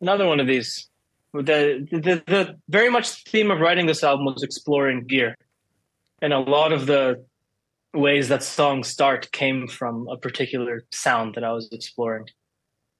another 0.00 0.26
one 0.26 0.40
of 0.40 0.48
these 0.48 0.88
the, 1.42 1.86
the 1.90 2.22
the 2.26 2.60
very 2.68 2.90
much 2.90 3.24
theme 3.24 3.50
of 3.50 3.60
writing 3.60 3.86
this 3.86 4.04
album 4.04 4.26
was 4.26 4.42
exploring 4.42 5.04
gear. 5.04 5.36
And 6.22 6.32
a 6.32 6.38
lot 6.38 6.72
of 6.72 6.86
the 6.86 7.24
ways 7.92 8.28
that 8.28 8.42
songs 8.42 8.88
start 8.88 9.30
came 9.32 9.66
from 9.68 10.08
a 10.08 10.16
particular 10.16 10.84
sound 10.92 11.34
that 11.34 11.44
I 11.44 11.52
was 11.52 11.68
exploring. 11.72 12.28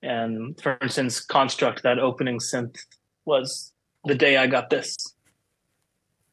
And 0.03 0.61
for 0.61 0.79
instance 0.83 1.21
construct 1.21 1.83
that 1.85 1.99
opening 1.99 2.39
synth 2.39 2.77
was 3.25 3.73
the 4.05 4.15
day 4.15 4.37
I 4.37 4.47
got 4.47 4.69
this. 4.69 4.97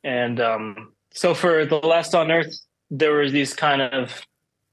And 0.03 0.39
um 0.41 0.93
so 1.13 1.33
for 1.33 1.65
the 1.65 1.77
last 1.77 2.15
on 2.15 2.31
earth 2.31 2.55
there 2.89 3.13
were 3.13 3.29
these 3.29 3.53
kind 3.53 3.81
of 3.81 4.25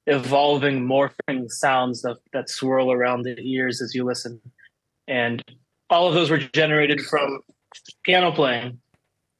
evolving 0.06 0.86
morphing 0.86 1.50
sounds 1.50 2.00
that 2.02 2.16
that 2.32 2.48
swirl 2.48 2.90
around 2.90 3.22
the 3.22 3.38
ears 3.38 3.82
as 3.82 3.94
you 3.94 4.04
listen. 4.04 4.40
And 5.06 5.42
all 5.90 6.08
of 6.08 6.14
those 6.14 6.30
were 6.30 6.38
generated 6.38 7.00
from 7.00 7.40
piano 8.04 8.32
playing 8.32 8.78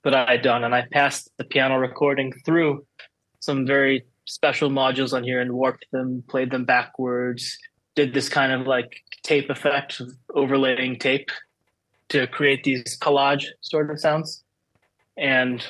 that 0.04 0.14
I 0.14 0.32
had 0.32 0.42
done 0.42 0.64
and 0.64 0.74
I 0.74 0.86
passed 0.92 1.30
the 1.36 1.44
piano 1.44 1.78
recording 1.78 2.32
through 2.44 2.86
some 3.40 3.66
very 3.66 4.04
special 4.24 4.70
modules 4.70 5.12
on 5.12 5.24
here 5.24 5.40
and 5.40 5.52
warped 5.52 5.86
them 5.90 6.22
played 6.28 6.50
them 6.50 6.64
backwards 6.64 7.58
did 7.98 8.14
this 8.14 8.28
kind 8.28 8.52
of 8.52 8.66
like 8.66 9.02
tape 9.24 9.50
effect 9.50 10.00
overlaying 10.34 10.98
tape 11.00 11.30
to 12.08 12.28
create 12.28 12.62
these 12.62 12.96
collage 13.00 13.46
sort 13.60 13.90
of 13.90 13.98
sounds. 13.98 14.44
And 15.16 15.66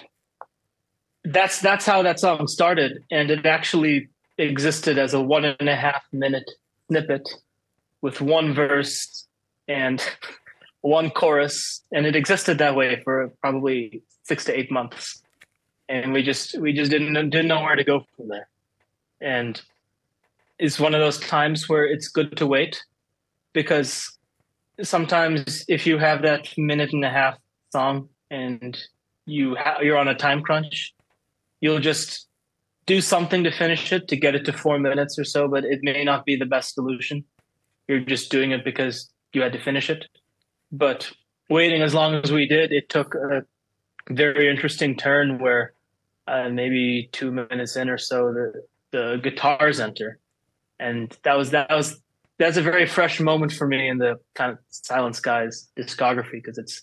that's 1.25 1.61
that's 1.61 1.87
how 1.87 2.03
that 2.03 2.21
song 2.21 2.47
started 2.47 3.03
and 3.11 3.31
it 3.31 3.45
actually 3.45 4.09
existed 4.37 4.99
as 4.99 5.15
a 5.15 5.21
one 5.21 5.45
and 5.45 5.69
a 5.69 5.75
half 5.75 6.03
minute 6.13 6.49
snippet 6.89 7.29
with 8.03 8.21
one 8.21 8.55
verse 8.55 9.27
and 9.67 10.03
one 10.81 11.11
chorus 11.11 11.83
and 11.93 12.07
it 12.07 12.15
existed 12.15 12.59
that 12.59 12.77
way 12.77 13.01
for 13.03 13.33
probably 13.41 14.03
6 14.25 14.45
to 14.45 14.59
8 14.59 14.71
months. 14.71 15.23
And 15.89 16.13
we 16.13 16.23
just 16.23 16.59
we 16.61 16.73
just 16.73 16.91
didn't 16.91 17.15
didn't 17.31 17.49
know 17.49 17.63
where 17.63 17.77
to 17.77 17.85
go 17.85 18.05
from 18.17 18.29
there. 18.29 18.49
And 19.21 19.61
it's 20.59 20.79
one 20.79 20.95
of 20.95 21.01
those 21.01 21.19
times 21.19 21.69
where 21.69 21.87
it's 21.87 22.09
good 22.09 22.37
to 22.37 22.47
wait 22.47 22.83
because 23.53 24.19
sometimes 24.83 25.65
if 25.69 25.87
you 25.87 25.99
have 25.99 26.23
that 26.23 26.53
minute 26.59 26.93
and 26.93 27.05
a 27.05 27.11
half 27.11 27.37
song 27.73 28.09
and 28.31 28.77
you 29.27 29.57
you're 29.83 29.99
on 29.99 30.09
a 30.09 30.15
time 30.15 30.43
crunch 30.43 30.95
you'll 31.61 31.81
just 31.81 32.27
do 32.87 33.01
something 33.01 33.45
to 33.45 33.51
finish 33.51 33.93
it 33.93 34.09
to 34.09 34.17
get 34.17 34.35
it 34.35 34.45
to 34.45 34.53
4 34.53 34.79
minutes 34.79 35.19
or 35.19 35.25
so 35.25 35.49
but 35.49 35.65
it 35.65 35.81
may 35.83 36.05
not 36.05 36.25
be 36.25 36.37
the 36.37 36.47
best 36.47 36.75
solution. 36.75 37.25
You're 37.89 38.01
just 38.01 38.31
doing 38.31 38.51
it 38.51 38.65
because 38.65 39.11
you 39.33 39.41
had 39.41 39.53
to 39.53 39.61
finish 39.61 39.89
it 39.89 40.07
but 40.71 41.11
waiting 41.49 41.83
as 41.83 41.95
long 41.95 42.15
as 42.15 42.31
we 42.31 42.47
did 42.47 42.73
it 42.73 42.89
took 42.89 43.15
a 43.15 43.45
very 44.11 44.49
interesting 44.49 44.97
turn 44.97 45.39
where 45.39 45.73
uh, 46.27 46.49
maybe 46.49 47.09
2 47.13 47.31
minutes 47.31 47.77
in 47.77 47.89
or 47.89 47.99
so 47.99 48.33
the 48.33 48.53
the 48.91 49.21
guitars 49.23 49.81
enter. 49.81 50.19
And 50.81 51.17
that 51.25 51.37
was 51.37 51.51
that 51.51 51.71
was 51.71 52.01
that's 52.39 52.57
a 52.57 52.63
very 52.63 52.87
fresh 52.87 53.21
moment 53.21 53.53
for 53.53 53.67
me 53.67 53.89
in 53.89 53.99
the 53.99 54.19
kind 54.35 54.53
of 54.53 54.59
Silent 54.69 55.17
Skies 55.17 55.69
discography 55.77 56.33
because 56.33 56.59
it's 56.59 56.83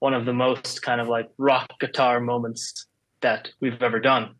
one 0.00 0.14
of 0.14 0.26
the 0.26 0.32
most 0.32 0.82
kind 0.82 1.00
of 1.00 1.08
like 1.08 1.30
rock 1.38 1.78
guitar 1.80 2.20
moments 2.20 2.86
that 3.20 3.48
we've 3.60 3.82
ever 3.82 4.00
done 4.00 4.34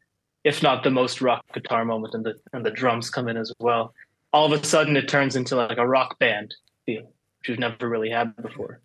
if 0.44 0.62
not 0.62 0.84
the 0.84 0.90
most 0.90 1.20
rock 1.20 1.44
guitar 1.55 1.84
moment 1.84 2.14
and 2.14 2.24
the 2.24 2.34
and 2.53 2.64
the 2.64 2.70
drums 2.70 3.11
come 3.11 3.28
in 3.28 3.36
as 3.36 3.53
well. 3.59 3.94
All 4.32 4.53
of 4.53 4.61
a 4.61 4.64
sudden 4.64 4.97
it 4.97 5.09
turns 5.09 5.36
into 5.36 5.57
like 5.57 5.78
a 5.78 5.86
rock 5.86 6.18
band 6.18 6.55
feel 6.84 7.03
which 7.03 7.49
we've 7.49 7.59
never 7.59 7.88
really 7.88 8.11
had 8.11 8.34
before. 8.36 8.80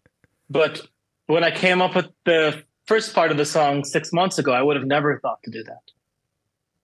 But 0.52 0.82
when 1.28 1.46
I 1.46 1.52
came 1.52 1.82
up 1.82 1.96
with 1.96 2.08
the 2.26 2.62
first 2.86 3.16
part 3.16 3.32
of 3.32 3.38
the 3.38 3.46
song 3.46 3.86
6 3.86 4.12
months 4.12 4.38
ago, 4.38 4.52
I 4.52 4.62
would 4.62 4.76
have 4.76 4.86
never 4.86 5.18
thought 5.20 5.42
to 5.46 5.52
do 5.52 5.64
that. 5.64 5.84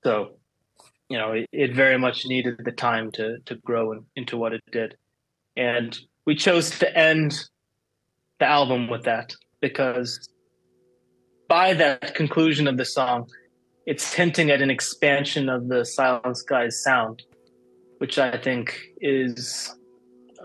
So, 0.05 0.37
you 1.09 1.17
know, 1.17 1.33
it, 1.33 1.49
it 1.51 1.75
very 1.75 1.99
much 1.99 2.25
needed 2.25 2.61
the 2.63 2.71
time 2.71 3.11
to 3.13 3.39
to 3.45 3.55
grow 3.55 3.91
in, 3.91 4.05
into 4.15 4.37
what 4.37 4.53
it 4.53 4.63
did. 4.71 4.95
And 5.57 5.97
we 6.25 6.35
chose 6.35 6.69
to 6.79 6.97
end 6.97 7.49
the 8.39 8.45
album 8.45 8.87
with 8.87 9.03
that 9.03 9.35
because 9.59 10.29
by 11.49 11.73
that 11.73 12.15
conclusion 12.15 12.67
of 12.67 12.77
the 12.77 12.85
song, 12.85 13.27
it's 13.85 14.13
hinting 14.13 14.49
at 14.49 14.61
an 14.61 14.69
expansion 14.69 15.49
of 15.49 15.67
the 15.67 15.83
Silent 15.83 16.37
Skies 16.37 16.81
sound, 16.83 17.23
which 17.97 18.17
I 18.17 18.37
think 18.37 18.79
is 19.01 19.73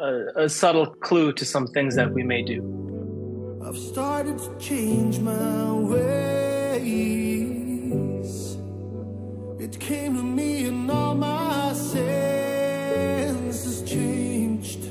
a, 0.01 0.45
a 0.45 0.49
subtle 0.49 0.87
clue 0.87 1.33
to 1.35 1.45
some 1.45 1.67
things 1.69 1.95
that 1.95 2.13
we 2.13 2.25
may 2.25 2.43
do. 2.43 2.92
I've 3.73 3.79
started 3.79 4.37
to 4.37 4.55
change 4.59 5.19
my 5.21 5.73
ways. 5.73 6.85
It 9.59 9.81
came 9.81 10.15
to 10.15 10.23
me 10.23 10.67
and 10.67 10.91
all 10.91 11.15
my 11.15 11.73
senses 11.73 12.13
changed. 13.91 14.91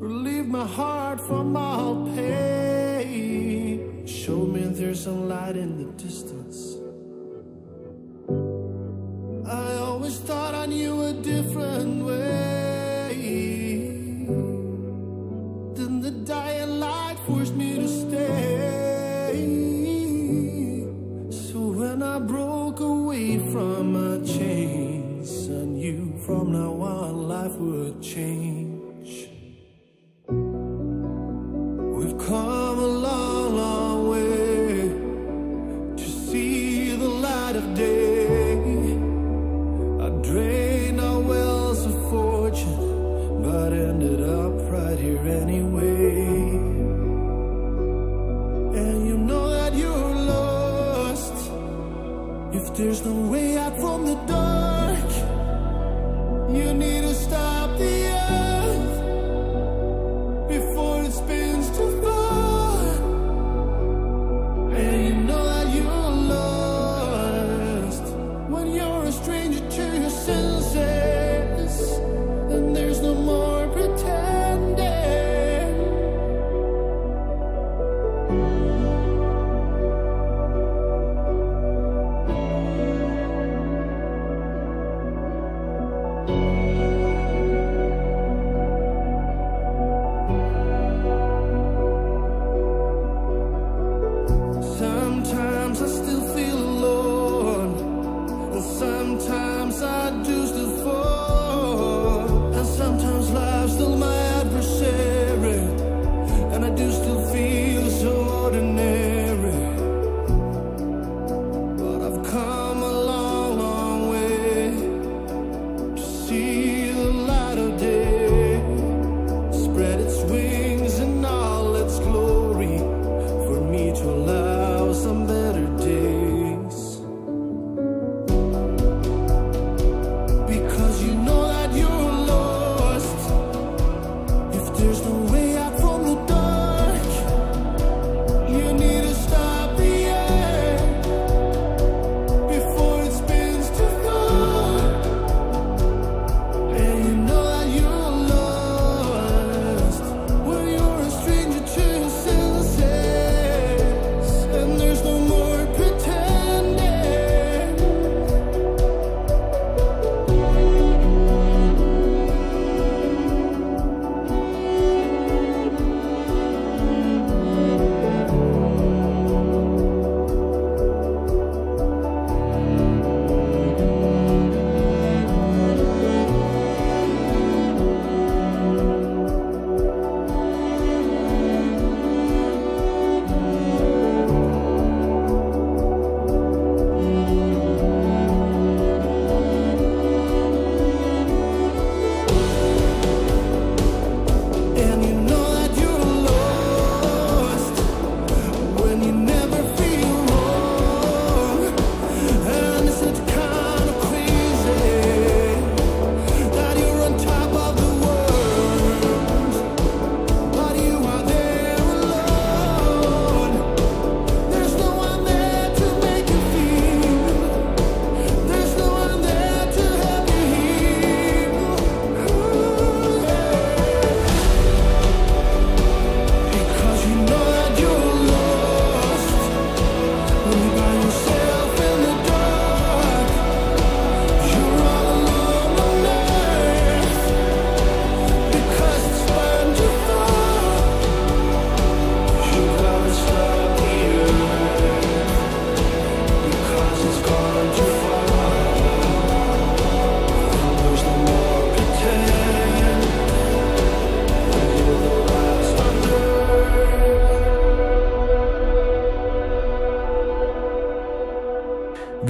Relieved 0.00 0.48
my 0.48 0.66
heart 0.66 1.20
from 1.20 1.56
all 1.56 2.12
pain. 2.16 4.04
Showed 4.08 4.54
me 4.54 4.62
there's 4.62 5.06
a 5.06 5.12
light 5.12 5.54
in 5.56 5.78
the 5.78 5.84
distance. 5.92 6.39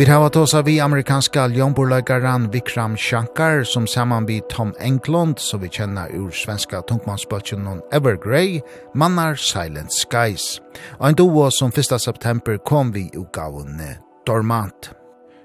Vi 0.00 0.06
har 0.06 0.22
hatt 0.22 0.36
oss 0.36 0.54
av 0.54 0.64
vi 0.64 0.80
amerikanska 0.80 1.48
ljomborlögaran 1.48 2.50
Vikram 2.50 2.96
Shankar 2.96 3.64
som 3.64 3.86
saman 3.86 4.26
vi 4.26 4.40
Tom 4.50 4.74
Englund 4.78 5.38
som 5.38 5.60
vi 5.60 5.68
kjenner 5.68 6.08
ur 6.14 6.30
svenska 6.30 6.82
tungmansbøtjen 6.82 7.64
non 7.64 7.82
Evergrey, 7.92 8.60
mannar 8.94 9.34
Silent 9.34 9.92
Skies. 9.92 10.60
Og 10.98 11.08
en 11.08 11.14
doa 11.14 11.50
som 11.50 11.68
1. 11.68 12.00
september 12.00 12.56
kom 12.56 12.92
vi 12.92 13.10
utgavene 13.12 13.98
Dormant. 14.26 14.90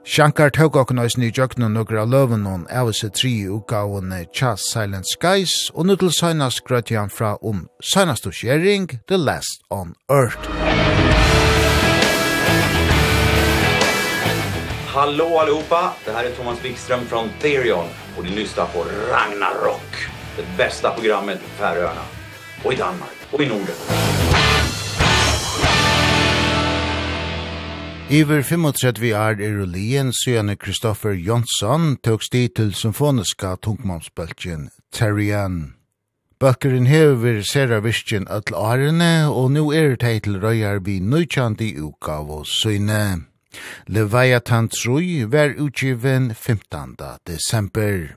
Shankar 0.06 0.49
tog 0.49 0.76
okken 0.76 0.99
oss 0.99 1.18
ny 1.18 1.34
jøkken 1.36 1.68
og 1.68 1.72
nøkker 1.76 1.99
av 2.06 2.10
løven 2.10 2.47
og 2.47 2.72
av 2.72 2.93
seg 2.95 3.12
tri 3.12 3.34
utgavene 3.51 4.24
Chas 4.32 4.70
Silent 4.72 5.12
Skies 5.12 5.68
og 5.74 5.86
nu 5.86 5.97
til 5.99 6.16
søgnast 6.16 6.64
grøtjan 6.64 7.12
fra 7.12 7.36
om 7.41 7.68
søgnast 7.84 8.28
og 8.28 8.34
The 9.08 9.18
Last 9.18 9.68
on 9.70 9.95
Earth. 10.10 10.64
Hallå 14.95 15.39
allihopa! 15.39 15.93
Det 16.05 16.11
här 16.11 16.25
är 16.25 16.31
Thomas 16.31 16.65
Wikström 16.65 17.05
från 17.05 17.29
Therion 17.41 17.87
och 18.17 18.23
ni 18.23 18.29
lyssnar 18.29 18.65
på 18.65 18.79
Ragnarok. 18.83 19.95
Det 20.37 20.57
bästa 20.57 20.91
programmet 20.91 21.39
på 21.41 21.49
Färöarna 21.63 22.01
och 22.63 22.73
i 22.73 22.75
Danmark 22.75 23.17
och 23.31 23.41
i 23.41 23.47
Norden. 23.47 23.75
Iver 28.09 28.41
35 28.41 29.13
år 29.13 29.41
er 29.41 29.61
ulien 29.61 30.13
søgjane 30.13 30.55
Kristoffer 30.55 31.11
Jonsson 31.11 31.97
tøk 31.97 32.23
sti 32.23 32.47
til 32.47 32.73
symfoniska 32.73 33.55
tungmomsbølgen 33.55 34.69
Terrian. 34.93 35.73
Bøkkeren 36.39 36.87
hever 36.87 37.41
sera 37.41 37.79
virkjen 37.79 38.27
öll 38.27 38.53
årene, 38.53 39.27
og 39.29 39.51
nu 39.51 39.71
er 39.71 39.95
det 39.95 40.23
til 40.23 40.39
røyarbi 40.39 40.99
nøytjandi 40.99 41.75
uka 41.79 42.11
av 42.11 42.31
oss 42.31 42.61
søgne. 42.63 43.34
Leviathan 43.88 44.70
3 44.70 45.26
var 45.32 45.56
utgiven 45.58 46.34
15. 46.36 46.95
desember. 47.26 48.16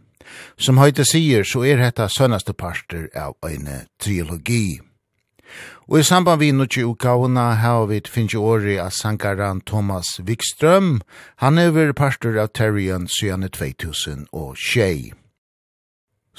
Som 0.56 0.78
høyte 0.78 1.04
sier, 1.08 1.44
så 1.44 1.64
er 1.64 1.80
dette 1.80 2.08
sønnaste 2.12 2.52
parter 2.52 3.08
av 3.16 3.36
en 3.48 3.68
trilogi. 4.00 4.80
Og 5.88 6.00
i 6.00 6.04
samband 6.04 6.42
vi 6.42 6.50
nokje 6.52 6.84
ukavna 6.84 7.54
har 7.62 7.86
vi 7.88 8.02
finnje 8.04 8.36
åri 8.36 8.76
av 8.78 8.90
sankaran 8.92 9.62
Thomas 9.64 10.18
Wikström. 10.20 11.00
Han 11.40 11.58
er 11.58 11.92
parter 11.92 12.36
av 12.36 12.52
Terrien 12.52 13.08
siden 13.08 13.48
2000 13.48 14.28
og. 14.32 14.56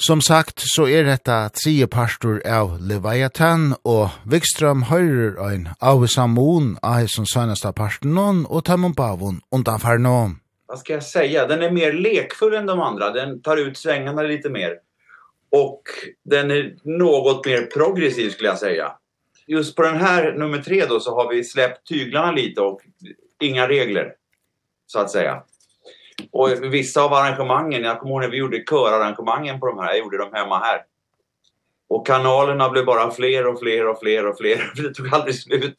Som 0.02 0.22
sagt, 0.22 0.62
så 0.64 0.86
er 0.88 1.04
dette 1.04 1.38
tre 1.60 1.74
pastor 1.92 2.38
av 2.48 2.78
Leviathan, 2.88 3.74
og 3.84 4.14
Vikstrøm 4.32 4.86
høyrer 4.88 5.36
ein 5.44 5.66
av 5.84 6.06
Samon 6.08 6.78
av 6.80 7.10
som 7.12 7.26
søneste 7.28 7.74
parten 7.76 8.14
noen, 8.16 8.46
og 8.48 8.64
Tammon 8.70 8.96
Bavon 8.96 9.42
undanför 9.52 10.00
noen. 10.00 10.40
Vad 10.68 10.80
ska 10.80 10.94
jag 10.94 11.04
säga? 11.04 11.48
Den 11.48 11.62
är 11.62 11.72
mer 11.72 11.94
lekfull 11.94 12.54
än 12.54 12.66
de 12.66 12.80
andra. 12.80 13.12
Den 13.12 13.42
tar 13.42 13.58
ut 13.58 13.78
svängarna 13.78 14.22
lite 14.22 14.50
mer. 14.50 14.80
Och 15.52 15.84
den 16.26 16.52
är 16.52 16.76
något 16.84 17.46
mer 17.46 17.62
progressiv 17.62 18.30
skulle 18.30 18.50
jag 18.50 18.58
säga. 18.58 18.92
Just 19.48 19.76
på 19.76 19.82
den 19.82 19.98
här 19.98 20.34
nummer 20.34 20.58
tre 20.58 20.86
då 20.86 21.00
så 21.00 21.16
har 21.16 21.30
vi 21.34 21.44
släppt 21.44 21.88
tyglarna 21.88 22.32
lite 22.32 22.62
och 22.62 22.82
inga 23.40 23.68
regler 23.68 24.14
så 24.88 25.00
att 25.00 25.12
säga. 25.12 25.44
Och 26.32 26.50
vissa 26.74 27.02
av 27.02 27.14
arrangemangen, 27.14 27.84
jag 27.84 28.00
kommer 28.00 28.14
ihåg 28.14 28.22
när 28.22 28.30
vi 28.30 28.38
gjorde 28.38 28.64
körarrangemangen 28.70 29.60
på 29.60 29.68
de 29.68 29.80
här, 29.80 29.90
jag 29.90 29.98
gjorde 30.00 30.18
dem 30.18 30.30
hemma 30.34 30.60
här. 30.60 30.82
Och 31.90 32.08
kanalerna 32.08 32.70
blev 32.70 32.86
bara 32.86 33.12
fler 33.12 33.48
och 33.48 33.60
fler 33.60 33.88
och 33.88 34.00
fler 34.00 34.28
och 34.28 34.38
fler. 34.38 34.72
Det 34.84 34.94
tog 34.94 35.14
aldrig 35.14 35.36
slut. 35.36 35.76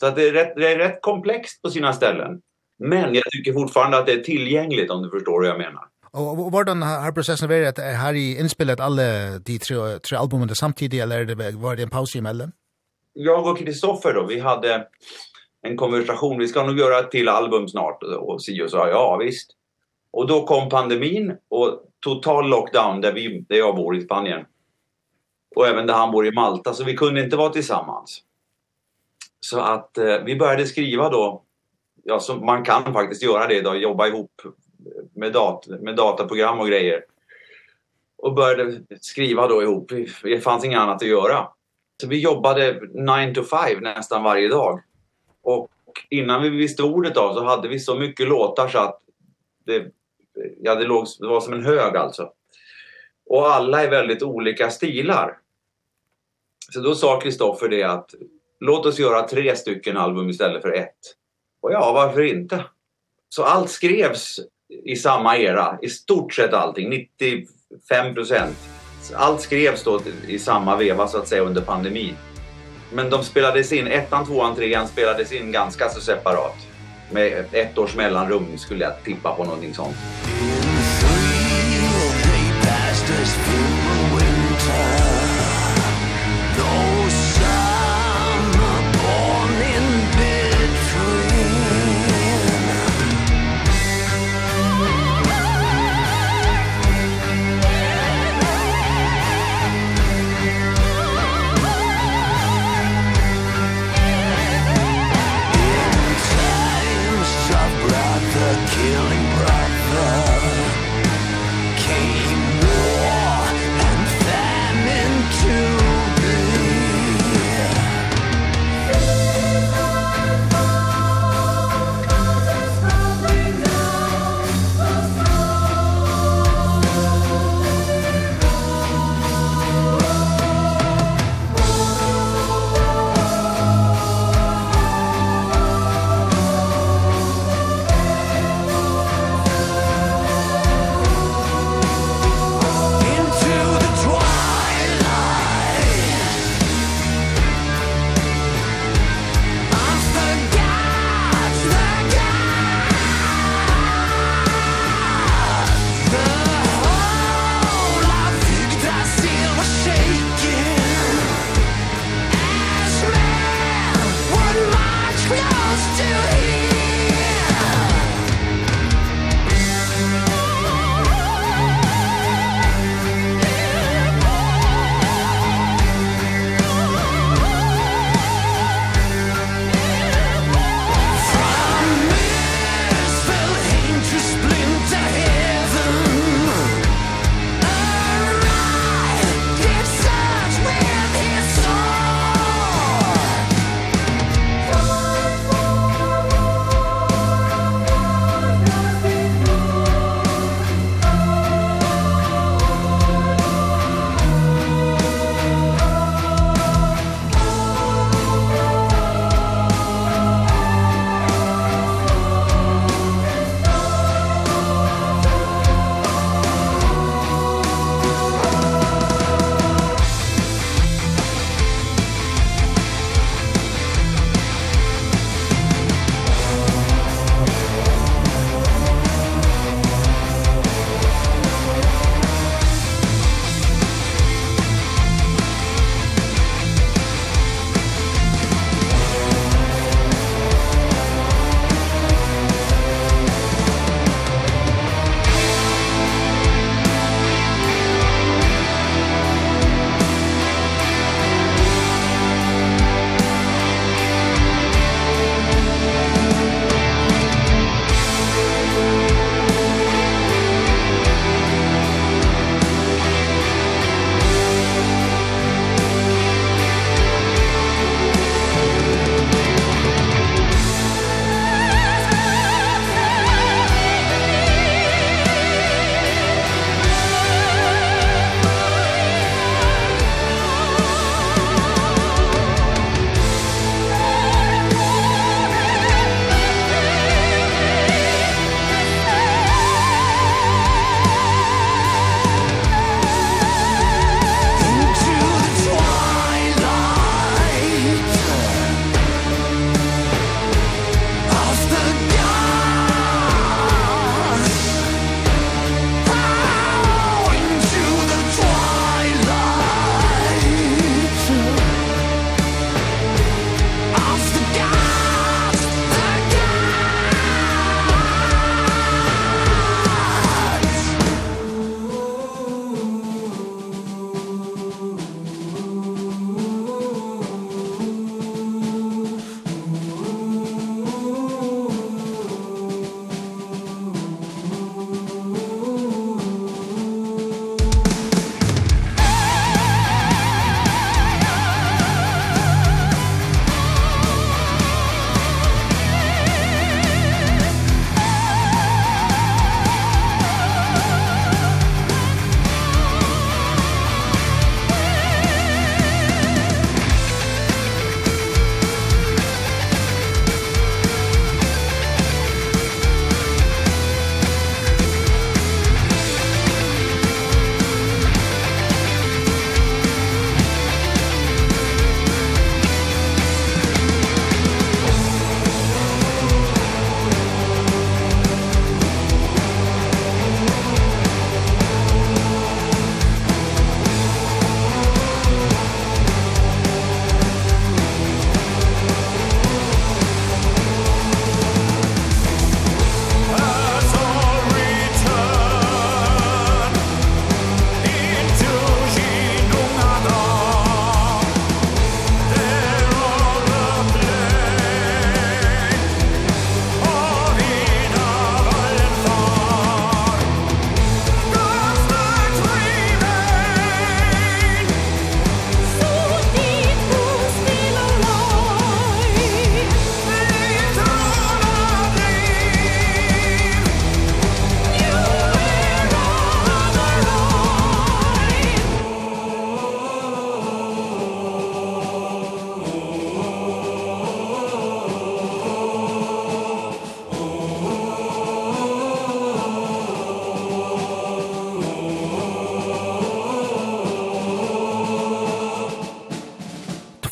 Så 0.00 0.06
att 0.06 0.16
det 0.16 0.28
är 0.28 0.32
rätt 0.32 0.52
det 0.56 0.72
är 0.72 0.78
rätt 0.78 1.02
komplext 1.02 1.62
på 1.62 1.70
sina 1.70 1.92
ställen. 1.92 2.40
Men 2.78 3.14
jag 3.14 3.24
tycker 3.24 3.52
fortfarande 3.52 3.98
att 3.98 4.06
det 4.06 4.12
är 4.12 4.20
tillgängligt 4.20 4.90
om 4.90 5.02
du 5.02 5.10
förstår 5.10 5.40
vad 5.40 5.48
jag 5.48 5.58
menar. 5.58 5.82
Och 6.10 6.52
vad 6.52 6.66
den 6.66 6.82
här 6.82 7.12
processen 7.12 7.48
var 7.48 7.62
att 7.62 7.78
här 7.78 8.14
i 8.14 8.38
inspelet 8.38 8.80
alla 8.80 9.02
de 9.38 9.58
tre 9.58 9.98
tre 9.98 10.18
albumen 10.18 10.54
samtidigt 10.54 11.02
eller 11.02 11.24
det 11.24 11.34
var 11.34 11.76
det 11.76 11.82
en 11.82 11.90
paus 11.90 12.16
emellan? 12.16 12.52
Jag 13.12 13.46
och 13.46 13.58
Kristoffer 13.58 14.14
då, 14.14 14.26
vi 14.26 14.40
hade 14.40 14.86
en 15.62 15.76
konversation. 15.76 16.38
Vi 16.38 16.48
ska 16.48 16.62
nog 16.62 16.78
göra 16.78 16.98
ett 16.98 17.10
till 17.10 17.28
album 17.28 17.68
snart 17.68 18.02
och 18.02 18.42
si 18.42 18.62
och 18.62 18.70
så 18.70 18.76
ja 18.76 19.16
visst. 19.16 19.50
Och 20.12 20.26
då 20.26 20.46
kom 20.46 20.68
pandemin 20.68 21.36
och 21.48 21.82
total 22.00 22.48
lockdown 22.48 23.00
där 23.00 23.12
vi 23.12 23.44
där 23.48 23.56
jag 23.56 23.76
bor 23.76 23.96
i 23.96 24.00
Spanien. 24.00 24.46
Och 25.56 25.66
även 25.66 25.86
där 25.86 25.94
han 25.94 26.12
bor 26.12 26.26
i 26.26 26.32
Malta 26.32 26.74
så 26.74 26.84
vi 26.84 26.96
kunde 26.96 27.24
inte 27.24 27.36
vara 27.36 27.48
tillsammans. 27.48 28.22
Så 29.40 29.60
att 29.60 29.98
eh, 29.98 30.18
vi 30.24 30.36
började 30.36 30.66
skriva 30.66 31.08
då 31.08 31.42
ja 32.04 32.20
så 32.20 32.36
man 32.36 32.64
kan 32.64 32.92
faktiskt 32.92 33.22
göra 33.22 33.46
det 33.46 33.60
då 33.60 33.74
jobba 33.74 34.06
ihop 34.06 34.42
med 35.14 35.32
dat 35.32 35.66
med 35.66 35.96
dataprogram 35.96 36.60
och 36.60 36.66
grejer. 36.66 37.04
Och 38.16 38.34
började 38.34 38.80
skriva 39.00 39.48
då 39.48 39.62
ihop. 39.62 39.92
Det 40.22 40.40
fanns 40.40 40.64
inget 40.64 40.78
annat 40.78 41.02
att 41.02 41.08
göra. 41.08 41.48
Så 42.00 42.08
vi 42.08 42.20
jobbade 42.20 42.80
9 42.94 43.34
to 43.34 43.42
5 43.42 43.82
nästan 43.82 44.22
varje 44.22 44.48
dag. 44.48 44.80
Och 45.42 45.70
innan 46.10 46.42
vi 46.42 46.48
visste 46.48 46.82
ordet 46.82 47.16
av 47.16 47.34
så 47.34 47.44
hade 47.44 47.68
vi 47.68 47.78
så 47.78 47.94
mycket 47.94 48.28
låtar 48.28 48.68
så 48.68 48.78
att 48.78 48.98
det 49.64 49.92
ja 50.60 50.74
det 50.74 50.84
låg 50.84 51.06
det 51.18 51.26
var 51.26 51.40
som 51.40 51.52
en 51.52 51.64
hög 51.64 51.96
alltså. 51.96 52.32
Och 53.26 53.54
alla 53.54 53.82
är 53.82 53.90
väldigt 53.90 54.22
olika 54.22 54.70
stilar. 54.70 55.38
Så 56.72 56.80
då 56.80 56.94
sa 56.94 57.20
Kristoffer 57.20 57.68
det 57.68 57.82
att 57.82 58.14
låt 58.60 58.86
oss 58.86 58.98
göra 58.98 59.28
tre 59.28 59.56
stycken 59.56 59.96
album 59.96 60.28
istället 60.30 60.62
för 60.62 60.72
ett. 60.72 60.98
Och 61.60 61.72
ja, 61.72 61.92
varför 61.92 62.22
inte? 62.22 62.64
Så 63.28 63.42
allt 63.42 63.70
skrevs 63.70 64.40
i 64.84 64.96
samma 64.96 65.38
era, 65.38 65.78
i 65.82 65.88
stort 65.88 66.34
sett 66.34 66.52
allting, 66.52 66.90
95 66.90 68.14
Allt 69.14 69.40
skrevs 69.40 69.84
då 69.84 70.00
i 70.28 70.38
samma 70.38 70.76
veva 70.76 71.08
så 71.08 71.18
att 71.18 71.28
säga 71.28 71.42
under 71.42 71.62
pandemin. 71.62 72.14
Men 72.92 73.10
de 73.10 73.24
spelades 73.24 73.72
in, 73.72 73.86
ettan, 73.86 74.26
tvåan, 74.26 74.56
trean 74.56 74.88
spelades 74.88 75.32
in 75.32 75.52
ganska 75.52 75.88
så 75.88 76.00
separat 76.00 76.71
med 77.12 77.44
ett 77.52 77.78
års 77.78 77.96
mellanrum 77.96 78.58
skulle 78.58 78.84
jag 78.84 79.04
tippa 79.04 79.34
på 79.34 79.44
någonting 79.44 79.74
sånt. 79.74 79.96
In 80.26 80.60
the 80.60 80.82
free, 81.00 82.12
they 82.22 82.68
passed 82.68 83.10
us 83.10 83.34
through. 83.34 83.71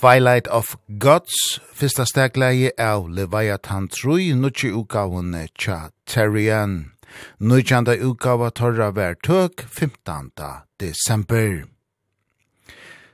Twilight 0.00 0.46
of 0.46 0.78
Gods, 0.98 1.60
fyrsta 1.76 2.06
stegleie 2.08 2.70
av 2.78 3.10
Leviathan 3.12 3.88
3, 3.92 4.32
nutje 4.32 4.70
utgavene 4.72 5.42
tja 5.52 5.90
Terrian. 6.08 6.94
Nutjanda 7.36 7.98
utgava 8.00 8.48
torra 8.48 8.88
vær 8.96 9.18
tøk 9.20 9.60
15. 9.68 10.32
desember. 10.80 11.66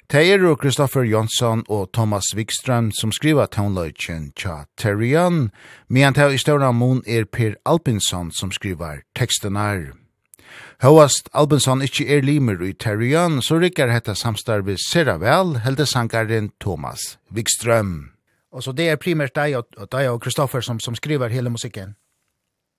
Det 0.07 0.23
er 0.31 0.39
jo 0.39 0.55
Kristoffer 0.55 1.03
Jonsson 1.03 1.67
og 1.67 1.91
Thomas 1.93 2.31
Wikström 2.39 2.93
som 2.95 3.11
skriva 3.11 3.51
tonløyken 3.51 4.31
tja 4.39 4.69
Terrian, 4.79 5.51
men 5.91 6.15
tja 6.15 6.31
i 6.31 6.39
ståra 6.39 6.71
mun 6.71 7.03
er 7.03 7.27
Per 7.27 7.59
Alpinsson 7.67 8.31
som 8.31 8.55
skrivar 8.55 9.03
tekstenar. 9.19 10.06
Hoast 10.82 11.31
Albinsson 11.32 11.81
ikkje 11.81 12.05
er 12.19 12.24
limer 12.27 12.61
i 12.61 12.74
Terrion, 12.77 13.39
så 13.40 13.57
rikkar 13.57 13.89
hetta 13.89 14.12
samstarvi 14.12 14.74
sera 14.77 15.15
vel, 15.16 15.55
helde 15.65 15.86
sangaren 15.89 16.51
Thomas 16.61 17.16
Wikström. 17.32 18.12
Och 18.53 18.65
så 18.65 18.73
det 18.73 18.89
är 18.89 18.97
primärt 18.97 19.35
dig 19.35 19.57
och, 19.57 19.66
och 19.77 19.89
dig 19.89 20.20
Kristoffer 20.20 20.61
som, 20.61 20.81
som 20.81 20.94
skriver 20.94 21.28
hela 21.28 21.51
musiken? 21.51 21.94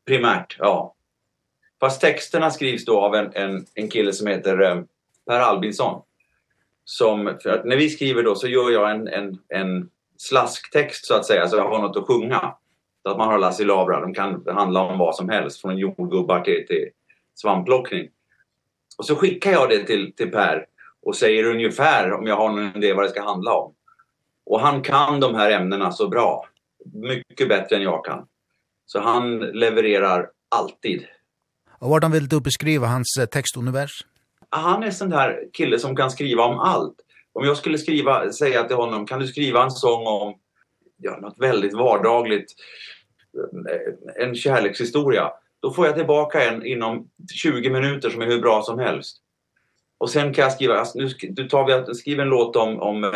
Primärt, 0.08 0.56
ja. 0.60 0.94
Fast 1.80 2.02
texterna 2.02 2.52
skrivs 2.52 2.86
då 2.86 3.00
av 3.00 3.16
en, 3.16 3.32
en, 3.34 3.66
en 3.74 3.90
kille 3.90 4.14
som 4.14 4.28
heter 4.28 4.62
um, 4.62 4.88
Per 5.28 5.40
Albinsson. 5.40 6.02
Som, 6.86 7.38
för 7.44 7.50
att 7.50 7.66
när 7.66 7.78
vi 7.78 7.90
skriver 7.90 8.24
då 8.24 8.36
så 8.36 8.48
gör 8.48 8.72
jag 8.72 8.92
en, 8.92 9.08
en, 9.08 9.38
en 9.48 9.90
slasktext 10.18 11.06
så 11.06 11.16
att 11.16 11.26
säga, 11.26 11.48
så 11.48 11.58
jag 11.58 11.70
har 11.70 11.82
något 11.82 11.98
att 11.98 12.08
sjunga. 12.08 12.54
Så 13.04 13.12
att 13.12 13.18
man 13.18 13.28
har 13.28 13.38
Lasse 13.38 13.66
Labra, 13.66 14.02
de 14.02 14.14
kan 14.14 14.44
handla 14.48 14.82
om 14.82 15.00
vad 15.00 15.16
som 15.16 15.30
helst, 15.30 15.62
från 15.62 15.78
jordgubbar 15.78 16.42
till, 16.42 16.68
till 16.68 16.90
svampplockning. 17.40 18.10
Och 18.98 19.06
så 19.06 19.16
skickar 19.16 19.52
jag 19.52 19.70
det 19.70 19.84
till 19.84 20.14
till 20.14 20.32
Per 20.32 20.66
och 21.02 21.16
säger 21.16 21.44
ungefär 21.44 22.14
om 22.14 22.28
jag 22.28 22.36
har 22.36 22.50
någon 22.50 22.76
idé 22.76 22.94
vad 22.94 23.06
det 23.06 23.10
ska 23.10 23.24
handla 23.24 23.54
om. 23.54 23.74
Och 24.46 24.60
han 24.60 24.82
kan 24.82 25.20
de 25.20 25.36
här 25.36 25.52
ämnena 25.52 25.92
så 25.92 26.08
bra. 26.08 26.48
Mycket 26.94 27.50
bättre 27.50 27.76
än 27.76 27.82
jag 27.82 28.06
kan. 28.06 28.28
Så 28.86 29.00
han 29.00 29.40
levererar 29.40 30.30
alltid. 30.50 31.06
Och 31.80 31.90
vad 31.90 32.12
vill 32.12 32.28
du 32.28 32.42
beskriva 32.42 32.88
hans 32.88 33.20
textunivers? 33.32 34.06
Han 34.50 34.84
är 34.84 34.92
sån 34.92 35.10
där 35.10 35.44
kille 35.54 35.80
som 35.80 35.96
kan 35.96 36.12
skriva 36.12 36.44
om 36.44 36.60
allt. 36.60 36.96
Om 37.34 37.46
jag 37.46 37.58
skulle 37.58 37.78
skriva 37.78 38.32
säga 38.32 38.64
till 38.64 38.76
honom 38.76 39.06
kan 39.06 39.20
du 39.20 39.28
skriva 39.28 39.64
en 39.64 39.72
sång 39.72 40.08
om 40.08 40.36
ja 40.98 41.18
något 41.18 41.40
väldigt 41.40 41.74
vardagligt 41.74 42.56
en 44.16 44.36
kärlekshistoria 44.36 45.32
Då 45.62 45.72
får 45.72 45.86
jag 45.86 45.96
tillbaka 45.96 46.50
en 46.50 46.66
inom 46.66 47.10
20 47.34 47.70
minuter 47.70 48.10
som 48.10 48.22
är 48.22 48.26
hur 48.26 48.42
bra 48.42 48.62
som 48.62 48.80
helst. 48.80 49.18
Och 49.98 50.10
sen 50.10 50.34
kan 50.34 50.44
jag 50.44 50.54
skriva, 50.54 50.80
alltså, 50.80 51.00
nu 51.00 51.10
du 51.30 51.50
tar 51.50 51.66
vi 51.66 51.74
att 51.74 51.98
skriva 51.98 52.24
en 52.24 52.30
låt 52.30 52.56
om, 52.56 52.80
om, 52.80 53.12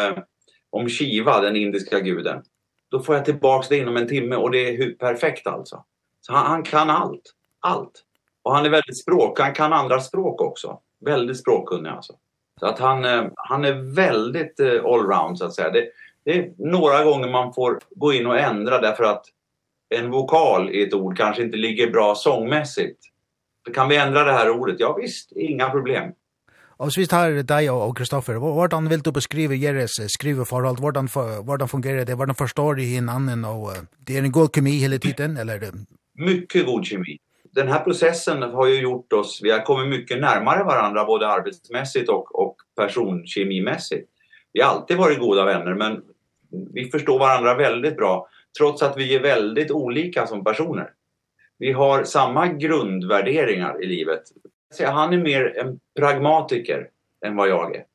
om 0.70 0.90
Shiva, 0.90 1.42
den 1.42 1.56
indiska 1.56 2.00
guden. 2.00 2.44
Då 2.90 3.00
får 3.00 3.16
jag 3.16 3.26
tillbaka 3.26 3.68
det 3.70 3.78
inom 3.78 3.98
en 3.98 4.08
timme 4.08 4.36
och 4.36 4.52
det 4.52 4.70
är 4.70 4.78
hur 4.78 4.94
perfekt 4.94 5.48
alltså. 5.48 5.84
Så 6.22 6.34
han, 6.34 6.46
han 6.46 6.64
kan 6.64 6.90
allt, 6.90 7.34
allt. 7.60 8.04
Och 8.44 8.56
han 8.56 8.66
är 8.66 8.70
väldigt 8.70 8.98
språk, 8.98 9.40
han 9.40 9.54
kan 9.54 9.74
andra 9.74 10.00
språk 10.00 10.42
också. 10.42 10.80
Väldigt 11.06 11.40
språkkunnig 11.40 11.90
alltså. 11.90 12.14
Så 12.60 12.66
att 12.66 12.80
han, 12.80 13.04
han 13.36 13.66
är 13.66 13.96
väldigt 13.96 14.60
allround 14.60 15.38
så 15.38 15.46
att 15.46 15.54
säga. 15.54 15.70
Det, 15.70 15.90
det 16.24 16.40
är 16.40 16.54
några 16.58 17.04
gånger 17.04 17.30
man 17.30 17.54
får 17.54 17.80
gå 17.90 18.14
in 18.14 18.28
och 18.28 18.40
ändra 18.40 18.82
därför 18.82 19.04
att 19.04 19.26
en 19.92 20.12
vokal 20.12 20.70
i 20.70 20.84
ett 20.84 20.94
ord 20.94 21.18
kanske 21.18 21.44
inte 21.44 21.58
ligger 21.58 21.92
bra 21.92 22.16
sångmässigt. 22.16 23.00
Så 23.68 23.74
kan 23.74 23.90
vi 23.90 23.98
ändra 23.98 24.24
det 24.24 24.32
här 24.32 24.50
ordet? 24.50 24.76
Ja 24.80 24.98
visst, 25.02 25.32
inga 25.32 25.70
problem. 25.70 26.12
Och 26.82 26.94
så 26.94 27.00
visst 27.00 27.12
har 27.12 27.44
dig 27.44 27.70
och 27.70 27.98
Kristoffer, 27.98 28.34
hvordan 28.36 28.90
vill 28.90 29.02
du 29.02 29.12
beskriva 29.12 29.54
Jeres 29.54 29.92
skriveforhold? 30.08 30.80
Hvordan, 30.80 31.08
hvordan 31.46 31.68
fungerar 31.68 32.06
det? 32.06 32.16
Hvordan 32.16 32.36
förstår 32.36 32.76
du 32.76 32.84
hinanden? 32.84 33.46
Och, 33.46 33.72
det 34.06 34.18
är 34.18 34.24
en 34.24 34.32
god 34.32 34.56
kemi 34.56 34.72
hela 34.72 34.98
tiden? 34.98 35.38
Eller? 35.38 35.72
Mycket 36.16 36.66
god 36.66 36.86
kemi. 36.86 37.18
Den 37.56 37.68
här 37.68 37.80
processen 37.80 38.42
har 38.42 38.68
ju 38.68 38.82
gjort 38.82 39.14
oss, 39.14 39.40
vi 39.44 39.52
har 39.52 39.66
kommit 39.66 39.90
mycket 39.90 40.22
närmare 40.22 40.64
varandra 40.64 41.06
både 41.06 41.28
arbetsmässigt 41.28 42.10
och, 42.10 42.36
och 42.36 42.56
personkemimässigt. 42.78 44.10
Vi 44.54 44.62
har 44.62 44.70
alltid 44.70 44.98
varit 44.98 45.20
goda 45.20 45.46
vänner 45.46 45.76
men 45.76 46.02
vi 46.74 46.90
förstår 46.92 47.20
varandra 47.20 47.58
väldigt 47.58 47.98
bra 47.98 48.28
trots 48.58 48.84
att 48.84 48.98
vi 48.98 49.16
är 49.16 49.20
väldigt 49.20 49.72
olika 49.72 50.28
som 50.28 50.44
personer. 50.44 50.90
Vi 51.58 51.72
har 51.72 52.04
samma 52.04 52.48
grundvärderingar 52.48 53.84
i 53.84 53.88
livet. 53.88 54.24
Så 54.74 54.86
han 54.86 55.14
är 55.14 55.18
mer 55.18 55.58
en 55.58 55.80
pragmatiker 56.00 56.90
än 57.26 57.36
vad 57.36 57.50
jag 57.50 57.76
är. 57.76 57.86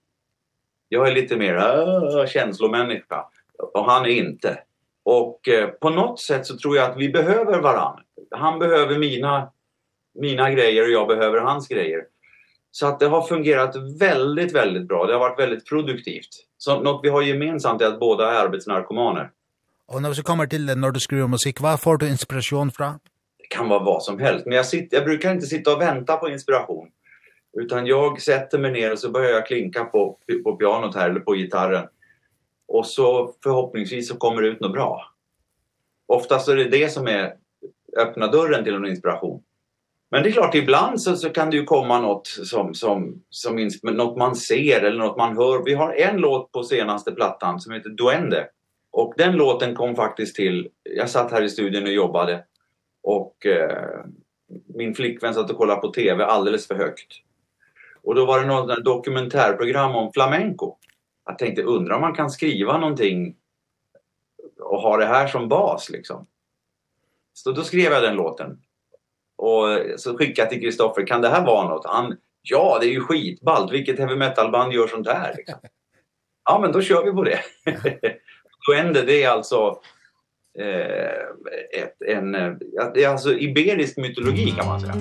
Jag 0.88 1.08
är 1.08 1.14
lite 1.14 1.36
mer 1.36 1.56
äh, 1.56 2.26
känslomänniska 2.26 3.26
och 3.58 3.84
han 3.84 4.04
är 4.04 4.10
inte. 4.10 4.58
Och 5.02 5.48
eh, 5.48 5.68
på 5.68 5.90
något 5.90 6.20
sätt 6.20 6.46
så 6.46 6.58
tror 6.58 6.76
jag 6.76 6.90
att 6.90 6.96
vi 6.96 7.08
behöver 7.08 7.60
varann. 7.60 8.00
Han 8.30 8.58
behöver 8.58 8.98
mina 8.98 9.52
mina 10.18 10.50
grejer 10.50 10.82
och 10.82 10.90
jag 10.90 11.08
behöver 11.08 11.40
hans 11.40 11.68
grejer. 11.68 12.04
Så 12.70 12.86
att 12.86 13.00
det 13.00 13.06
har 13.06 13.22
fungerat 13.22 13.76
väldigt 14.00 14.54
väldigt 14.54 14.88
bra. 14.88 15.06
Det 15.06 15.12
har 15.12 15.20
varit 15.20 15.38
väldigt 15.38 15.68
produktivt. 15.68 16.28
Så 16.58 16.80
något 16.80 17.00
vi 17.04 17.08
har 17.08 17.22
gemensamt 17.22 17.82
är 17.82 17.86
att 17.86 18.00
båda 18.00 18.32
är 18.32 18.44
arbetsnarkomaner. 18.44 19.30
Och 19.88 20.02
när 20.02 20.08
vi 20.08 20.14
så 20.14 20.22
kommer 20.22 20.46
till 20.46 20.66
när 20.66 20.90
du 20.90 21.00
skriver 21.00 21.26
musik, 21.26 21.60
var 21.60 21.76
får 21.76 21.96
du 21.96 22.08
inspiration 22.08 22.70
fra? 22.70 22.98
Det 23.38 23.46
kan 23.56 23.68
vara 23.68 23.84
vad 23.84 24.02
som 24.02 24.18
helst, 24.18 24.46
men 24.46 24.56
jag 24.56 24.66
sitter 24.66 24.96
jag 24.96 25.04
brukar 25.06 25.32
inte 25.32 25.46
sitta 25.46 25.74
och 25.74 25.80
vänta 25.80 26.16
på 26.16 26.28
inspiration. 26.28 26.88
Utan 27.58 27.86
jag 27.86 28.20
sätter 28.20 28.58
mig 28.58 28.72
ner 28.72 28.92
och 28.92 28.98
så 28.98 29.10
börjar 29.10 29.30
jag 29.30 29.46
klinka 29.46 29.84
på 29.84 30.18
på 30.44 30.56
pianot 30.56 30.94
här 30.94 31.10
eller 31.10 31.20
på 31.20 31.34
gitarren. 31.34 31.88
Och 32.68 32.86
så 32.86 33.34
förhoppningsvis 33.42 34.08
så 34.08 34.16
kommer 34.16 34.42
det 34.42 34.48
ut 34.48 34.60
något 34.60 34.72
bra. 34.72 35.02
Oftast 36.06 36.48
är 36.48 36.56
det 36.56 36.64
det 36.64 36.92
som 36.92 37.06
är 37.06 37.34
öppna 37.96 38.26
dörren 38.26 38.64
till 38.64 38.74
en 38.74 38.86
inspiration. 38.86 39.42
Men 40.10 40.22
det 40.22 40.28
är 40.28 40.32
klart 40.32 40.54
ibland 40.54 41.00
så 41.02 41.16
så 41.16 41.30
kan 41.30 41.50
det 41.50 41.56
ju 41.56 41.64
komma 41.64 42.00
något 42.00 42.26
som 42.26 42.74
som 42.74 43.22
som 43.30 43.68
något 43.82 44.18
man 44.18 44.36
ser 44.36 44.80
eller 44.80 44.98
något 44.98 45.16
man 45.16 45.36
hör. 45.36 45.64
Vi 45.64 45.74
har 45.74 45.92
en 45.92 46.16
låt 46.16 46.52
på 46.52 46.62
senaste 46.62 47.12
plattan 47.12 47.60
som 47.60 47.72
heter 47.72 47.90
Duende 47.90 48.48
Och 48.96 49.14
den 49.16 49.36
låten 49.36 49.74
kom 49.74 49.96
faktiskt 49.96 50.36
till, 50.36 50.68
jag 50.82 51.10
satt 51.10 51.30
här 51.30 51.42
i 51.42 51.48
studion 51.48 51.82
och 51.82 51.92
jobbade 51.92 52.44
och 53.02 53.46
eh, 53.46 54.04
min 54.66 54.94
flickvän 54.94 55.34
satt 55.34 55.50
och 55.50 55.56
kollade 55.56 55.80
på 55.80 55.92
tv 55.92 56.24
alldeles 56.24 56.66
för 56.66 56.74
högt. 56.74 57.12
Och 58.02 58.14
då 58.14 58.26
var 58.26 58.40
det 58.40 58.46
något 58.46 58.84
dokumentärprogram 58.84 59.96
om 59.96 60.12
flamenco. 60.12 60.76
Jag 61.24 61.38
tänkte, 61.38 61.62
undra 61.62 61.94
om 61.94 62.00
man 62.00 62.14
kan 62.14 62.30
skriva 62.30 62.78
någonting 62.78 63.36
och 64.60 64.80
ha 64.80 64.96
det 64.96 65.06
här 65.06 65.26
som 65.26 65.48
bas 65.48 65.90
liksom. 65.90 66.26
Så 67.32 67.52
då 67.52 67.62
skrev 67.62 67.92
jag 67.92 68.02
den 68.02 68.16
låten. 68.16 68.60
Och 69.36 69.66
så 69.96 70.16
skickade 70.16 70.42
jag 70.42 70.50
till 70.50 70.60
Kristoffer, 70.60 71.06
kan 71.06 71.20
det 71.20 71.28
här 71.28 71.46
vara 71.46 71.68
något? 71.68 71.86
Han, 71.86 72.16
ja 72.42 72.78
det 72.80 72.86
är 72.86 72.92
ju 72.92 73.00
skitballt, 73.00 73.72
vilket 73.72 73.98
heavy 73.98 74.16
metal 74.16 74.50
band 74.50 74.72
gör 74.72 74.86
sånt 74.86 75.08
här 75.08 75.34
liksom. 75.36 75.58
Ja 76.44 76.58
men 76.60 76.72
då 76.72 76.82
kör 76.82 77.04
vi 77.04 77.12
på 77.12 77.24
det. 77.24 77.40
Duende 78.66 79.02
det 79.02 79.22
är 79.22 79.28
alltså 79.28 79.80
eh 80.58 81.80
ett 81.82 82.02
en 82.06 82.34
alltså 83.08 83.32
iberisk 83.32 83.96
mytologi 83.96 84.50
kan 84.50 84.66
man 84.66 84.80
säga. 84.80 84.94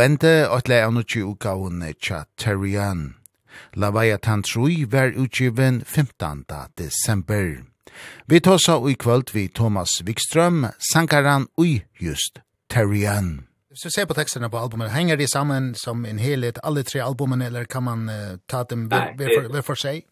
ende 0.00 0.48
åtla 0.50 0.74
er 0.74 0.90
nokki 0.90 1.22
utgavene 1.24 1.92
tja 2.00 2.24
Terrian. 2.36 3.14
Lavaja 3.74 4.18
Tantrui 4.18 4.84
var 4.84 5.12
utgiven 5.16 5.80
15. 5.84 6.44
desember. 6.76 7.64
Vi 8.26 8.40
tåsa 8.40 8.90
i 8.90 8.94
kvöld 8.94 9.30
vi 9.32 9.48
Thomas 9.48 10.00
Wikström, 10.04 10.66
sankaran 10.92 11.46
ui 11.56 11.82
just 11.98 12.38
Terrian. 12.68 13.44
Hvis 13.68 13.82
du 13.82 13.90
ser 13.90 14.06
på 14.06 14.14
teksterna 14.14 14.48
på 14.48 14.58
albumet, 14.58 14.90
hänger 14.90 15.16
de 15.16 15.26
samman 15.26 15.74
som 15.74 16.04
en 16.04 16.18
helhet, 16.18 16.58
alla 16.62 16.82
tre 16.82 17.00
albumen, 17.00 17.42
eller 17.42 17.64
kan 17.64 17.82
man 17.82 18.08
uh, 18.08 18.38
ta 18.46 18.64
dem 18.64 18.88
hver 18.88 19.62
för 19.62 19.74
sig? 19.74 20.04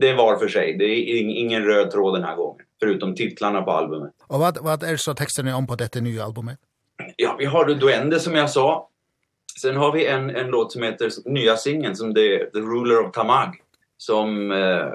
Det 0.00 0.14
var 0.14 0.38
för 0.38 0.48
sig. 0.48 0.76
Det 0.78 0.84
är 0.84 1.20
ingen 1.20 1.64
röd 1.64 1.90
tråd 1.90 2.14
den 2.14 2.24
här 2.24 2.36
gången, 2.36 2.66
förutom 2.80 3.14
titlarna 3.14 3.62
på 3.62 3.70
albumet. 3.70 4.12
Och 4.26 4.40
vad, 4.40 4.58
vad 4.62 4.82
är 4.82 4.96
så 4.96 5.14
texterna 5.14 5.56
om 5.56 5.66
på 5.66 5.74
dette 5.74 6.00
nya 6.00 6.24
albumet? 6.24 6.58
Ja, 7.16 7.36
vi 7.38 7.44
har 7.44 7.74
Duende 7.74 8.20
som 8.20 8.34
jag 8.34 8.50
sa, 8.50 8.88
Sen 9.60 9.76
har 9.76 9.92
vi 9.92 10.06
en 10.06 10.30
en 10.30 10.46
låt 10.46 10.72
som 10.72 10.82
heter 10.82 11.10
nya 11.24 11.56
singeln 11.56 11.96
som 11.96 12.14
det 12.14 12.52
The 12.52 12.58
Ruler 12.58 13.06
of 13.06 13.12
Tamag 13.12 13.62
som 13.96 14.52
eh, 14.52 14.88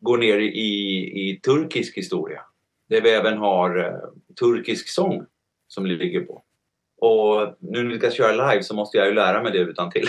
går 0.00 0.18
ner 0.18 0.38
i 0.38 1.30
i 1.30 1.40
turkisk 1.40 1.96
historia. 1.96 2.40
Det 2.88 3.00
vi 3.00 3.10
även 3.10 3.38
har 3.38 3.78
eh, 3.78 3.98
turkisk 4.40 4.88
sång 4.88 5.26
som 5.68 5.86
ligger 5.86 6.20
på. 6.20 6.42
Och 7.00 7.56
nu 7.58 7.82
när 7.82 7.90
vi 7.90 7.98
ska 7.98 8.10
köra 8.10 8.50
live 8.50 8.62
så 8.62 8.74
måste 8.74 8.98
jag 8.98 9.06
ju 9.06 9.14
lära 9.14 9.42
mig 9.42 9.52
det 9.52 9.58
utan 9.58 9.90
till. 9.90 10.06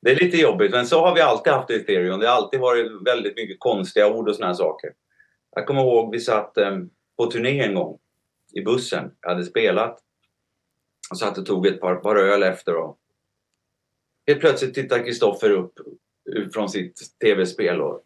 det 0.00 0.10
är 0.10 0.24
lite 0.24 0.36
jobbigt 0.36 0.70
men 0.70 0.86
så 0.86 1.00
har 1.00 1.14
vi 1.14 1.20
alltid 1.20 1.52
haft 1.52 1.68
det 1.68 1.74
i 1.74 1.80
stereon. 1.80 2.20
Det 2.20 2.28
har 2.28 2.36
alltid 2.36 2.60
varit 2.60 2.92
väldigt 3.06 3.36
mycket 3.36 3.56
konstiga 3.60 4.08
ord 4.08 4.28
och 4.28 4.36
såna 4.36 4.46
här 4.46 4.54
saker. 4.54 4.90
Jag 5.54 5.66
kommer 5.66 5.82
ihåg 5.82 6.12
vi 6.12 6.20
satt 6.20 6.58
eh, 6.58 6.78
på 7.16 7.26
turné 7.26 7.60
en 7.60 7.74
gång 7.74 7.98
i 8.56 8.62
bussen. 8.62 9.10
Jag 9.20 9.30
hade 9.30 9.44
spelat. 9.44 9.98
Och 11.10 11.18
satt 11.18 11.38
och 11.38 11.46
tog 11.46 11.66
ett 11.66 11.80
par, 11.80 11.94
par 11.94 12.16
öl 12.16 12.42
efter. 12.42 12.76
Och 12.76 12.98
helt 14.26 14.40
plötsligt 14.40 14.74
tittar 14.74 15.04
Kristoffer 15.04 15.50
upp 15.50 15.72
från 16.54 16.68
sitt 16.68 17.18
tv-spel. 17.20 17.80
Och, 17.80 18.02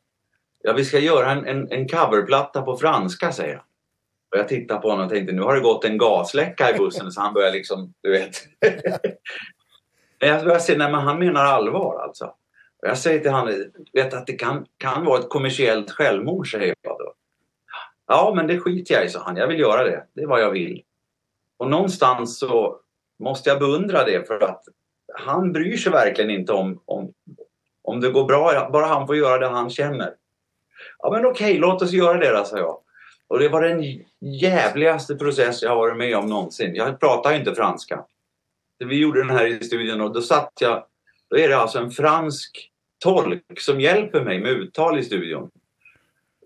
ja, 0.63 0.73
vi 0.73 0.85
ska 0.85 0.99
göra 0.99 1.31
en, 1.31 1.47
en, 1.47 1.73
en 1.73 1.89
coverplatta 1.89 2.63
på 2.63 2.77
franska, 2.77 3.33
säger 3.33 3.57
han. 3.57 3.65
Och 4.31 4.39
jag 4.39 4.49
tittar 4.49 4.79
på 4.79 4.91
honom 4.91 5.05
och 5.05 5.13
tänkte, 5.13 5.35
nu 5.35 5.43
har 5.43 5.55
det 5.55 5.61
gått 5.61 5.85
en 5.85 5.99
gasläcka 5.99 6.75
i 6.75 6.79
bussen. 6.79 7.13
Så 7.13 7.21
han 7.21 7.35
börjar 7.35 7.53
liksom, 7.53 7.95
du 8.01 8.11
vet. 8.11 8.37
Men 10.21 10.29
jag 10.29 10.45
börjar 10.45 10.59
se, 10.59 10.77
nej 10.77 10.93
men 10.93 11.01
han 11.01 11.19
menar 11.19 11.45
allvar 11.45 12.01
alltså. 12.03 12.25
Och 12.83 12.89
jag 12.89 12.99
säger 12.99 13.21
till 13.21 13.31
han, 13.31 13.73
vet 13.93 14.15
att 14.15 14.27
det 14.27 14.33
kan, 14.33 14.67
kan 14.79 15.05
vara 15.05 15.21
ett 15.21 15.29
kommersiellt 15.29 15.91
självmord, 15.91 16.51
säger 16.51 16.75
jag. 16.83 17.00
Ja, 18.13 18.33
men 18.37 18.47
det 18.47 18.61
skiter 18.61 18.95
jag 18.95 19.05
i, 19.05 19.09
sa 19.09 19.23
han. 19.25 19.37
Jag 19.37 19.47
vill 19.47 19.61
göra 19.61 19.85
det. 19.85 20.05
Det 20.13 20.23
är 20.23 20.27
vad 20.27 20.41
jag 20.41 20.51
vill. 20.51 20.83
Och 21.57 21.71
någonstans 21.71 22.39
så 22.39 22.81
måste 23.19 23.51
jag 23.51 23.59
beundra 23.59 24.05
det 24.05 24.27
för 24.27 24.41
att 24.41 24.65
han 25.15 25.53
bryr 25.53 25.77
sig 25.77 25.93
verkligen 25.93 26.31
inte 26.31 26.53
om 26.53 26.81
om 26.85 27.13
om 27.83 28.01
det 28.01 28.11
går 28.11 28.25
bra 28.25 28.69
bara 28.73 28.87
han 28.87 29.07
får 29.07 29.17
göra 29.17 29.39
det 29.39 29.49
han 29.49 29.71
känner. 29.71 30.15
Ja 30.99 31.11
men 31.11 31.27
okej, 31.27 31.59
låt 31.59 31.83
oss 31.83 31.93
göra 31.93 32.19
det 32.19 32.31
då 32.31 32.45
sa 32.45 32.59
jag. 32.59 32.79
Och 33.29 33.39
det 33.39 33.49
var 33.49 33.63
den 33.63 34.05
jävligaste 34.21 35.15
process 35.15 35.63
jag 35.63 35.71
har 35.71 35.77
varit 35.77 35.97
med 35.97 36.17
om 36.17 36.27
någonsin. 36.27 36.75
Jag 36.75 37.01
pratar 37.01 37.33
ju 37.33 37.39
inte 37.39 37.55
franska. 37.55 38.05
Vi 38.79 39.01
gjorde 39.01 39.21
den 39.21 39.31
här 39.31 39.47
i 39.47 39.65
studion 39.65 40.01
och 40.01 40.15
då 40.15 40.23
satt 40.23 40.53
jag 40.61 40.85
då 41.29 41.39
är 41.39 41.49
det 41.49 41.57
alltså 41.57 41.79
en 41.79 41.91
fransk 41.91 42.71
tolk 42.99 43.61
som 43.61 43.81
hjälper 43.81 44.25
mig 44.25 44.41
med 44.41 44.51
uttal 44.51 44.99
i 44.99 45.05
studion. 45.05 45.51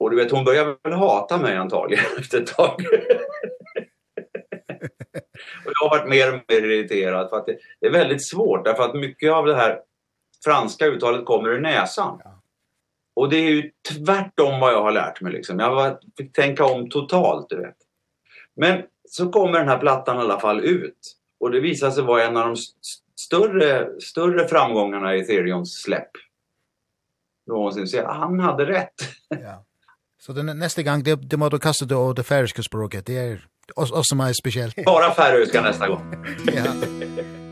Och 0.04 0.10
du 0.10 0.16
vet 0.16 0.30
hon 0.30 0.44
började 0.44 0.76
väl 0.82 0.92
hata 0.92 1.38
mig 1.38 1.56
antagligen 1.56 2.04
efter 2.18 2.40
ett 2.40 2.46
tag. 2.46 2.86
och 5.64 5.72
jag 5.72 5.88
har 5.88 5.98
varit 5.98 6.08
mer 6.08 6.34
och 6.34 6.40
mer 6.48 6.62
irriterad 6.62 7.30
för 7.30 7.36
att 7.36 7.46
det, 7.46 7.58
det 7.80 7.86
är 7.86 7.90
väldigt 7.90 8.26
svårt 8.26 8.64
därför 8.64 8.82
att 8.82 8.94
mycket 8.94 9.32
av 9.32 9.46
det 9.46 9.54
här 9.54 9.80
franska 10.44 10.86
uttalet 10.86 11.24
kommer 11.24 11.48
ur 11.48 11.60
näsan. 11.60 12.20
Och 13.16 13.28
det 13.28 13.36
är 13.36 13.50
ju 13.50 13.70
tvärtom 13.94 14.60
vad 14.60 14.72
jag 14.72 14.82
har 14.82 14.92
lärt 14.92 15.20
mig 15.20 15.32
liksom. 15.32 15.58
Jag 15.58 15.74
var, 15.74 15.98
fick 16.16 16.32
tänka 16.32 16.64
om 16.64 16.90
totalt, 16.90 17.48
du 17.48 17.56
vet. 17.56 17.76
Men 18.56 18.82
så 19.08 19.28
kommer 19.28 19.58
den 19.58 19.68
här 19.68 19.78
plattan 19.78 20.16
i 20.16 20.20
alla 20.20 20.40
fall 20.40 20.60
ut. 20.60 21.16
Och 21.40 21.50
det 21.50 21.60
visar 21.60 21.90
sig 21.90 22.04
vara 22.04 22.24
en 22.24 22.36
av 22.36 22.46
de 22.46 22.56
större, 23.20 24.00
större 24.00 24.48
framgångarna 24.48 25.16
i 25.16 25.20
Ethereums 25.20 25.82
släpp. 25.82 26.10
Någonsin. 27.46 27.86
Så 27.86 27.96
jag, 27.96 28.08
han 28.08 28.40
hade 28.40 28.66
rätt. 28.66 28.94
Ja. 29.28 29.64
Så 30.26 30.32
den 30.32 30.58
nästa 30.58 30.82
gång 30.82 31.02
det 31.02 31.14
det 31.14 31.36
måste 31.36 31.58
kasta 31.58 31.84
det 31.84 31.94
och 31.94 32.14
det 32.14 32.22
färska 32.22 32.62
språket. 32.62 33.06
Det 33.06 33.18
är 33.18 33.46
oss 33.74 34.08
som 34.08 34.20
är 34.20 34.32
speciellt. 34.32 34.84
Bara 34.84 35.14
färöiska 35.14 35.62
nästa 35.62 35.88
gång. 35.88 36.14
ja. 36.54 36.64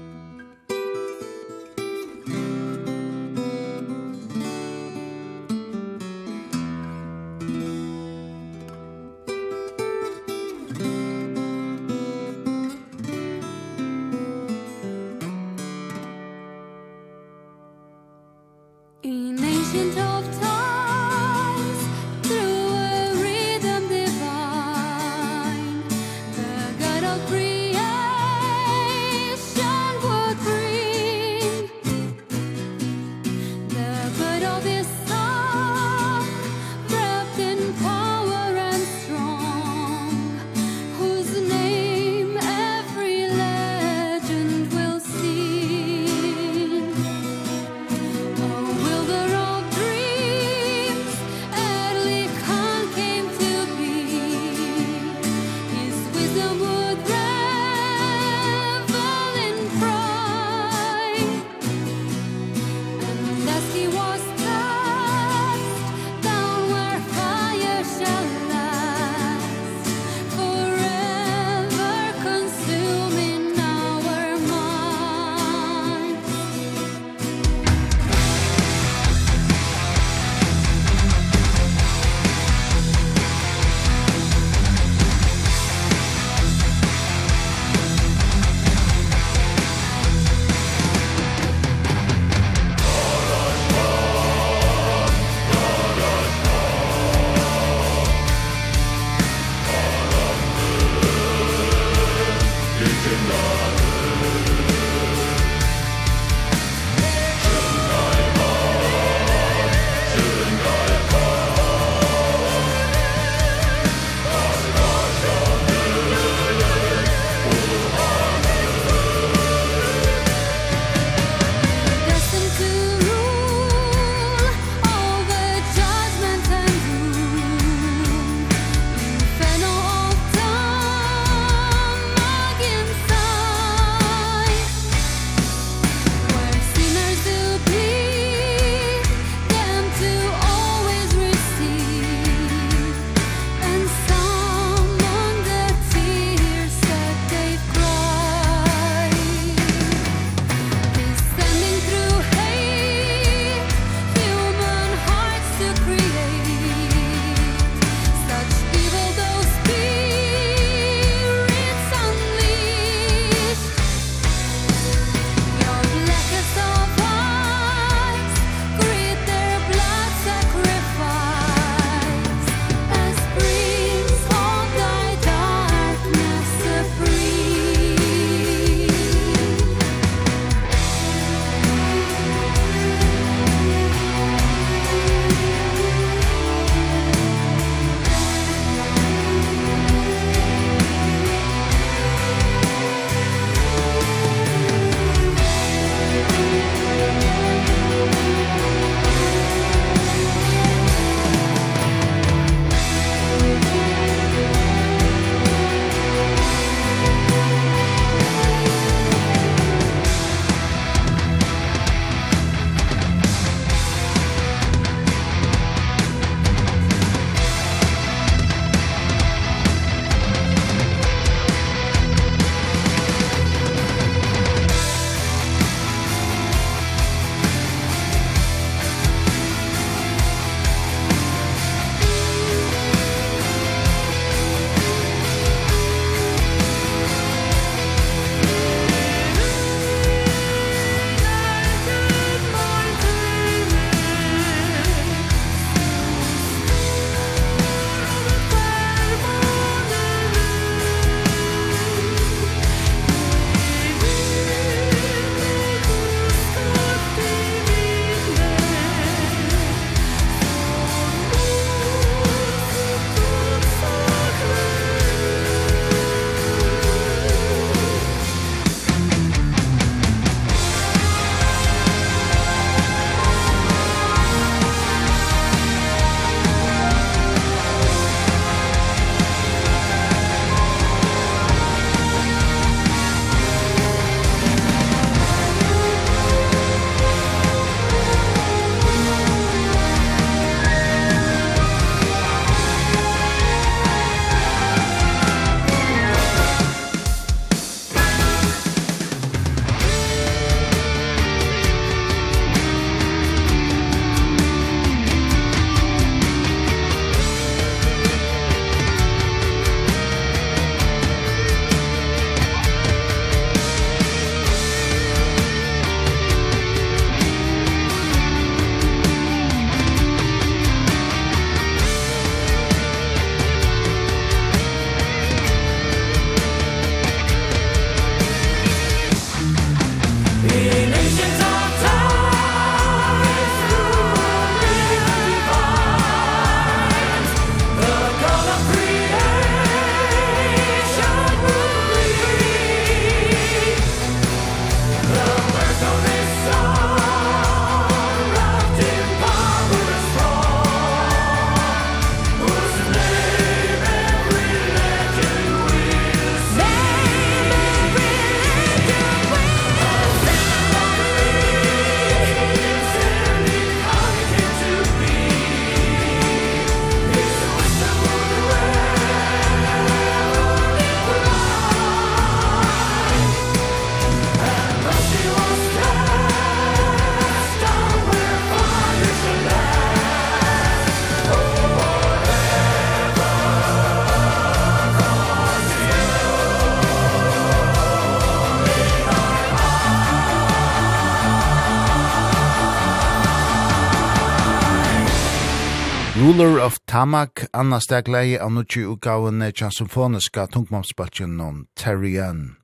Ruler 396.33 396.61
of 396.61 396.81
Tamak, 396.87 397.47
Anna 397.53 397.79
Stegleie, 397.81 398.39
av 398.41 398.53
nutje 398.57 398.87
utgavene 398.89 399.51
tja 399.53 399.67
symfoniska 399.69 400.47
tungmomsbaltjen 400.55 401.41
om 401.45 401.59
Terrian. 401.77 402.55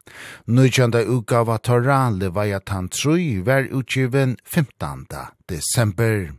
Nutjanda 0.47 1.03
utgava 1.05 1.59
Torra, 1.59 2.09
Leviathan 2.09 2.89
3, 2.89 3.43
var 3.45 3.69
utgiven 3.69 4.39
15. 4.45 5.05
desember. 5.49 6.33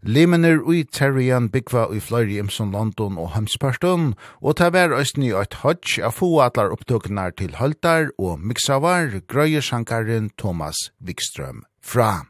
Limener 0.00 0.62
ui 0.64 0.84
Terrian 0.84 1.50
byggva 1.52 1.90
ui 1.90 2.00
fløyri 2.00 2.38
imson 2.40 2.72
London 2.72 3.18
og 3.20 3.34
Hemsparton, 3.34 4.14
og 4.40 4.56
ta 4.56 4.70
vær 4.72 4.96
òsni 4.96 5.34
eit 5.36 5.58
hodj 5.60 5.98
av 6.08 6.16
få 6.22 6.30
atlar 6.46 6.72
opptøknar 6.72 7.36
til 7.36 7.52
Holtar 7.60 8.14
og 8.16 8.40
Miksavar, 8.40 9.12
grøyesankaren 9.28 10.32
Thomas 10.40 10.88
Wikström 11.04 11.66
fra. 11.84 12.24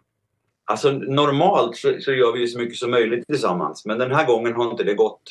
Alltså 0.69 0.91
normalt 0.91 1.77
så, 1.77 2.01
så 2.01 2.13
gör 2.13 2.33
vi 2.33 2.41
ju 2.41 2.47
så 2.47 2.59
mycket 2.59 2.77
som 2.77 2.91
möjligt 2.91 3.27
tillsammans. 3.27 3.85
Men 3.85 3.99
den 3.99 4.13
här 4.13 4.27
gången 4.27 4.53
har 4.53 4.71
inte 4.71 4.85
det 4.85 4.95
gått 4.95 5.23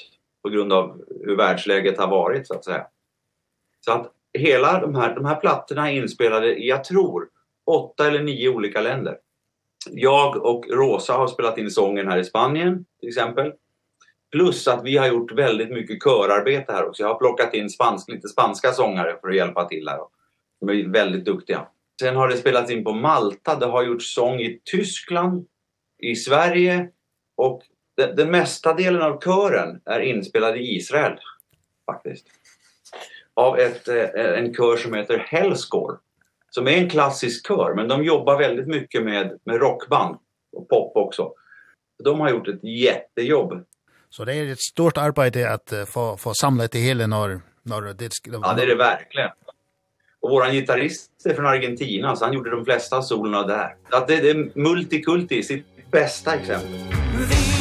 på 0.44 0.50
grund 0.50 0.74
av 0.74 1.02
hur 1.26 1.36
världsläget 1.36 1.98
har 1.98 2.08
varit 2.08 2.48
så 2.48 2.54
att 2.54 2.66
säga. 2.66 2.88
Så 3.86 3.92
att 3.92 4.12
hela 4.34 4.80
de 4.80 4.96
här 4.96 5.16
de 5.16 5.26
här 5.26 5.36
plattorna 5.36 5.92
är 5.92 5.96
inspelade 5.96 6.56
i 6.56 6.70
jag 6.70 6.84
tror 6.84 7.28
åtta 7.66 8.08
eller 8.08 8.24
nio 8.24 8.50
olika 8.50 8.82
länder. 8.82 9.18
Jag 9.92 10.46
och 10.46 10.66
Rosa 10.70 11.14
har 11.14 11.28
spelat 11.28 11.58
in 11.58 11.72
sången 11.72 12.08
här 12.08 12.18
i 12.18 12.24
Spanien 12.24 12.86
till 13.00 13.10
exempel. 13.10 13.54
Plus 14.32 14.68
att 14.68 14.84
vi 14.84 14.98
har 14.98 15.08
gjort 15.08 15.32
väldigt 15.32 15.70
mycket 15.70 16.04
körarbete 16.04 16.74
här 16.74 16.86
också. 16.86 17.04
Jag 17.04 17.08
har 17.08 17.20
plockat 17.20 17.54
in 17.54 17.70
spansk 17.70 18.10
lite 18.10 18.28
spanska 18.28 18.72
sångare 18.72 19.18
för 19.22 19.30
att 19.30 19.36
hjälpa 19.36 19.66
till 19.66 19.88
här. 19.88 20.00
De 20.60 20.70
är 20.70 20.88
väldigt 20.88 21.26
duktiga. 21.26 21.68
Sen 22.02 22.16
har 22.16 22.28
det 22.28 22.38
spelats 22.38 22.72
in 22.72 22.84
på 22.84 22.94
Malta, 22.94 23.56
det 23.56 23.66
har 23.66 23.84
gjorts 23.84 24.14
sång 24.16 24.40
i 24.40 24.60
Tyskland, 24.64 25.46
i 25.98 26.16
Sverige 26.16 26.90
och 27.38 27.62
den, 27.98 28.16
den 28.16 28.32
mesta 28.32 28.74
delen 28.74 29.02
av 29.02 29.22
kören 29.22 29.82
är 29.86 30.00
inspelad 30.00 30.58
i 30.58 30.76
Israel 30.76 31.20
faktiskt. 31.86 32.28
Av 33.34 33.60
ett 33.60 33.88
en 33.88 34.54
kör 34.54 34.78
som 34.78 34.94
heter 34.94 35.18
Hellscore 35.18 35.98
som 36.50 36.68
är 36.68 36.72
en 36.72 36.90
klassisk 36.90 37.48
kör 37.48 37.74
men 37.76 37.88
de 37.88 38.04
jobbar 38.04 38.38
väldigt 38.38 38.68
mycket 38.68 39.04
med 39.04 39.40
med 39.44 39.56
rockband 39.56 40.18
och 40.52 40.70
pop 40.70 40.98
också. 40.98 41.32
De 42.04 42.20
har 42.20 42.30
gjort 42.30 42.48
ett 42.48 42.64
jättejobb. 42.64 43.66
Så 44.10 44.26
det 44.26 44.34
är 44.34 44.52
ett 44.52 44.62
stort 44.62 44.98
arbete 44.98 45.50
att 45.50 45.74
få 45.88 46.18
få 46.18 46.34
samla 46.34 46.68
det 46.68 46.80
hela 46.80 47.08
när 47.08 47.42
när 47.64 47.94
det 47.94 48.14
ska 48.14 48.32
Ja, 48.32 48.54
det 48.54 48.64
är 48.64 48.68
det 48.68 48.76
verkligen. 48.76 49.30
Och 50.26 50.32
våran 50.32 50.54
gitarrist 50.54 51.12
är 51.26 51.34
från 51.34 51.46
Argentina 51.46 52.16
så 52.16 52.26
han 52.26 52.34
gjorde 52.34 52.52
de 52.52 52.66
flesta 52.66 53.02
solorna 53.02 53.48
där. 53.48 53.76
Att 53.92 54.08
det 54.08 54.16
är 54.16 54.60
multikulti 54.60 55.44
sitt 55.44 55.66
bästa 55.92 56.34
exempel. 56.34 56.80
Vi 57.30 57.55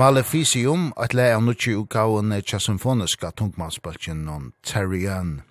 Maleficium, 0.00 0.92
at 0.96 1.12
lei 1.12 1.26
av 1.34 1.42
nutje 1.44 1.74
utgavene 1.76 2.38
tja 2.40 2.56
symfoniska 2.62 3.34
tungmannsbalkjen 3.36 4.22
om 4.32 4.46
Terrian. 4.64 5.42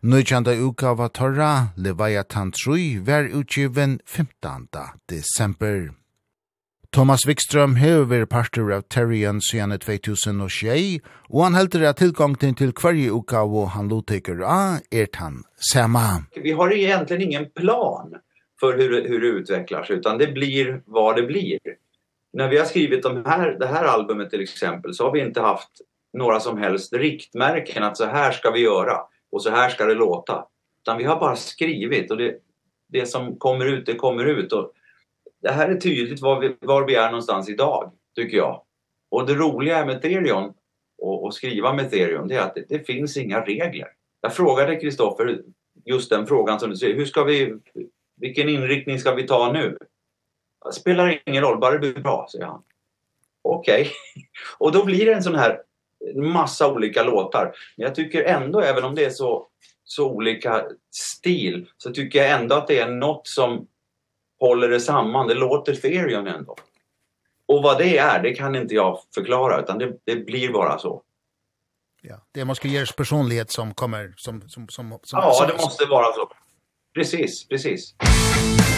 Nutjanda 0.00 0.52
utgava 0.54 1.08
Torra, 1.08 1.72
Leviathan 1.74 2.52
3, 2.52 3.00
var 3.02 3.26
utgiven 3.40 3.98
15. 4.06 4.68
desember. 5.08 5.90
Thomas 6.94 7.26
Wikström 7.26 7.74
hever 7.80 8.06
vært 8.12 8.30
parter 8.30 8.70
av 8.76 8.84
Terrian 8.86 9.40
siden 9.42 9.74
2006, 9.82 11.02
og 11.32 11.42
han 11.42 11.58
helder 11.58 11.88
at 11.90 11.98
tilgången 11.98 12.54
til 12.60 12.70
hverje 12.78 13.10
utgave 13.10 13.64
han 13.74 13.90
loteker 13.90 14.44
av 14.46 14.86
er 14.92 15.10
han 15.18 15.42
samme. 15.72 16.28
Vi 16.36 16.54
har 16.54 16.76
egentligen 16.76 17.22
ingen 17.22 17.50
plan 17.50 18.14
för 18.60 18.78
hur 18.78 19.08
hur 19.08 19.20
det 19.20 19.26
utvecklas 19.26 19.90
utan 19.90 20.18
det 20.18 20.30
blir 20.32 20.82
vad 20.86 21.16
det 21.16 21.26
blir 21.26 21.58
när 22.36 22.48
vi 22.48 22.58
har 22.58 22.64
skrivit 22.64 23.02
de 23.02 23.24
här 23.24 23.56
det 23.58 23.66
här 23.66 23.84
albumet 23.84 24.30
till 24.30 24.40
exempel 24.40 24.94
så 24.94 25.04
har 25.04 25.12
vi 25.12 25.20
inte 25.20 25.40
haft 25.40 25.70
några 26.12 26.40
som 26.40 26.58
helst 26.58 26.92
riktmärken 26.92 27.82
att 27.82 27.96
så 27.96 28.04
här 28.04 28.32
ska 28.32 28.50
vi 28.50 28.60
göra 28.60 28.98
och 29.30 29.42
så 29.42 29.50
här 29.50 29.68
ska 29.68 29.84
det 29.84 29.94
låta. 29.94 30.46
Utan 30.82 30.98
vi 30.98 31.04
har 31.04 31.20
bara 31.20 31.36
skrivit 31.36 32.10
och 32.10 32.16
det 32.16 32.38
det 32.88 33.06
som 33.06 33.36
kommer 33.36 33.66
ut 33.66 33.86
det 33.86 33.94
kommer 33.94 34.24
ut 34.24 34.52
och 34.52 34.72
det 35.42 35.50
här 35.50 35.68
är 35.68 35.76
tydligt 35.76 36.22
var 36.22 36.40
vi 36.40 36.56
var 36.60 36.86
vi 36.86 36.94
är 36.94 37.06
någonstans 37.06 37.48
idag 37.48 37.92
tycker 38.16 38.36
jag. 38.36 38.62
Och 39.10 39.26
det 39.26 39.34
roliga 39.34 39.86
med 39.86 39.96
Ethereum 39.96 40.52
och 40.98 41.24
och 41.24 41.34
skriva 41.34 41.72
med 41.72 41.86
Ethereum 41.86 42.28
det 42.28 42.34
är 42.34 42.40
att 42.40 42.54
det, 42.54 42.64
det 42.68 42.86
finns 42.86 43.16
inga 43.16 43.40
regler. 43.40 43.88
Jag 44.20 44.34
frågade 44.34 44.76
Kristoffer 44.76 45.42
just 45.84 46.10
den 46.10 46.26
frågan 46.26 46.60
som 46.60 46.70
du 46.70 46.76
säger 46.76 46.94
hur 46.94 47.04
ska 47.04 47.24
vi 47.24 47.54
vilken 48.20 48.48
inriktning 48.48 48.98
ska 48.98 49.14
vi 49.14 49.26
ta 49.26 49.52
nu? 49.52 49.78
Det 50.66 50.72
spelar 50.72 51.22
ingen 51.26 51.42
roll, 51.42 51.58
bara 51.58 51.72
det 51.72 51.78
blir 51.78 52.02
bra, 52.02 52.28
säger 52.32 52.46
han. 52.46 52.62
Okej. 53.42 53.80
Okay. 53.80 53.92
och 54.58 54.72
då 54.72 54.84
blir 54.84 55.06
det 55.06 55.14
en 55.14 55.22
sån 55.22 55.34
här 55.34 55.60
massa 56.14 56.72
olika 56.72 57.02
låtar. 57.02 57.44
Men 57.76 57.84
jag 57.84 57.94
tycker 57.94 58.24
ändå, 58.24 58.60
även 58.60 58.84
om 58.84 58.94
det 58.94 59.04
är 59.04 59.10
så, 59.10 59.48
så 59.84 60.10
olika 60.10 60.64
stil, 60.90 61.66
så 61.76 61.92
tycker 61.92 62.18
jag 62.18 62.40
ändå 62.40 62.54
att 62.54 62.66
det 62.66 62.78
är 62.78 62.90
något 62.90 63.26
som 63.26 63.66
håller 64.40 64.68
det 64.68 64.80
samman. 64.80 65.28
Det 65.28 65.34
låter 65.34 65.74
Therion 65.74 66.26
ändå. 66.26 66.56
Och 67.46 67.62
vad 67.62 67.78
det 67.78 67.98
är, 67.98 68.22
det 68.22 68.34
kan 68.34 68.56
inte 68.56 68.74
jag 68.74 69.00
förklara, 69.14 69.60
utan 69.60 69.78
det, 69.78 69.96
det 70.04 70.16
blir 70.16 70.52
bara 70.52 70.78
så. 70.78 71.02
Ja, 72.02 72.16
det 72.32 72.40
är 72.40 72.44
måske 72.44 72.68
Gers 72.68 72.92
personlighet 72.92 73.50
som 73.50 73.74
kommer 73.74 74.14
som 74.16 74.48
som 74.48 74.68
som 74.68 74.98
som 75.02 75.18
Ja, 75.22 75.32
som, 75.32 75.48
det 75.48 75.54
måste 75.54 75.84
vara 75.84 76.12
så. 76.12 76.32
Precis, 76.94 77.48
precis. 77.48 77.94
Musik 78.00 78.75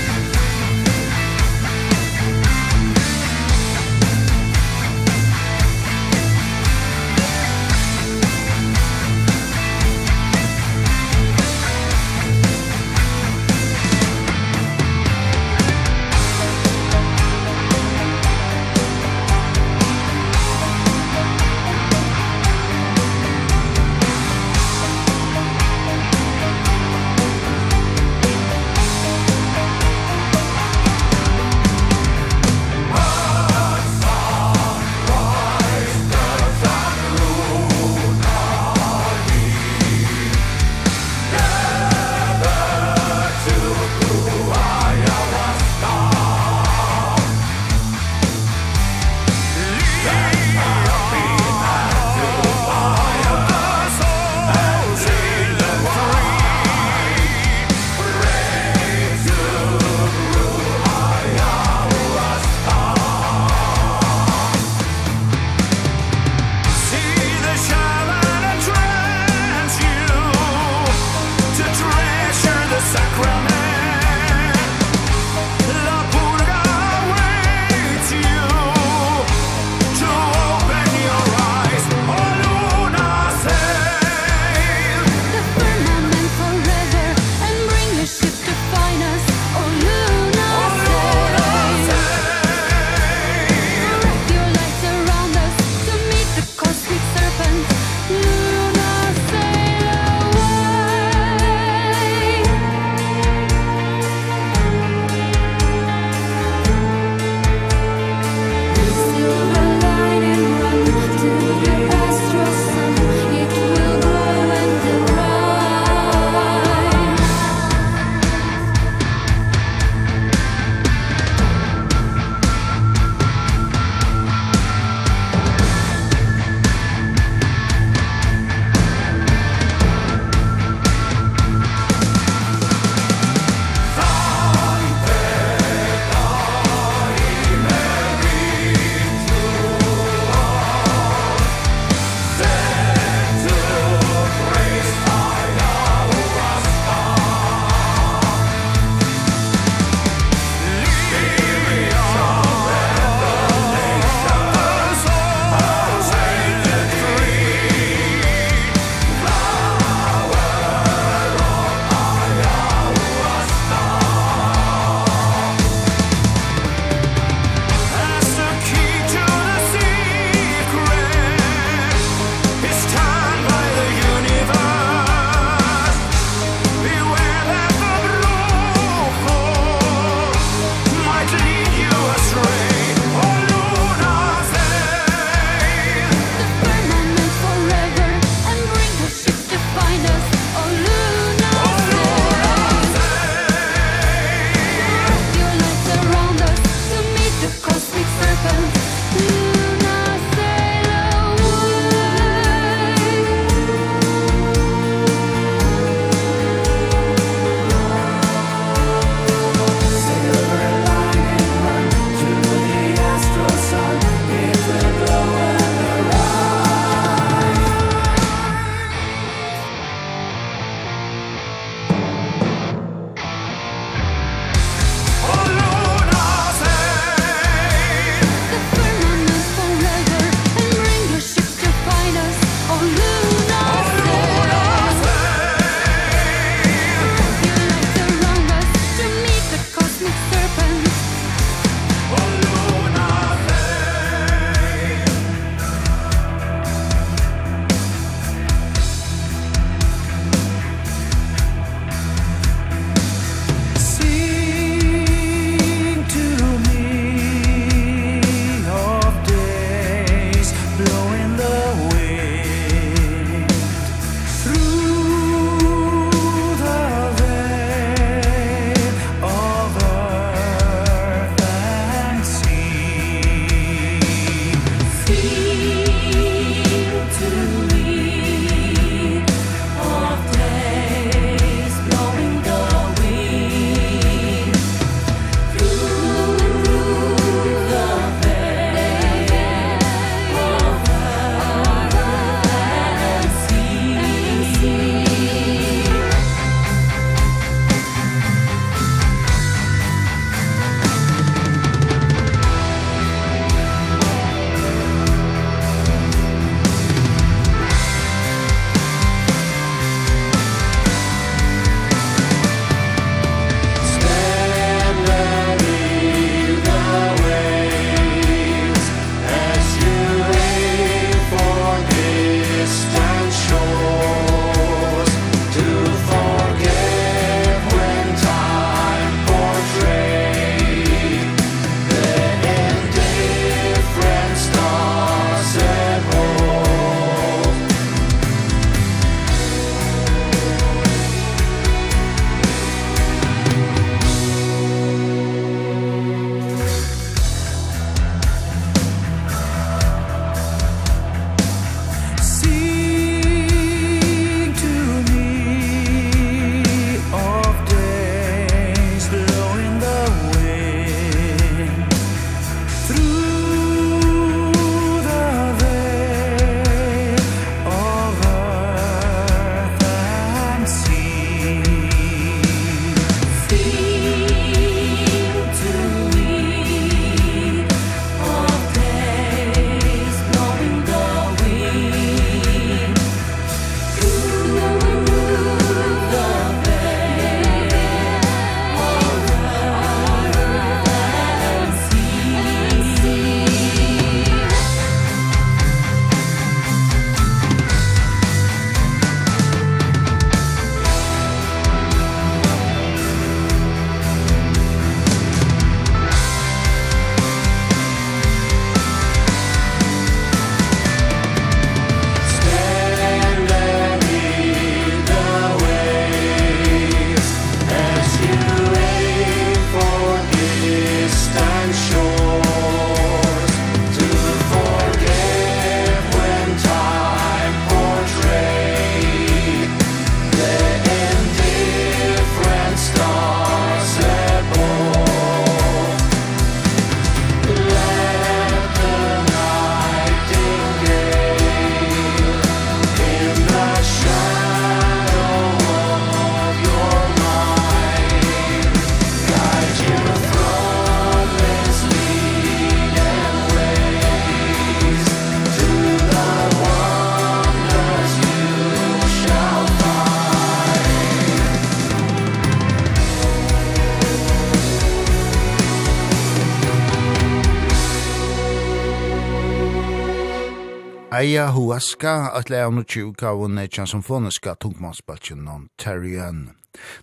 Eia 471.18 471.48
huaska 471.50 472.30
at 472.38 472.50
lea 472.50 472.68
no 472.70 472.84
tjuka 472.86 473.32
og 473.34 473.50
neitjan 473.50 473.88
som 473.90 474.04
foniska 474.06 474.52
tungmannsbaltjen 474.62 475.40
non 475.42 475.64
terrien. 475.82 476.52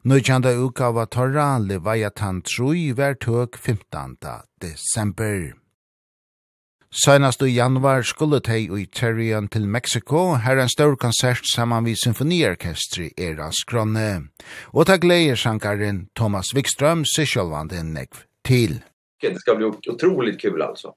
Nøytjanda 0.07 0.53
uka 0.55 0.91
var 0.95 1.09
torra 1.11 1.47
Leviathan 1.59 2.39
trui 2.41 2.93
hver 2.95 3.17
tøk 3.19 3.57
15. 3.57 4.15
desember. 4.61 5.51
Seinast 7.03 7.43
i 7.43 7.51
januar 7.57 8.07
skulle 8.07 8.39
tei 8.39 8.69
i 8.71 8.85
Terrian 8.85 9.49
til 9.51 9.67
Mexico, 9.67 10.35
her 10.35 10.63
en 10.63 10.69
stor 10.69 10.95
konsert 10.95 11.43
saman 11.43 11.83
vi 11.83 11.95
symfoniorkestri 11.99 13.11
Era 13.17 13.51
Skronne. 13.51 14.29
Og 14.71 14.85
ta 14.87 14.95
gleder 14.95 15.35
sjankaren 15.35 16.05
Thomas 16.15 16.55
Wikström, 16.55 17.03
sysjolvande 17.03 17.83
nekv 17.83 18.23
til. 18.45 18.79
Det 19.21 19.39
ska 19.39 19.55
bli 19.55 19.65
otroligt 19.65 20.41
kul 20.41 20.61
alltså. 20.61 20.95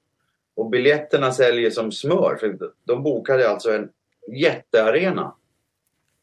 Och 0.59 0.69
biljetterna 0.69 1.31
säljer 1.31 1.69
som 1.69 1.91
smör. 1.91 2.37
För 2.39 2.57
de 2.83 3.03
bokade 3.03 3.49
alltså 3.49 3.71
en 3.71 3.89
jättearena. 4.31 5.35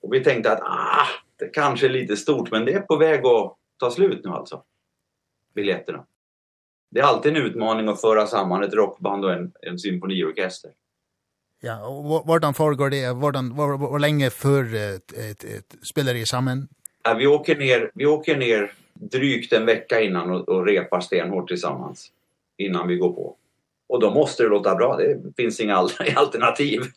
Och 0.01 0.15
vi 0.15 0.25
tänkte 0.25 0.53
att 0.53 0.61
ah, 0.63 1.07
det 1.37 1.49
kanske 1.49 1.87
är 1.87 1.91
lite 1.91 2.17
stort. 2.17 2.51
Men 2.51 2.65
det 2.65 2.73
är 2.73 2.81
på 2.81 2.97
väg 2.97 3.27
att 3.27 3.57
ta 3.77 3.91
slut 3.91 4.25
nu 4.25 4.31
alltså. 4.31 4.63
Biljetterna. 5.55 6.07
Det 6.91 7.01
är 7.01 7.05
alltid 7.05 7.37
en 7.37 7.43
utmaning 7.43 7.89
att 7.89 8.01
föra 8.01 8.27
samman 8.27 8.63
ett 8.63 8.75
rockband 8.75 9.25
och 9.25 9.33
en, 9.33 9.53
en 9.63 9.79
symfoniorkester. 9.79 10.71
Ja, 11.61 11.87
och 11.87 12.27
vardan 12.27 12.55
föregår 12.55 12.91
det? 12.91 13.13
Vardan, 13.13 13.57
var, 13.57 13.79
var, 13.79 13.99
länge 13.99 14.31
för 14.31 14.75
ett, 14.75 15.13
ett, 15.13 15.45
ett, 15.45 15.77
spelar 15.93 16.15
i 16.15 16.27
samman? 16.27 16.69
Ja, 17.03 17.15
vi 17.15 17.27
åker 17.27 17.57
ner, 17.57 17.91
vi 17.95 18.07
åker 18.07 18.37
ner 18.37 18.73
drygt 18.95 19.53
en 19.53 19.67
vecka 19.67 20.01
innan 20.01 20.31
och, 20.31 20.49
och 20.49 20.67
repar 20.67 21.01
stenhårt 21.01 21.49
tillsammans 21.49 22.13
innan 22.57 22.89
vi 22.89 22.97
går 22.97 23.13
på. 23.13 23.37
Och 23.89 24.01
då 24.01 24.11
måste 24.11 24.43
det 24.43 24.49
låta 24.49 24.75
bra. 24.75 24.97
Det 24.97 25.37
finns 25.37 25.61
inga 25.61 25.77
alternativ. 26.17 26.81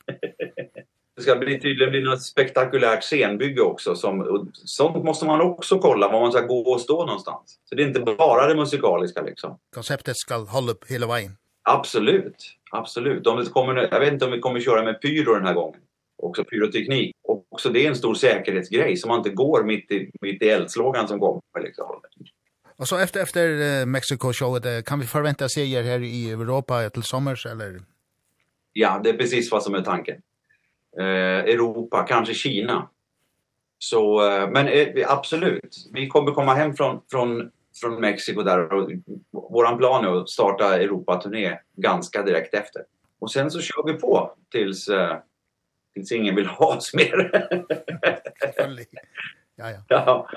Det 1.16 1.24
ska 1.24 1.36
bli 1.36 1.60
tydligen 1.60 1.92
bli 1.92 2.02
något 2.02 2.22
spektakulärt 2.22 3.04
scenbygge 3.04 3.62
också 3.62 3.96
som 3.96 4.48
sånt 4.54 5.04
måste 5.04 5.26
man 5.26 5.42
också 5.42 5.80
kolla 5.80 6.12
var 6.12 6.22
man 6.22 6.32
ska 6.32 6.42
gå 6.42 6.60
och 6.60 6.82
stå 6.82 7.06
någonstans. 7.06 7.60
Så 7.66 7.76
det 7.76 7.84
är 7.84 7.88
inte 7.88 8.00
bara 8.00 8.48
det 8.48 8.56
musikaliska 8.56 9.22
liksom. 9.22 9.58
Konceptet 9.76 10.18
ska 10.18 10.36
hålla 10.36 10.72
upp 10.72 10.92
hela 10.92 11.08
vägen. 11.08 11.32
Absolut. 11.70 12.36
Absolut. 12.72 13.28
Om 13.28 13.38
det 13.38 13.46
kommer 13.50 13.90
jag 13.92 14.00
vet 14.00 14.14
inte 14.14 14.26
om 14.26 14.32
vi 14.32 14.40
kommer 14.40 14.60
köra 14.60 14.84
med 14.84 15.02
pyro 15.02 15.34
den 15.34 15.46
här 15.46 15.54
gången. 15.54 15.80
Också 16.24 16.44
pyroteknik. 16.44 17.16
Och 17.24 17.46
också 17.50 17.70
det 17.70 17.86
är 17.86 17.90
en 17.90 17.96
stor 17.96 18.14
säkerhetsgrej 18.14 18.98
som 18.98 19.08
man 19.08 19.18
inte 19.18 19.30
går 19.30 19.64
mitt 19.64 19.92
i 19.92 20.12
mitt 20.22 20.42
i 20.42 20.50
eldslågan 20.50 21.08
som 21.08 21.20
kommer 21.20 21.42
liksom. 21.64 21.86
Och 22.80 22.88
så 22.88 22.98
efter 22.98 23.24
efter 23.24 23.86
Mexico 23.86 24.34
show 24.34 24.62
det 24.62 24.86
kan 24.86 25.00
vi 25.00 25.06
förvänta 25.06 25.50
seger 25.50 25.84
här 25.84 26.04
i 26.04 26.32
Europa 26.32 26.90
till 26.90 27.04
sommers, 27.04 27.46
eller 27.46 27.82
Ja, 28.74 29.02
det 29.04 29.10
är 29.10 29.18
precis 29.18 29.52
vad 29.52 29.64
som 29.64 29.76
är 29.76 29.82
tanken. 29.82 30.22
Eh 31.00 31.06
Europa, 31.54 32.06
kanske 32.08 32.34
Kina. 32.34 32.90
Så 33.80 34.20
men 34.52 34.68
eh, 34.68 34.88
absolut. 35.08 35.88
Vi 35.94 36.08
kommer 36.08 36.32
komma 36.32 36.54
hem 36.54 36.76
från 36.76 37.02
från 37.12 37.52
från 37.82 38.02
Mexiko 38.02 38.44
där 38.44 38.74
och 38.74 38.92
våran 39.32 39.78
plan 39.78 40.06
är 40.06 40.22
att 40.22 40.30
starta 40.30 40.78
Europa-turné 40.78 41.60
ganska 41.76 42.24
direkt 42.24 42.54
efter. 42.54 42.82
Och 43.20 43.32
sen 43.32 43.52
så 43.52 43.62
kör 43.62 43.94
vi 43.94 43.94
på 43.94 44.32
tills 44.52 44.88
eh, 44.88 45.18
tills 45.94 46.12
ingen 46.12 46.36
vill 46.36 46.48
ha 46.48 46.76
oss 46.76 46.94
mer. 46.94 47.32
ja 49.56 49.72
ja. 49.72 49.84
Ja. 49.90 50.30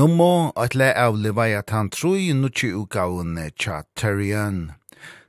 Nummo 0.00 0.50
at 0.56 0.74
le 0.74 0.94
av 0.96 1.14
Leviathan 1.14 1.66
tan 1.66 1.88
trui 1.90 2.32
nutsi 2.32 2.70
ugaun 2.72 3.34
tja 3.58 3.82
Terrian. 3.94 4.74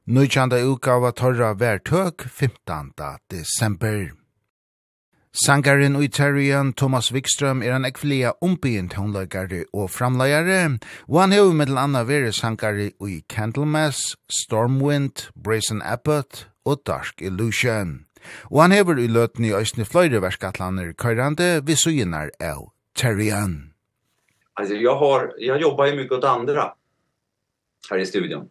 Nutjanda 0.07 0.61
ugaua 0.63 1.11
torra 1.11 1.53
vertøk 1.53 2.23
15. 2.29 2.93
desember. 3.29 4.11
Sangaren 5.33 5.97
ui 5.97 6.07
Terrian 6.07 6.71
Thomas 6.71 7.11
Wikström 7.11 7.61
er 7.61 7.73
en 7.75 7.83
ekvelia 7.83 8.31
umbyen 8.41 8.87
tonløygare 8.87 9.65
og 9.73 9.89
framløyare, 9.89 10.79
og 11.09 11.19
han 11.19 11.35
hefur 11.35 11.51
mittel 11.53 11.77
anna 11.77 12.05
vere 12.07 12.31
sangare 12.31 12.93
ui 13.01 13.25
Candlemass, 13.27 14.15
Stormwind, 14.29 15.27
Brazen 15.35 15.81
Abbott 15.81 16.47
og 16.63 16.85
Dark 16.87 17.19
Illusion. 17.19 18.05
Og 18.51 18.61
han 18.61 18.71
hefur 18.71 18.95
i 18.95 19.07
løtni 19.07 19.51
i 19.51 19.53
Øysni 19.53 19.83
Fløyre 19.83 20.21
verskatlaner 20.21 20.93
køyrande 20.93 21.59
vi 21.65 21.75
suginar 21.75 22.31
av 22.39 22.71
Terrian. 22.95 23.70
Alltså 24.61 24.75
jag 24.75 24.95
har 24.95 25.33
jag 25.37 25.61
jobbar 25.61 25.85
ju 25.85 25.95
mycket 25.95 26.17
åt 26.17 26.23
andra 26.23 26.73
här 27.89 27.97
i 27.97 28.05
studion. 28.05 28.49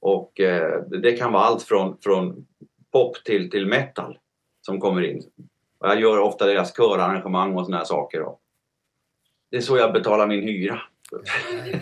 Och 0.00 0.40
eh, 0.40 0.82
det 0.82 1.12
kan 1.12 1.32
vara 1.32 1.42
allt 1.42 1.62
från 1.62 1.98
från 2.00 2.46
pop 2.92 3.24
till 3.24 3.50
till 3.50 3.66
metal 3.66 4.18
som 4.60 4.80
kommer 4.80 5.02
in. 5.02 5.22
Och 5.78 5.88
jag 5.88 6.00
gör 6.00 6.18
ofta 6.18 6.46
deras 6.46 6.76
körarrangemang 6.76 7.56
och 7.56 7.64
såna 7.64 7.76
här 7.76 7.84
saker 7.84 8.20
då. 8.20 8.38
Det 9.50 9.56
är 9.56 9.60
så 9.60 9.76
jag 9.76 9.92
betalar 9.92 10.26
min 10.26 10.42
hyra. 10.42 10.82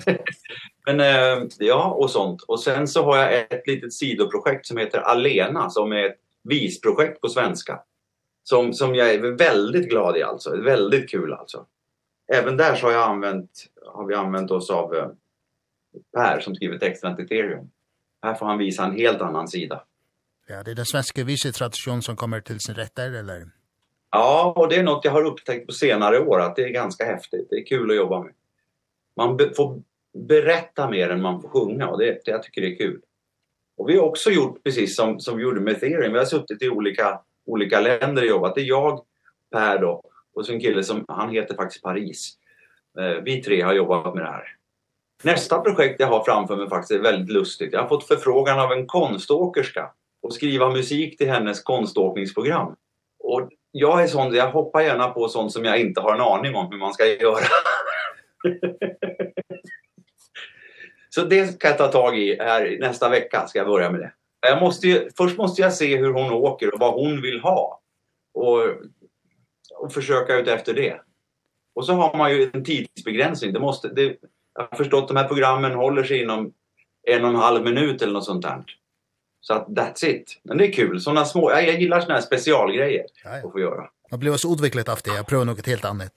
Men 0.87 1.01
eh, 1.01 1.47
ja 1.59 1.91
och 1.91 2.11
sånt. 2.11 2.43
Och 2.43 2.61
sen 2.61 2.89
så 2.89 3.05
har 3.05 3.17
jag 3.17 3.41
ett 3.41 3.67
litet 3.67 3.93
sidoprojekt 3.93 4.67
som 4.67 4.77
heter 4.77 4.99
Alena 4.99 5.71
som 5.71 5.93
är 5.93 6.05
ett 6.05 6.19
visprojekt 6.45 7.21
på 7.21 7.29
svenska. 7.29 7.81
Som 8.43 8.73
som 8.73 8.95
jag 8.95 9.11
är 9.11 9.37
väldigt 9.37 9.89
glad 9.89 10.17
i 10.17 10.23
alltså. 10.23 10.57
Väldigt 10.57 11.11
kul 11.11 11.33
alltså 11.33 11.67
även 12.33 12.57
där 12.57 12.75
så 12.75 12.87
har 12.87 12.93
jag 12.93 13.09
använt 13.09 13.51
har 13.87 14.07
vi 14.07 14.15
använt 14.15 14.51
oss 14.51 14.71
av 14.71 14.95
eh, 14.95 15.09
Per 16.15 16.41
som 16.41 16.55
skriver 16.55 16.79
texten 16.79 17.17
till 17.17 17.25
Ethereum. 17.25 17.71
Här 18.23 18.35
får 18.35 18.47
han 18.47 18.59
visa 18.59 18.85
en 18.85 18.97
helt 18.97 19.21
annan 19.21 19.49
sida. 19.49 19.85
Ja, 20.47 20.63
det 20.63 20.71
är 20.71 20.75
den 20.75 20.87
svenska 20.87 21.25
visetradition 21.25 22.03
som 22.03 22.17
kommer 22.17 22.41
till 22.41 22.61
sin 22.61 22.75
rätt 22.75 22.95
där 22.95 23.13
eller? 23.13 23.49
Ja, 24.11 24.53
och 24.57 24.69
det 24.69 24.77
är 24.77 24.83
något 24.83 25.05
jag 25.05 25.13
har 25.13 25.25
upptäckt 25.25 25.67
på 25.67 25.73
senare 25.73 26.21
år 26.21 26.41
att 26.41 26.57
det 26.57 26.63
är 26.63 26.69
ganska 26.69 27.05
häftigt. 27.05 27.47
Det 27.51 27.57
är 27.57 27.67
kul 27.67 27.91
att 27.91 27.97
jobba 27.97 28.23
med. 28.23 28.33
Man 29.17 29.37
be 29.37 29.55
får 29.55 29.83
berätta 30.13 30.91
mer 30.91 31.11
än 31.11 31.23
man 31.23 31.43
får 31.43 31.49
sjunga 31.49 31.89
och 31.89 31.99
det, 31.99 32.21
det 32.25 32.31
jag 32.31 32.43
tycker 32.43 32.61
det 32.61 32.75
är 32.75 32.77
kul. 32.77 33.01
Och 33.77 33.89
vi 33.89 33.97
har 33.97 34.05
också 34.05 34.31
gjort 34.31 34.65
precis 34.65 34.97
som 34.97 35.21
som 35.21 35.37
vi 35.37 35.43
gjorde 35.43 35.61
med 35.61 35.73
Ethereum. 35.73 36.13
Vi 36.13 36.19
har 36.19 36.27
suttit 36.27 36.63
i 36.63 36.69
olika 36.69 37.21
olika 37.45 37.81
länder 37.81 38.23
och 38.23 38.29
jobbat. 38.29 38.55
Det 38.55 38.61
är 38.61 38.65
jag 38.65 39.05
Per 39.51 39.79
då 39.79 40.10
Och 40.35 40.47
så 40.47 40.53
en 40.53 40.61
kille 40.61 40.85
som, 40.85 41.05
han 41.09 41.31
heter 41.31 41.55
faktiskt 41.55 41.83
Paris. 41.83 42.37
Eh, 42.99 43.23
vi 43.23 43.43
tre 43.43 43.61
har 43.61 43.73
jobbat 43.73 44.15
med 44.15 44.25
det 44.25 44.31
här. 44.31 44.57
Nästa 45.23 45.61
projekt 45.61 46.01
jag 46.01 46.07
har 46.07 46.25
framför 46.25 46.57
mig 46.57 46.69
faktiskt 46.69 46.91
är 46.91 47.03
väldigt 47.03 47.31
lustigt. 47.31 47.73
Jag 47.73 47.81
har 47.81 47.89
fått 47.89 48.07
förfrågan 48.07 48.61
av 48.61 48.73
en 48.73 48.87
konståkerska 48.87 49.91
att 50.27 50.33
skriva 50.33 50.69
musik 50.69 51.19
till 51.19 51.31
hennes 51.31 51.63
konståkningsprogram. 51.63 52.77
Och 53.19 53.49
jag 53.73 54.03
är 54.03 54.07
sån, 54.07 54.35
jag 54.35 54.51
hoppar 54.51 54.81
gärna 54.81 55.09
på 55.09 55.29
sånt 55.29 55.53
som 55.53 55.65
jag 55.65 55.81
inte 55.81 56.01
har 56.01 56.15
en 56.15 56.21
aning 56.21 56.55
om 56.55 56.71
hur 56.71 56.79
man 56.79 56.95
ska 56.95 57.07
göra. 57.07 57.45
så 61.11 61.25
det 61.25 61.61
kan 61.61 61.69
jag 61.69 61.79
ta 61.79 61.89
tag 61.89 62.19
i 62.19 62.37
här 62.41 62.77
nästa 62.81 63.09
vecka 63.09 63.47
ska 63.47 63.59
jag 63.59 63.69
börja 63.69 63.91
med 63.91 64.01
det. 64.01 64.13
Jag 64.41 64.61
måste 64.61 64.89
ju, 64.89 65.11
först 65.17 65.39
måste 65.39 65.63
jag 65.63 65.73
se 65.73 65.97
hur 65.97 66.13
hon 66.13 66.33
åker 66.33 66.75
och 66.75 66.81
vad 66.81 66.95
hon 66.95 67.23
vill 67.23 67.41
ha. 67.41 67.81
Och 68.35 68.61
och 69.81 69.93
försöka 69.93 70.37
ut 70.37 70.49
efter 70.49 70.75
det. 70.75 71.01
Och 71.75 71.87
så 71.87 71.93
har 71.93 72.19
man 72.19 72.33
ju 72.33 72.51
en 72.55 72.65
tidsbegränsning. 72.65 73.53
Det 73.53 73.61
måste 73.61 73.89
det 73.89 74.17
jag 74.55 74.63
har 74.71 74.77
förstått 74.77 75.09
de 75.09 75.17
här 75.17 75.29
programmen 75.29 75.73
håller 75.73 76.05
sig 76.05 76.23
inom 76.23 76.53
en 77.07 77.25
och 77.25 77.31
en 77.31 77.37
halv 77.37 77.65
minut 77.65 78.03
eller 78.03 78.13
något 78.13 78.25
sånt 78.25 78.43
där. 78.43 78.65
Så 79.41 79.55
att 79.55 79.67
that's 79.69 80.05
it. 80.05 80.41
Men 80.43 80.59
det 80.59 80.67
är 80.67 80.73
kul. 80.73 81.01
Såna 81.01 81.25
små 81.25 81.51
jag, 81.51 81.69
jag 81.69 81.81
gillar 81.81 82.01
såna 82.01 82.15
här 82.15 82.21
specialgrejer 82.21 83.05
ja, 83.25 83.31
ja. 83.31 83.47
att 83.47 83.53
få 83.53 83.61
göra. 83.61 83.89
Man 84.11 84.21
blir 84.21 84.37
så 84.37 84.53
utvecklat 84.53 84.89
av 84.89 84.99
det. 85.05 85.11
Jag 85.11 85.27
prövar 85.27 85.45
något 85.45 85.67
helt 85.67 85.85
annat. 85.85 86.13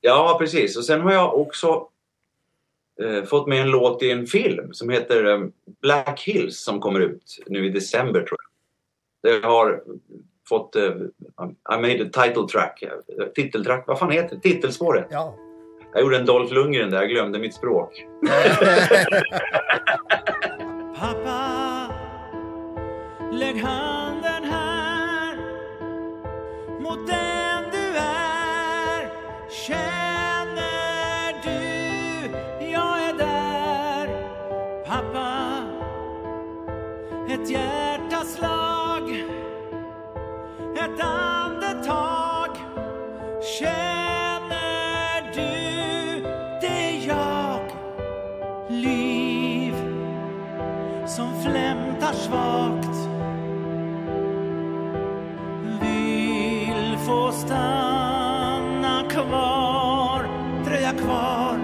Ja, 0.00 0.36
precis. 0.40 0.76
Och 0.76 0.84
sen 0.84 1.00
har 1.00 1.12
jag 1.12 1.38
också 1.38 1.88
eh 3.02 3.24
fått 3.24 3.48
med 3.48 3.60
en 3.60 3.70
låt 3.70 4.02
i 4.02 4.10
en 4.10 4.26
film 4.26 4.74
som 4.74 4.90
heter 4.90 5.24
eh, 5.24 5.46
Black 5.80 6.20
Hills 6.20 6.60
som 6.60 6.80
kommer 6.80 7.00
ut 7.00 7.38
nu 7.46 7.66
i 7.66 7.70
december 7.70 8.22
tror 8.22 8.38
jag. 8.42 9.32
Det 9.32 9.46
har 9.46 9.82
fått 10.52 10.76
uh, 10.76 10.82
I 11.74 11.76
made 11.76 12.02
a 12.02 12.08
title 12.12 12.46
track. 12.52 12.82
Titeltrack, 13.34 13.84
vad 13.86 13.98
fan 13.98 14.10
heter 14.10 14.36
det? 14.36 14.42
Titelspåret. 14.42 15.06
Ja. 15.10 15.34
Jag 15.92 16.02
gjorde 16.02 16.16
en 16.16 16.26
Dolph 16.26 16.54
Lundgren 16.54 16.90
där, 16.90 17.00
jag 17.00 17.10
glömde 17.10 17.38
mitt 17.38 17.54
språk. 17.54 18.06
Pappa 20.98 21.88
Lägg 23.32 23.62
handen 23.62 24.44
här 24.44 25.36
Mot 26.80 27.06
den 27.06 27.70
du 27.72 27.96
är 27.98 29.10
Känner 29.50 31.32
du 31.42 31.60
Jag 32.64 33.02
är 33.02 33.14
där 33.18 34.08
Pappa 34.86 35.62
Ett 37.28 37.50
hjärta 37.50 37.81
Känner 43.58 45.32
du 45.34 46.22
det 46.60 46.90
jag 47.06 47.60
Liv 48.68 49.74
som 51.06 51.42
flämtar 51.42 52.12
svagt? 52.12 52.96
Vill 55.80 56.98
få 57.06 57.32
stanna 57.32 59.02
kvar 59.10 60.28
Dröja 60.64 60.92
kvar. 60.92 61.58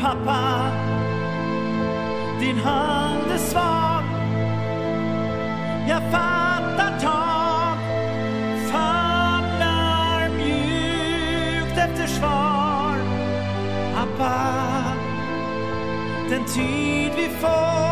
Pappa 0.00 0.70
Din 2.40 2.58
hand 2.58 3.30
är 3.34 3.38
svag. 3.38 4.04
Jag 5.88 6.12
fann 6.12 6.41
den 16.32 16.44
tid 16.46 17.12
vi 17.16 17.28
får. 17.40 17.91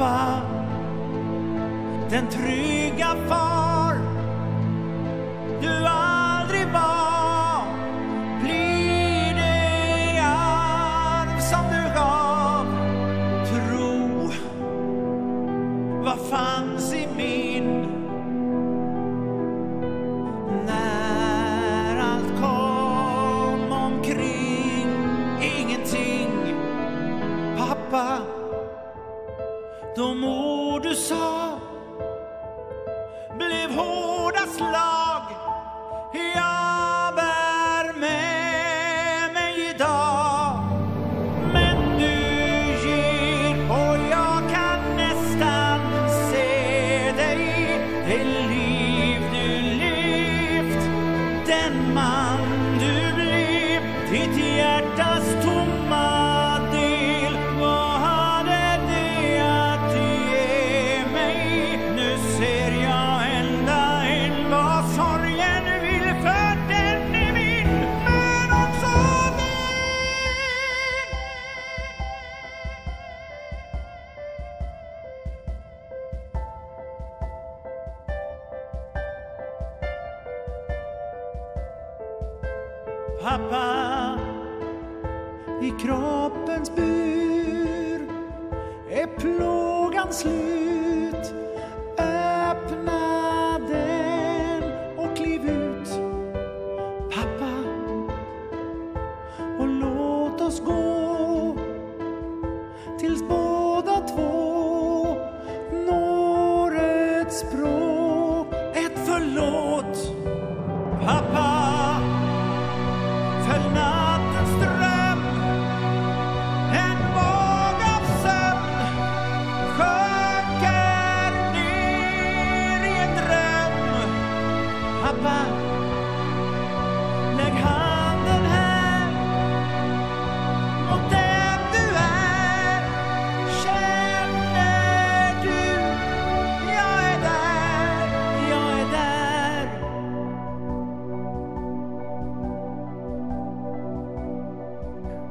släppa 0.00 0.42
den 2.10 2.26
trygga 2.28 3.16
far. 3.28 3.59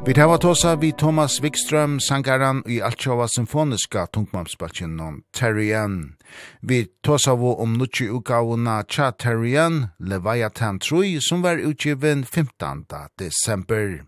Vi 0.10 0.14
tar 0.16 0.28
var 0.28 0.38
tåsa 0.38 0.76
vi 0.76 0.92
Thomas 0.92 1.42
Wikström, 1.42 2.00
sangaran 2.00 2.64
i 2.66 2.82
Altjova 2.82 3.28
Symfoniska 3.28 4.08
tungmamsbalkjen 4.08 5.00
om 5.00 5.22
Terrien. 5.40 6.16
Vi 6.62 6.86
tåsa 7.06 7.36
vi 7.36 7.46
om 7.46 7.74
nutje 7.74 8.08
utgavuna 8.08 8.84
Tja 8.84 9.12
Terrian, 9.12 9.88
Leviathan 10.00 10.80
3, 10.80 11.22
som 11.22 11.42
var 11.42 11.58
utgiven 11.58 12.26
15. 12.26 12.86
desember. 13.20 14.04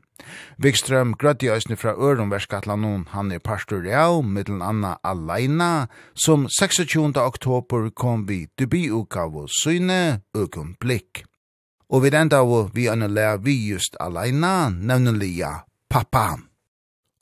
Wikström 0.58 1.14
grødde 1.14 1.46
i 1.46 1.50
øsne 1.50 1.76
fra 1.76 1.94
Ørenverskatlanon, 1.94 3.08
han 3.10 3.32
er 3.32 3.40
pastor 3.40 3.86
av, 3.94 4.24
middelen 4.26 4.62
anna 4.62 4.98
Alaina, 5.04 5.88
som 6.14 6.48
26. 6.50 7.18
oktober 7.18 7.90
kom 7.90 8.26
vi 8.28 8.48
debutugavu 8.58 9.48
syne, 9.64 10.22
økum 10.34 10.76
blikk. 10.80 11.26
Og 11.90 12.04
vi 12.04 12.16
enda 12.18 12.42
vi 12.74 12.88
anna 12.88 13.08
lea 13.08 13.38
vi 13.38 13.70
just 13.70 13.96
Alaina, 14.00 14.70
nevnenlige 14.70 15.62
pappa. 15.92 16.40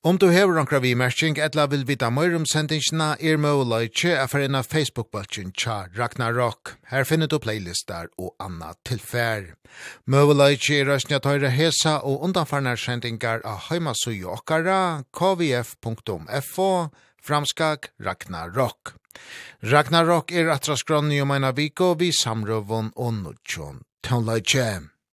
Om 0.04 0.18
du 0.18 0.30
hever 0.32 0.60
onkra 0.62 0.80
vimerking, 0.80 1.36
etla 1.41 1.66
vil 1.68 1.84
vita 1.84 2.08
mer 2.14 2.36
om 2.38 2.46
sendingsina, 2.48 3.16
er 3.20 3.40
møleitje 3.41 4.14
er 4.16 4.30
for 4.32 4.40
en 4.46 4.56
av 4.56 4.70
Facebook-bultjen 4.70 5.50
tja 5.58 5.90
Ragnarok. 5.98 6.76
Her 6.88 7.04
finner 7.04 7.28
du 7.28 7.36
playlistar 7.41 8.08
og 8.18 8.32
anna 8.40 8.72
tilfær. 8.88 9.56
Møleitje 10.08 10.80
er 10.80 10.88
røstnja 10.88 11.20
tøyre 11.26 11.52
hesa 11.52 11.98
og 12.00 12.24
undanfarnar 12.30 12.80
sendingar 12.80 13.44
av 13.44 13.66
heimasui 13.68 14.22
okkara, 14.24 15.04
kvf.fo, 15.12 16.70
framskak 17.20 17.91
Ragnarok. 18.00 18.94
Ragnarok 19.66 20.32
er 20.32 20.54
atras 20.54 20.86
gronni 20.88 21.20
om 21.26 21.36
eina 21.36 21.52
viko 21.58 21.91
vi 22.00 22.14
samrøvun 22.16 22.94
og 22.96 23.14
nudjon. 23.18 23.84
Tønleitje. 24.06 24.70